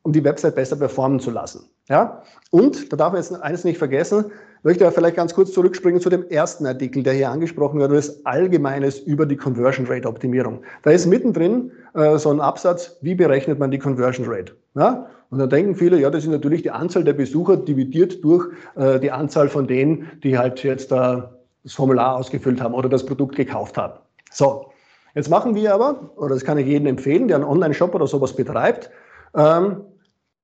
um 0.04 0.14
die 0.14 0.24
Website 0.24 0.54
besser 0.54 0.76
performen 0.76 1.20
zu 1.20 1.32
lassen? 1.32 1.71
Ja? 1.90 2.24
Und, 2.52 2.92
da 2.92 2.98
darf 2.98 3.14
man 3.14 3.22
jetzt 3.22 3.34
eines 3.42 3.64
nicht 3.64 3.78
vergessen, 3.78 4.26
möchte 4.64 4.86
ich 4.86 4.92
vielleicht 4.92 5.16
ganz 5.16 5.34
kurz 5.34 5.52
zurückspringen 5.52 6.02
zu 6.02 6.10
dem 6.10 6.28
ersten 6.30 6.66
Artikel, 6.66 7.04
der 7.04 7.14
hier 7.14 7.30
angesprochen 7.30 7.80
wird, 7.80 7.92
das 7.92 8.26
Allgemeines 8.26 9.00
über 9.00 9.26
die 9.26 9.36
Conversion 9.36 9.88
Rate 9.88 10.08
Optimierung. 10.08 10.62
Da 10.84 10.92
ist 10.92 11.06
mittendrin 11.08 11.72
äh, 11.96 12.18
so 12.18 12.30
ein 12.32 12.40
Absatz, 12.40 12.98
wie 13.02 13.16
berechnet 13.16 13.60
man 13.60 13.72
die 13.72 13.80
Conversion 13.80 14.28
Rate? 14.30 14.54
Ja? 14.76 15.08
Und 15.32 15.40
da 15.40 15.48
denken 15.48 15.76
viele, 15.76 16.00
ja, 16.00 16.10
das 16.10 16.26
ist 16.26 16.30
natürlich 16.30 16.62
die 16.62 16.72
Anzahl 16.72 17.04
der 17.04 17.14
Besucher 17.14 17.58
dividiert 17.58 18.24
durch 18.24 18.50
äh, 18.76 19.00
die 19.00 19.12
Anzahl 19.12 19.50
von 19.50 19.66
denen, 19.66 20.12
die 20.24 20.38
halt 20.38 20.62
jetzt 20.64 20.92
äh, 20.92 21.22
das 21.64 21.74
Formular 21.74 22.18
ausgefüllt 22.18 22.62
haben 22.62 22.74
oder 22.74 22.90
das 22.90 23.06
Produkt 23.06 23.36
gekauft 23.36 23.78
haben. 23.78 23.94
So, 24.32 24.72
jetzt 25.16 25.30
machen 25.30 25.56
wir 25.56 25.74
aber, 25.74 26.12
oder 26.18 26.36
das 26.36 26.44
kann 26.44 26.58
ich 26.58 26.68
jedem 26.68 26.88
empfehlen, 26.88 27.28
der 27.28 27.38
einen 27.38 27.46
Online-Shop 27.46 27.96
oder 27.96 28.08
sowas 28.08 28.36
betreibt, 28.36 28.92
ähm, 29.36 29.82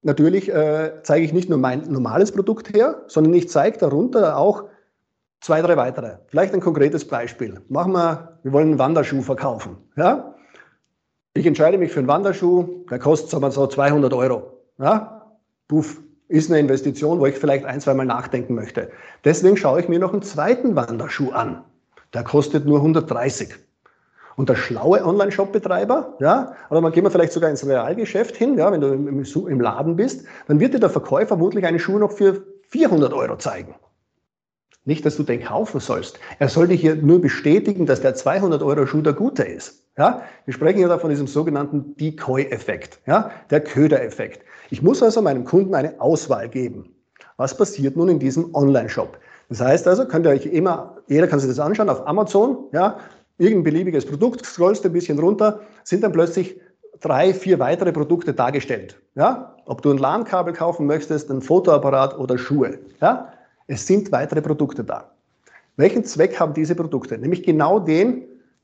Natürlich 0.04 0.54
äh, 0.54 1.02
zeige 1.04 1.26
ich 1.26 1.34
nicht 1.34 1.50
nur 1.50 1.58
mein 1.58 1.84
normales 1.92 2.32
Produkt 2.32 2.74
her, 2.74 3.04
sondern 3.08 3.34
ich 3.34 3.50
zeige 3.50 3.78
darunter 3.78 4.38
auch 4.38 4.66
zwei, 5.42 5.62
drei 5.62 5.78
weitere. 5.78 6.18
Vielleicht 6.28 6.54
ein 6.54 6.62
konkretes 6.62 7.08
Beispiel. 7.08 7.62
Machen 7.68 7.94
wir, 7.94 8.40
wir 8.44 8.54
wollen 8.54 8.70
einen 8.70 8.80
Wanderschuh 8.80 9.22
verkaufen. 9.22 9.78
Ja? 9.96 10.36
Ich 11.34 11.46
entscheide 11.46 11.78
mich 11.78 11.92
für 11.92 12.00
einen 12.00 12.08
Wanderschuh, 12.08 12.86
der 12.90 13.00
kostet 13.00 13.30
sagen 13.30 13.44
wir 13.44 13.52
so 13.52 13.68
200 13.68 14.14
Euro. 14.14 14.62
Ja? 14.80 15.36
Puff, 15.68 16.02
ist 16.28 16.50
eine 16.50 16.60
Investition, 16.60 17.20
wo 17.20 17.26
ich 17.26 17.36
vielleicht 17.36 17.66
ein, 17.66 17.80
zwei 17.82 17.94
Mal 17.94 18.06
nachdenken 18.06 18.56
möchte. 18.56 18.90
Deswegen 19.24 19.58
schaue 19.58 19.80
ich 19.80 19.90
mir 19.90 20.00
noch 20.00 20.14
einen 20.14 20.22
zweiten 20.22 20.76
Wanderschuh 20.76 21.32
an. 21.32 21.64
Der 22.14 22.24
kostet 22.24 22.66
nur 22.66 22.80
130. 22.80 23.56
Und 24.38 24.50
der 24.50 24.56
schlaue 24.56 25.04
Online-Shop-Betreiber, 25.04 26.16
ja, 26.20 26.54
oder 26.70 26.80
man 26.80 26.92
geht 26.92 27.04
mal 27.04 27.10
vielleicht 27.10 27.34
sogar 27.34 27.50
ins 27.50 27.66
Realgeschäft 27.66 28.36
hin, 28.36 28.56
ja, 28.56 28.72
wenn 28.72 28.82
du 28.82 28.94
im, 28.94 29.24
im 29.24 29.60
Laden 29.60 29.96
bist, 29.96 30.26
dann 30.48 30.60
wird 30.60 30.76
dir 30.76 30.80
der 30.80 30.92
Verkäufer 30.92 31.30
vermutlich 31.30 31.66
eine 31.66 31.80
Schuhe 31.80 32.00
noch 32.00 32.12
für 32.12 32.44
400 32.70 33.14
Euro 33.14 33.38
zeigen. 33.38 33.74
Nicht, 34.86 35.08
dass 35.08 35.18
du 35.18 35.24
den 35.24 35.44
kaufen 35.44 35.80
sollst. 35.80 36.20
Er 36.38 36.50
soll 36.50 36.68
dich 36.68 36.82
hier 36.82 36.96
nur 36.96 37.20
bestätigen, 37.20 37.88
dass 37.88 38.02
der 38.02 38.14
200 38.14 38.62
Euro 38.62 38.86
Schuh 38.86 39.02
der 39.02 39.14
gute 39.14 39.42
ist. 39.42 39.84
Ja, 39.98 40.22
wir 40.46 40.54
sprechen 40.54 40.80
ja 40.80 40.88
da 40.88 41.00
von 41.00 41.10
diesem 41.10 41.26
sogenannten 41.26 41.96
Decoy-Effekt, 41.96 43.00
ja, 43.08 43.32
der 43.50 43.62
Köder-Effekt. 43.62 44.44
Ich 44.70 44.84
muss 44.84 45.02
also 45.02 45.24
meinem 45.24 45.46
Kunden 45.46 45.74
eine 45.74 46.00
Auswahl 46.00 46.48
geben. 46.48 46.94
Was 47.38 47.58
passiert 47.58 47.96
nun 47.98 48.08
in 48.08 48.20
diesem 48.20 48.54
Online-Shop? 48.54 49.18
Das 49.50 49.62
heißt 49.62 49.88
also, 49.88 50.06
könnt 50.06 50.28
ihr 50.28 50.32
euch 50.32 50.46
immer, 50.46 50.98
jeder 51.08 51.26
kann 51.26 51.40
sich 51.40 51.50
das 51.50 51.60
anschauen 51.60 51.90
auf 51.90 52.06
Amazon, 52.06 52.66
ja, 52.72 53.00
irgendein 53.38 53.64
beliebiges 53.64 54.06
Produkt, 54.06 54.46
scrollst 54.46 54.86
ein 54.86 54.94
bisschen 54.94 55.20
runter, 55.20 55.62
sind 55.84 56.04
dann 56.04 56.12
plötzlich 56.12 56.60
drei, 57.00 57.34
vier 57.34 57.60
weitere 57.60 57.92
Produkte 57.92 58.34
dargestellt. 58.34 59.00
Ja? 59.16 59.56
Ob 59.66 59.82
du 59.82 59.92
ein 59.92 59.98
LAN-Kabel 59.98 60.54
kaufen 60.54 60.86
möchtest, 60.86 61.30
ein 61.30 61.42
Fotoapparat 61.42 62.18
oder 62.18 62.38
Schuhe. 62.38 62.80
Ja? 63.02 63.34
Es 63.68 63.86
sind 63.86 64.12
weitere 64.12 64.42
Produkte 64.42 64.84
da. 64.84 65.12
Welchen 65.76 66.04
Zweck 66.04 66.40
haben 66.40 66.54
diese 66.54 66.74
Produkte? 66.74 67.18
Nämlich 67.18 67.44
genau 67.44 67.80
den, 67.80 68.24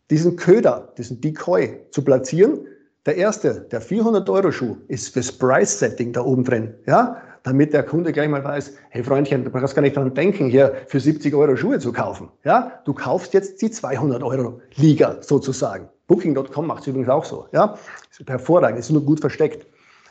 diesen 0.09 0.35
Köder, 0.35 0.93
diesen 0.97 1.21
Decoy 1.21 1.79
zu 1.91 2.03
platzieren. 2.03 2.67
Der 3.05 3.17
erste, 3.17 3.67
der 3.71 3.81
400-Euro-Schuh, 3.81 4.77
ist 4.87 5.13
fürs 5.13 5.31
Price-Setting 5.31 6.13
da 6.13 6.21
oben 6.21 6.43
drin. 6.43 6.73
Ja? 6.87 7.17
Damit 7.43 7.73
der 7.73 7.83
Kunde 7.83 8.11
gleich 8.13 8.29
mal 8.29 8.43
weiß, 8.43 8.73
hey 8.89 9.03
Freundchen, 9.03 9.43
du 9.43 9.49
brauchst 9.49 9.75
gar 9.75 9.81
nicht 9.81 9.95
daran 9.95 10.13
denken, 10.13 10.49
hier 10.49 10.75
für 10.87 10.99
70 10.99 11.33
Euro 11.35 11.55
Schuhe 11.55 11.79
zu 11.79 11.91
kaufen. 11.91 12.29
Ja, 12.43 12.81
du 12.85 12.93
kaufst 12.93 13.33
jetzt 13.33 13.61
die 13.61 13.69
200 13.69 14.23
Euro 14.23 14.61
Liga 14.75 15.17
sozusagen. 15.21 15.89
Booking.com 16.07 16.67
macht 16.67 16.81
es 16.81 16.87
übrigens 16.87 17.09
auch 17.09 17.25
so. 17.25 17.47
Ja, 17.51 17.77
ist 18.09 18.27
hervorragend, 18.27 18.79
ist 18.79 18.89
nur 18.89 19.05
gut 19.05 19.19
versteckt. 19.19 19.67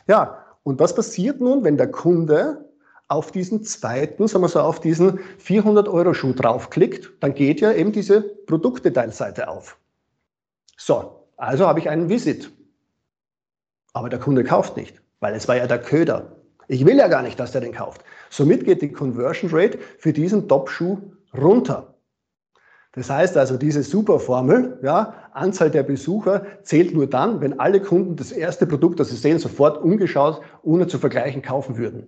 Ja, 0.07 0.45
und 0.63 0.79
was 0.79 0.95
passiert 0.95 1.41
nun, 1.41 1.63
wenn 1.63 1.77
der 1.77 1.91
Kunde 1.91 2.69
auf 3.07 3.31
diesen 3.31 3.63
zweiten, 3.63 4.27
sagen 4.27 4.43
wir 4.43 4.49
so, 4.49 4.59
auf 4.59 4.79
diesen 4.79 5.19
400 5.37 5.87
Euro 5.87 6.13
Schuh 6.13 6.33
draufklickt, 6.33 7.11
dann 7.19 7.33
geht 7.33 7.61
ja 7.61 7.71
eben 7.71 7.91
diese 7.91 8.21
Produktdetailseite 8.21 9.47
auf. 9.47 9.77
So, 10.77 11.27
also 11.37 11.67
habe 11.67 11.79
ich 11.79 11.89
einen 11.89 12.09
Visit. 12.09 12.51
Aber 13.93 14.09
der 14.09 14.19
Kunde 14.19 14.43
kauft 14.43 14.77
nicht, 14.77 15.01
weil 15.19 15.35
es 15.35 15.47
war 15.47 15.55
ja 15.55 15.67
der 15.67 15.79
Köder. 15.79 16.42
Ich 16.73 16.87
will 16.87 16.97
ja 16.97 17.07
gar 17.07 17.21
nicht, 17.21 17.39
dass 17.39 17.51
der 17.51 17.61
den 17.61 17.71
kauft. 17.71 18.03
Somit 18.31 18.65
geht 18.65 18.81
die 18.81 18.91
Conversion 18.91 19.51
Rate 19.53 19.77
für 19.99 20.11
diesen 20.11 20.47
Top-Schuh 20.47 20.97
runter. 21.39 21.93
Das 22.93 23.11
heißt 23.11 23.37
also, 23.37 23.57
diese 23.57 23.83
Superformel, 23.83 24.79
ja, 24.81 25.13
Anzahl 25.33 25.69
der 25.69 25.83
Besucher 25.83 26.47
zählt 26.63 26.91
nur 26.91 27.05
dann, 27.05 27.41
wenn 27.41 27.59
alle 27.59 27.79
Kunden 27.79 28.15
das 28.15 28.31
erste 28.31 28.65
Produkt, 28.65 28.99
das 28.99 29.11
sie 29.11 29.17
sehen, 29.17 29.37
sofort 29.37 29.83
ungeschaut, 29.83 30.41
ohne 30.63 30.87
zu 30.87 30.97
vergleichen, 30.97 31.43
kaufen 31.43 31.77
würden. 31.77 32.07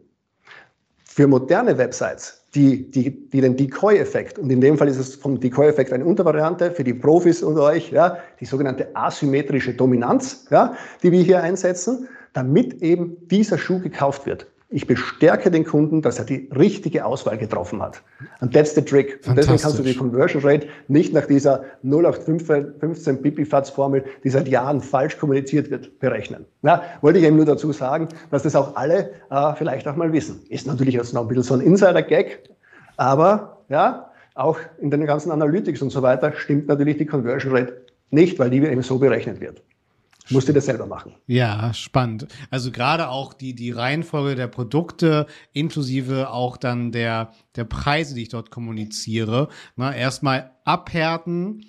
Für 1.04 1.28
moderne 1.28 1.78
Websites, 1.78 2.44
die, 2.56 2.90
die, 2.90 3.30
die 3.30 3.42
den 3.42 3.56
Decoy-Effekt, 3.56 4.40
und 4.40 4.50
in 4.50 4.62
dem 4.62 4.80
Fall 4.80 4.88
ist 4.88 4.98
es 4.98 5.14
vom 5.14 5.40
Decoy-Effekt 5.40 5.94
eine 5.94 6.06
Untervariante 6.06 6.72
für 6.72 6.84
die 6.84 6.96
Profis 6.96 7.44
unter 7.44 7.62
euch, 7.62 7.92
ja, 7.92 8.18
die 8.40 8.46
sogenannte 8.46 8.96
asymmetrische 8.96 9.76
Dominanz, 9.76 10.48
ja, 10.50 10.76
die 11.04 11.12
wir 11.12 11.22
hier 11.22 11.44
einsetzen, 11.44 12.08
damit 12.34 12.82
eben 12.82 13.28
dieser 13.28 13.60
Schuh 13.60 13.80
gekauft 13.80 14.26
wird. 14.26 14.48
Ich 14.76 14.88
bestärke 14.88 15.50
den 15.50 15.64
Kunden, 15.64 16.02
dass 16.02 16.20
er 16.20 16.26
die 16.26 16.50
richtige 16.54 17.06
Auswahl 17.06 17.38
getroffen 17.38 17.82
hat. 17.82 18.02
Und 18.42 18.54
that's 18.54 18.76
the 18.76 18.82
trick. 18.82 19.22
Und 19.26 19.38
deswegen 19.38 19.58
kannst 19.58 19.80
du 19.80 19.84
die 19.84 19.96
Conversion 19.96 20.44
Rate 20.44 20.68
nicht 20.90 21.14
nach 21.14 21.26
dieser 21.28 21.64
0815 21.84 23.22
Pipifatz-Formel, 23.22 24.04
die 24.26 24.30
seit 24.30 24.50
Jahren 24.50 24.82
falsch 24.82 25.18
kommuniziert 25.18 25.72
wird, 25.72 25.98
berechnen. 26.00 26.44
Ja, 26.62 26.84
wollte 27.00 27.20
ich 27.20 27.26
eben 27.26 27.38
nur 27.38 27.46
dazu 27.46 27.72
sagen, 27.72 28.10
dass 28.32 28.44
das 28.44 28.54
auch 28.54 28.76
alle 28.76 29.12
äh, 29.32 29.54
vielleicht 29.56 29.88
auch 29.88 29.96
mal 29.96 30.12
wissen. 30.12 30.42
Ist 30.50 30.68
natürlich 30.68 30.96
jetzt 30.96 31.14
noch 31.14 31.22
ein 31.22 31.30
bisschen 31.30 31.44
so 31.44 31.54
ein 31.54 31.62
Insider-Gag, 31.62 32.50
aber 32.98 33.64
ja, 33.70 34.12
auch 34.34 34.60
in 34.80 34.92
den 34.92 35.06
ganzen 35.06 35.32
Analytics 35.32 35.84
und 35.84 35.92
so 35.92 36.02
weiter 36.02 36.34
stimmt 36.36 36.68
natürlich 36.68 36.98
die 36.98 37.06
Conversion 37.06 37.56
Rate 37.56 37.82
nicht, 38.10 38.38
weil 38.40 38.50
die 38.50 38.58
eben 38.58 38.82
so 38.82 39.00
berechnet 39.00 39.40
wird. 39.40 39.64
Musst 40.30 40.48
du 40.50 40.54
das 40.54 40.66
selber 40.66 40.88
machen. 40.88 41.14
Ja, 41.28 41.74
spannend. 41.74 42.28
Also 42.50 42.72
gerade 42.72 43.10
auch 43.10 43.34
die, 43.34 43.54
die 43.54 43.72
Reihenfolge 43.72 44.36
der 44.36 44.48
Produkte, 44.48 45.28
inklusive 45.54 46.32
auch 46.32 46.58
dann 46.58 46.92
der, 46.92 47.32
der 47.56 47.66
Preise, 47.66 48.16
die 48.16 48.24
ich 48.24 48.30
dort 48.30 48.50
kommuniziere. 48.50 49.50
Na, 49.76 49.96
erstmal 49.96 50.52
abhärten 50.64 51.64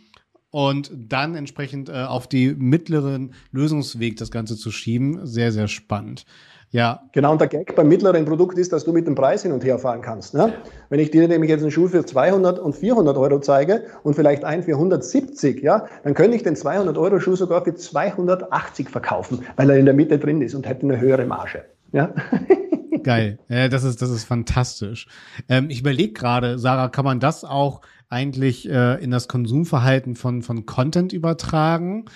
und 0.51 0.91
dann 0.95 1.35
entsprechend 1.35 1.91
äh, 1.91 2.05
auf 2.05 2.29
die 2.29 2.55
mittleren 2.55 3.35
Lösungsweg 3.53 4.17
das 4.17 4.31
Ganze 4.31 4.57
zu 4.57 4.71
schieben. 4.71 5.27
Sehr, 5.27 5.53
sehr 5.53 5.69
spannend. 5.69 6.25
Ja. 6.71 7.03
Genau, 7.13 7.33
und 7.33 7.41
der 7.41 7.49
Gag 7.49 7.75
beim 7.77 7.89
mittleren 7.89 8.25
Produkt 8.25 8.59
ist, 8.59 8.73
dass 8.73 8.85
du 8.85 8.93
mit 8.93 9.07
dem 9.07 9.15
Preis 9.15 9.43
hin 9.43 9.53
und 9.53 9.65
her 9.65 9.79
fahren 9.79 10.03
kannst. 10.03 10.35
Ne? 10.35 10.53
Wenn 10.89 11.01
ich 11.01 11.11
dir 11.11 11.27
nämlich 11.29 11.51
jetzt 11.51 11.63
einen 11.63 11.71
Schuh 11.71 11.89
für 11.89 12.05
200 12.05 12.59
und 12.59 12.75
400 12.75 13.17
Euro 13.17 13.41
zeige 13.41 13.85
und 14.03 14.15
vielleicht 14.15 14.45
einen 14.45 14.63
für 14.63 14.73
170, 14.73 15.63
ja, 15.63 15.87
dann 16.05 16.15
könnte 16.15 16.37
ich 16.37 16.43
den 16.43 16.57
200 16.57 16.99
Euro 16.99 17.21
Schuh 17.21 17.37
sogar 17.37 17.65
für 17.65 17.75
280 17.75 18.91
verkaufen, 18.91 19.45
weil 19.57 19.71
er 19.71 19.79
in 19.79 19.85
der 19.85 19.95
Mitte 19.95 20.19
drin 20.19 20.43
ist 20.43 20.55
und 20.55 20.69
hätte 20.69 20.83
eine 20.83 21.01
höhere 21.01 21.25
Marge. 21.25 21.65
Ja. 21.93 22.13
Geil. 23.03 23.39
Ja, 23.49 23.69
das 23.69 23.85
ist, 23.85 24.03
das 24.03 24.11
ist 24.11 24.25
fantastisch. 24.25 25.07
Ähm, 25.49 25.71
ich 25.71 25.81
überlege 25.81 26.13
gerade, 26.13 26.59
Sarah, 26.59 26.89
kann 26.89 27.05
man 27.05 27.21
das 27.21 27.45
auch 27.45 27.81
eigentlich 28.09 28.69
äh, 28.69 29.03
in 29.03 29.11
das 29.11 29.29
Konsumverhalten 29.29 30.17
von, 30.17 30.43
von 30.43 30.67
Content 30.67 31.13
übertragen? 31.13 32.07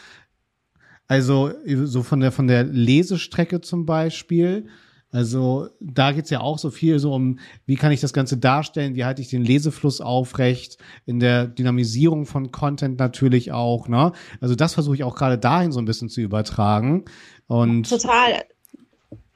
Also 1.11 1.51
so 1.65 2.05
von 2.05 2.21
der 2.21 2.31
von 2.31 2.47
der 2.47 2.63
Lesestrecke 2.63 3.61
zum 3.61 3.85
Beispiel. 3.85 4.69
Also 5.11 5.69
da 5.81 6.13
geht's 6.13 6.31
ja 6.31 6.41
auch 6.41 6.57
so 6.57 6.71
viel 6.71 7.01
so 7.01 7.13
um, 7.13 7.41
wie 7.67 7.75
kann 7.75 7.91
ich 7.91 8.01
das 8.01 8.13
Ganze 8.13 8.37
darstellen, 8.37 8.95
wie 8.95 9.05
halte 9.05 9.21
ich 9.21 9.29
den 9.29 9.43
Lesefluss 9.43 10.01
aufrecht, 10.01 10.79
in 11.07 11.19
der 11.19 11.49
Dynamisierung 11.49 12.27
von 12.27 12.53
Content 12.53 13.01
natürlich 13.01 13.51
auch. 13.51 13.89
Ne? 13.89 14.13
Also 14.41 14.55
das 14.55 14.75
versuche 14.75 14.95
ich 14.95 15.03
auch 15.03 15.17
gerade 15.17 15.37
dahin 15.37 15.73
so 15.73 15.81
ein 15.81 15.85
bisschen 15.85 16.09
zu 16.09 16.21
übertragen. 16.21 17.07
Und 17.49 17.91
Total. 17.91 18.45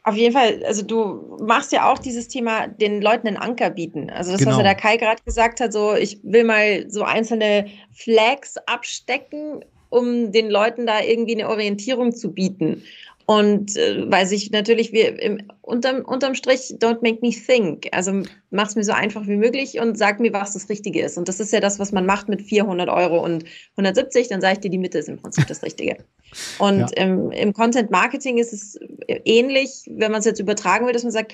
Auf 0.05 0.15
jeden 0.15 0.33
Fall, 0.33 0.63
also 0.65 0.83
du 0.83 1.39
machst 1.45 1.73
ja 1.73 1.91
auch 1.91 1.99
dieses 1.99 2.29
Thema, 2.29 2.69
den 2.69 3.03
Leuten 3.03 3.27
einen 3.27 3.39
Anker 3.39 3.71
bieten. 3.71 4.11
Also 4.11 4.31
das, 4.31 4.39
genau. 4.39 4.53
was 4.53 4.59
ja 4.59 4.63
der 4.63 4.75
Kai 4.77 4.97
gerade 4.97 5.23
gesagt 5.25 5.59
hat, 5.59 5.73
so 5.73 5.95
ich 5.95 6.21
will 6.23 6.45
mal 6.45 6.89
so 6.89 7.03
einzelne 7.03 7.67
Flags 7.91 8.59
abstecken, 8.67 9.65
um 9.95 10.33
den 10.33 10.51
Leuten 10.51 10.87
da 10.87 11.01
irgendwie 11.01 11.35
eine 11.35 11.49
Orientierung 11.49 12.13
zu 12.13 12.33
bieten. 12.33 12.83
Und 13.27 13.75
äh, 13.77 14.05
weil 14.11 14.27
sich 14.27 14.51
natürlich 14.51 14.93
wir 14.93 15.19
im, 15.19 15.41
unterm, 15.63 16.03
unterm 16.05 16.35
Strich 16.35 16.77
don't 16.79 16.99
make 17.01 17.21
me 17.23 17.31
think. 17.31 17.89
Also 17.93 18.23
mach 18.51 18.69
es 18.69 18.77
mir 18.77 18.85
so 18.85 18.93
einfach 18.93 19.27
wie 19.27 19.37
möglich 19.37 19.81
und 19.81 19.97
sag 19.97 20.21
mir, 20.21 20.35
was 20.35 20.53
das 20.53 20.69
Richtige 20.69 21.01
ist. 21.01 21.17
Und 21.17 21.27
das 21.27 21.41
ist 21.41 21.51
ja 21.51 21.61
das, 21.61 21.79
was 21.79 21.91
man 21.91 22.05
macht 22.05 22.29
mit 22.29 22.43
400 22.43 22.91
Euro 22.91 23.25
und 23.25 23.45
170. 23.77 24.29
Dann 24.29 24.43
sage 24.43 24.55
ich 24.55 24.61
dir, 24.61 24.71
die 24.71 24.79
Mitte 24.79 24.99
ist 24.99 25.09
im 25.09 25.17
Prinzip 25.17 25.47
das 25.47 25.63
Richtige. 25.63 25.97
Und 26.59 26.81
ja. 26.81 26.87
im, 26.97 27.31
im 27.31 27.53
Content 27.53 27.93
Marketing 27.93 28.39
ist 28.39 28.53
es 28.53 28.79
ähnlich, 29.07 29.85
wenn 29.89 30.11
man 30.11 30.19
es 30.19 30.25
jetzt 30.25 30.41
übertragen 30.41 30.85
will, 30.85 30.93
dass 30.93 31.05
man 31.05 31.13
sagt, 31.13 31.33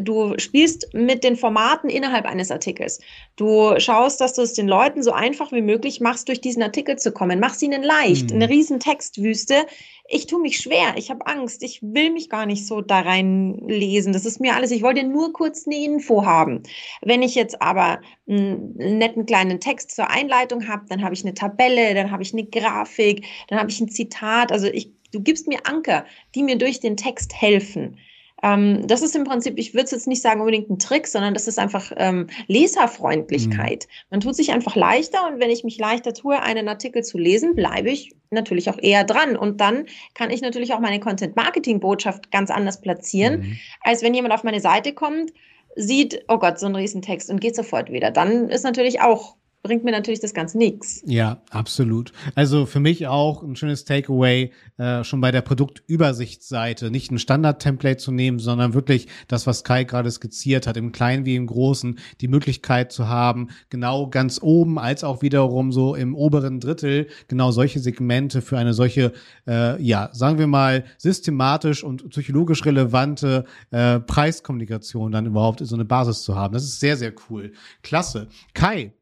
du 0.00 0.38
spielst 0.38 0.92
mit 0.92 1.24
den 1.24 1.36
Formaten 1.36 1.90
innerhalb 1.90 2.26
eines 2.26 2.50
Artikels. 2.50 3.00
Du 3.36 3.78
schaust, 3.78 4.20
dass 4.20 4.34
du 4.34 4.42
es 4.42 4.54
den 4.54 4.68
Leuten 4.68 5.02
so 5.02 5.12
einfach 5.12 5.52
wie 5.52 5.62
möglich 5.62 6.00
machst, 6.00 6.28
durch 6.28 6.40
diesen 6.40 6.62
Artikel 6.62 6.96
zu 6.96 7.12
kommen. 7.12 7.40
Machst 7.40 7.62
ihnen 7.62 7.82
leicht, 7.82 8.30
mhm. 8.30 8.36
eine 8.36 8.48
riesen 8.48 8.80
Textwüste. 8.80 9.66
Ich 10.08 10.26
tue 10.26 10.40
mich 10.40 10.58
schwer, 10.58 10.94
ich 10.96 11.10
habe 11.10 11.26
Angst, 11.26 11.62
ich 11.62 11.82
will 11.82 12.10
mich 12.10 12.30
gar 12.30 12.46
nicht 12.46 12.66
so 12.66 12.80
da 12.80 13.00
reinlesen. 13.00 14.12
Das 14.12 14.24
ist 14.24 14.40
mir 14.40 14.54
alles, 14.54 14.70
ich 14.70 14.82
wollte 14.82 15.04
nur 15.04 15.32
kurz 15.32 15.66
eine 15.66 15.76
Info 15.76 16.24
haben. 16.24 16.62
Wenn 17.02 17.22
ich 17.22 17.34
jetzt 17.34 17.60
aber 17.60 18.00
einen 18.28 18.74
netten 18.76 19.26
kleinen 19.26 19.60
Text 19.60 19.94
zur 19.94 20.10
Einleitung 20.10 20.66
habe, 20.66 20.86
dann 20.88 21.02
habe 21.02 21.14
ich 21.14 21.24
eine 21.24 21.34
Tabelle, 21.34 21.94
dann 21.94 22.10
habe 22.10 22.22
ich 22.22 22.32
eine 22.32 22.44
Grafik, 22.44 23.24
dann 23.48 23.58
habe 23.58 23.70
ich 23.70 23.80
ein 23.80 23.88
Zitat. 23.88 24.50
Also 24.50 24.66
ich, 24.68 24.92
du 25.12 25.20
gibst 25.20 25.46
mir 25.46 25.58
Anker, 25.64 26.06
die 26.34 26.42
mir 26.42 26.56
durch 26.56 26.80
den 26.80 26.96
Text 26.96 27.34
helfen. 27.34 27.98
Ähm, 28.42 28.86
das 28.86 29.02
ist 29.02 29.16
im 29.16 29.24
Prinzip, 29.24 29.58
ich 29.58 29.74
würde 29.74 29.84
es 29.84 29.90
jetzt 29.90 30.06
nicht 30.06 30.22
sagen 30.22 30.40
unbedingt 30.40 30.70
ein 30.70 30.78
Trick, 30.78 31.06
sondern 31.06 31.34
das 31.34 31.48
ist 31.48 31.58
einfach 31.58 31.92
ähm, 31.96 32.28
Leserfreundlichkeit. 32.46 33.86
Mhm. 33.86 34.06
Man 34.10 34.20
tut 34.20 34.36
sich 34.36 34.52
einfach 34.52 34.76
leichter 34.76 35.26
und 35.28 35.40
wenn 35.40 35.50
ich 35.50 35.64
mich 35.64 35.78
leichter 35.78 36.14
tue, 36.14 36.40
einen 36.40 36.68
Artikel 36.68 37.02
zu 37.02 37.18
lesen, 37.18 37.54
bleibe 37.54 37.90
ich 37.90 38.12
natürlich 38.30 38.70
auch 38.70 38.78
eher 38.78 39.04
dran. 39.04 39.36
Und 39.36 39.60
dann 39.60 39.86
kann 40.14 40.30
ich 40.30 40.40
natürlich 40.40 40.72
auch 40.72 40.80
meine 40.80 41.00
Content-Marketing-Botschaft 41.00 42.30
ganz 42.30 42.50
anders 42.50 42.80
platzieren, 42.80 43.40
mhm. 43.40 43.58
als 43.82 44.02
wenn 44.02 44.14
jemand 44.14 44.34
auf 44.34 44.44
meine 44.44 44.60
Seite 44.60 44.92
kommt, 44.92 45.32
sieht, 45.74 46.24
oh 46.28 46.38
Gott, 46.38 46.58
so 46.58 46.66
ein 46.66 46.74
Riesentext 46.74 47.30
und 47.30 47.40
geht 47.40 47.56
sofort 47.56 47.90
wieder. 47.90 48.10
Dann 48.10 48.48
ist 48.48 48.64
natürlich 48.64 49.00
auch 49.00 49.36
bringt 49.68 49.84
mir 49.84 49.90
natürlich 49.90 50.20
das 50.20 50.32
Ganze 50.32 50.56
nichts. 50.56 51.02
Ja, 51.04 51.42
absolut. 51.50 52.12
Also 52.34 52.64
für 52.64 52.80
mich 52.80 53.06
auch 53.06 53.42
ein 53.42 53.54
schönes 53.54 53.84
Takeaway 53.84 54.50
äh, 54.78 55.04
schon 55.04 55.20
bei 55.20 55.30
der 55.30 55.42
Produktübersichtsseite, 55.42 56.90
nicht 56.90 57.12
ein 57.12 57.18
Standard-Template 57.18 57.98
zu 57.98 58.10
nehmen, 58.10 58.38
sondern 58.38 58.72
wirklich 58.72 59.08
das, 59.28 59.46
was 59.46 59.64
Kai 59.64 59.84
gerade 59.84 60.10
skizziert 60.10 60.66
hat, 60.66 60.78
im 60.78 60.90
Kleinen 60.90 61.26
wie 61.26 61.36
im 61.36 61.46
Großen, 61.46 61.98
die 62.22 62.28
Möglichkeit 62.28 62.92
zu 62.92 63.08
haben, 63.08 63.48
genau 63.68 64.08
ganz 64.08 64.40
oben 64.42 64.78
als 64.78 65.04
auch 65.04 65.20
wiederum 65.20 65.70
so 65.70 65.94
im 65.94 66.14
oberen 66.14 66.60
Drittel 66.60 67.08
genau 67.28 67.50
solche 67.50 67.78
Segmente 67.78 68.40
für 68.40 68.56
eine 68.56 68.72
solche, 68.72 69.12
äh, 69.46 69.80
ja, 69.82 70.08
sagen 70.14 70.38
wir 70.38 70.46
mal, 70.46 70.84
systematisch 70.96 71.84
und 71.84 72.08
psychologisch 72.08 72.64
relevante 72.64 73.44
äh, 73.70 74.00
Preiskommunikation 74.00 75.12
dann 75.12 75.26
überhaupt 75.26 75.60
so 75.60 75.74
eine 75.74 75.84
Basis 75.84 76.22
zu 76.22 76.36
haben. 76.36 76.54
Das 76.54 76.64
ist 76.64 76.80
sehr, 76.80 76.96
sehr 76.96 77.12
cool. 77.28 77.52
Klasse. 77.82 78.28
Kai, 78.54 78.92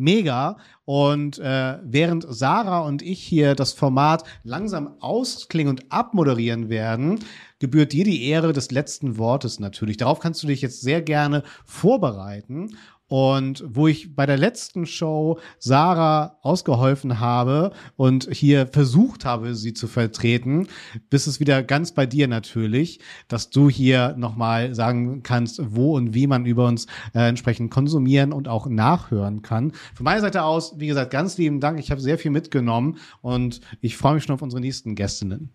mega. 0.00 0.56
Und 0.84 1.38
äh, 1.38 1.78
während 1.84 2.26
Sarah 2.28 2.80
und 2.80 3.02
ich 3.02 3.22
hier 3.22 3.54
das 3.54 3.72
Format 3.72 4.24
langsam 4.42 4.96
ausklingen 5.00 5.70
und 5.70 5.92
abmoderieren 5.92 6.68
werden, 6.68 7.20
gebührt 7.60 7.92
dir 7.92 8.04
die 8.04 8.24
Ehre 8.24 8.52
des 8.52 8.70
letzten 8.70 9.18
Wortes 9.18 9.60
natürlich. 9.60 9.98
Darauf 9.98 10.18
kannst 10.18 10.42
du 10.42 10.46
dich 10.48 10.62
jetzt 10.62 10.80
sehr 10.80 11.02
gerne 11.02 11.44
vorbereiten. 11.64 12.76
Und 13.10 13.64
wo 13.66 13.88
ich 13.88 14.14
bei 14.14 14.24
der 14.24 14.38
letzten 14.38 14.86
Show 14.86 15.40
Sarah 15.58 16.38
ausgeholfen 16.42 17.18
habe 17.18 17.72
und 17.96 18.28
hier 18.30 18.68
versucht 18.68 19.24
habe, 19.24 19.56
sie 19.56 19.74
zu 19.74 19.88
vertreten, 19.88 20.68
bist 21.10 21.26
es 21.26 21.40
wieder 21.40 21.64
ganz 21.64 21.90
bei 21.90 22.06
dir 22.06 22.28
natürlich, 22.28 23.00
dass 23.26 23.50
du 23.50 23.68
hier 23.68 24.14
nochmal 24.16 24.76
sagen 24.76 25.24
kannst, 25.24 25.60
wo 25.74 25.96
und 25.96 26.14
wie 26.14 26.28
man 26.28 26.46
über 26.46 26.68
uns 26.68 26.86
äh, 27.12 27.28
entsprechend 27.28 27.72
konsumieren 27.72 28.32
und 28.32 28.46
auch 28.46 28.68
nachhören 28.68 29.42
kann. 29.42 29.72
Von 29.92 30.04
meiner 30.04 30.20
Seite 30.20 30.44
aus, 30.44 30.78
wie 30.78 30.86
gesagt, 30.86 31.10
ganz 31.10 31.36
lieben 31.36 31.58
Dank. 31.58 31.80
Ich 31.80 31.90
habe 31.90 32.00
sehr 32.00 32.16
viel 32.16 32.30
mitgenommen 32.30 32.98
und 33.22 33.60
ich 33.80 33.96
freue 33.96 34.14
mich 34.14 34.22
schon 34.22 34.34
auf 34.36 34.42
unsere 34.42 34.60
nächsten 34.60 34.94
Gästinnen. 34.94 35.50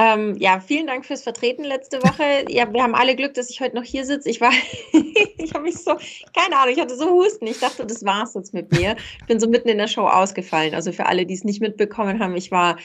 Ähm, 0.00 0.34
ja, 0.38 0.60
vielen 0.60 0.86
Dank 0.86 1.04
fürs 1.04 1.22
Vertreten 1.22 1.62
letzte 1.62 2.02
Woche. 2.02 2.46
Ja, 2.48 2.72
wir 2.72 2.82
haben 2.82 2.94
alle 2.94 3.14
Glück, 3.14 3.34
dass 3.34 3.50
ich 3.50 3.60
heute 3.60 3.76
noch 3.76 3.84
hier 3.84 4.06
sitze. 4.06 4.30
Ich 4.30 4.40
war, 4.40 4.50
ich 5.36 5.52
habe 5.52 5.64
mich 5.64 5.76
so, 5.76 5.94
keine 6.34 6.56
Ahnung, 6.56 6.72
ich 6.72 6.80
hatte 6.80 6.96
so 6.96 7.10
Husten. 7.10 7.46
Ich 7.46 7.60
dachte, 7.60 7.84
das 7.84 8.02
war's 8.02 8.32
jetzt 8.32 8.54
mit 8.54 8.72
mir. 8.72 8.96
Ich 9.20 9.26
bin 9.26 9.38
so 9.38 9.46
mitten 9.46 9.68
in 9.68 9.76
der 9.76 9.88
Show 9.88 10.06
ausgefallen. 10.06 10.74
Also 10.74 10.92
für 10.92 11.04
alle, 11.04 11.26
die 11.26 11.34
es 11.34 11.44
nicht 11.44 11.60
mitbekommen 11.60 12.18
haben, 12.18 12.34
ich 12.34 12.50
war, 12.50 12.78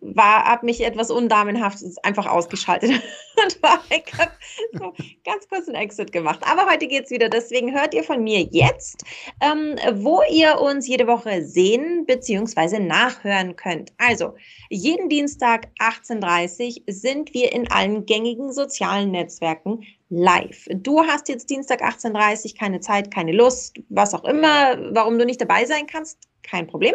war, 0.00 0.44
habe 0.46 0.64
mich 0.64 0.82
etwas 0.82 1.10
undamenhaft 1.10 1.84
einfach 2.02 2.26
ausgeschaltet 2.26 2.92
und 3.44 3.62
war, 3.62 3.82
ich 3.90 4.18
habe 4.18 4.32
so 4.72 4.94
ganz 5.26 5.46
kurz 5.50 5.68
einen 5.68 5.76
Exit 5.76 6.12
gemacht. 6.12 6.40
Aber 6.50 6.66
heute 6.70 6.86
geht's 6.86 7.10
wieder. 7.10 7.28
Deswegen 7.28 7.74
hört 7.74 7.92
ihr 7.92 8.04
von 8.04 8.24
mir 8.24 8.40
jetzt, 8.50 9.04
ähm, 9.42 9.76
wo 9.96 10.22
ihr 10.30 10.58
uns 10.62 10.88
jede 10.88 11.06
Woche 11.06 11.44
sehen 11.44 12.06
bzw. 12.06 12.78
nachhören 12.78 13.54
könnt. 13.54 13.92
Also 13.98 14.32
jeden 14.70 15.10
Dienstag 15.10 15.68
18 15.78 16.21
18.30 16.22 16.82
sind 16.86 17.34
wir 17.34 17.52
in 17.52 17.70
allen 17.70 18.06
gängigen 18.06 18.52
sozialen 18.52 19.10
Netzwerken 19.10 19.84
live. 20.08 20.66
Du 20.74 21.04
hast 21.04 21.28
jetzt 21.28 21.50
Dienstag 21.50 21.82
18.30 21.82 22.58
keine 22.58 22.80
Zeit, 22.80 23.12
keine 23.12 23.32
Lust, 23.32 23.76
was 23.88 24.14
auch 24.14 24.24
immer, 24.24 24.76
warum 24.94 25.18
du 25.18 25.24
nicht 25.24 25.40
dabei 25.40 25.64
sein 25.64 25.86
kannst, 25.86 26.18
kein 26.42 26.66
Problem. 26.66 26.94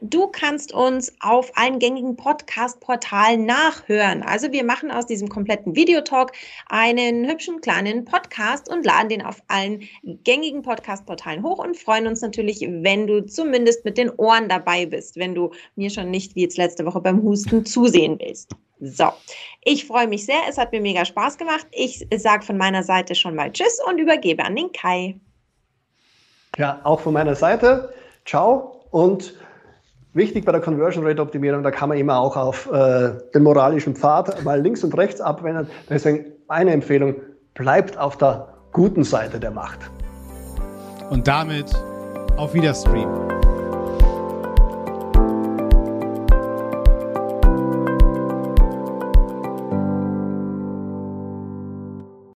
Du 0.00 0.28
kannst 0.28 0.72
uns 0.72 1.12
auf 1.20 1.50
allen 1.56 1.78
gängigen 1.78 2.16
Podcast-Portalen 2.16 3.46
nachhören. 3.46 4.22
Also 4.22 4.52
wir 4.52 4.64
machen 4.64 4.90
aus 4.90 5.06
diesem 5.06 5.28
kompletten 5.28 5.74
Videotalk 5.74 6.32
einen 6.68 7.28
hübschen 7.28 7.60
kleinen 7.60 8.04
Podcast 8.04 8.68
und 8.68 8.86
laden 8.86 9.08
den 9.08 9.22
auf 9.22 9.42
allen 9.48 9.88
gängigen 10.24 10.62
Podcast-Portalen 10.62 11.42
hoch 11.42 11.58
und 11.58 11.76
freuen 11.76 12.06
uns 12.06 12.20
natürlich, 12.20 12.60
wenn 12.60 13.06
du 13.06 13.26
zumindest 13.26 13.84
mit 13.84 13.98
den 13.98 14.10
Ohren 14.10 14.48
dabei 14.48 14.86
bist, 14.86 15.16
wenn 15.16 15.34
du 15.34 15.50
mir 15.74 15.90
schon 15.90 16.10
nicht 16.10 16.36
wie 16.36 16.42
jetzt 16.42 16.56
letzte 16.58 16.86
Woche 16.86 17.00
beim 17.00 17.22
Husten 17.22 17.66
zusehen 17.66 18.18
willst. 18.20 18.54
So, 18.80 19.08
ich 19.64 19.84
freue 19.84 20.06
mich 20.06 20.24
sehr. 20.24 20.40
Es 20.48 20.56
hat 20.56 20.70
mir 20.70 20.80
mega 20.80 21.04
Spaß 21.04 21.36
gemacht. 21.36 21.66
Ich 21.72 22.06
sage 22.16 22.44
von 22.44 22.56
meiner 22.56 22.84
Seite 22.84 23.16
schon 23.16 23.34
mal 23.34 23.50
Tschüss 23.50 23.80
und 23.88 23.98
übergebe 23.98 24.44
an 24.44 24.54
den 24.54 24.70
Kai. 24.70 25.18
Ja, 26.56 26.80
auch 26.84 27.00
von 27.00 27.12
meiner 27.12 27.34
Seite. 27.34 27.92
Ciao 28.24 28.77
und 28.90 29.34
wichtig 30.14 30.44
bei 30.44 30.52
der 30.52 30.60
Conversion 30.60 31.06
Rate 31.06 31.22
Optimierung, 31.22 31.62
da 31.62 31.70
kann 31.70 31.88
man 31.88 31.98
immer 31.98 32.18
auch 32.18 32.36
auf 32.36 32.70
äh, 32.72 33.12
den 33.34 33.42
moralischen 33.42 33.94
Pfad 33.94 34.44
mal 34.44 34.60
links 34.60 34.84
und 34.84 34.96
rechts 34.96 35.20
abwenden. 35.20 35.68
Deswegen 35.88 36.26
meine 36.48 36.72
Empfehlung, 36.72 37.16
bleibt 37.54 37.98
auf 37.98 38.16
der 38.16 38.54
guten 38.72 39.04
Seite 39.04 39.40
der 39.40 39.50
Macht. 39.50 39.90
Und 41.10 41.26
damit 41.26 41.74
auf 42.36 42.54
Wiederstream. 42.54 43.37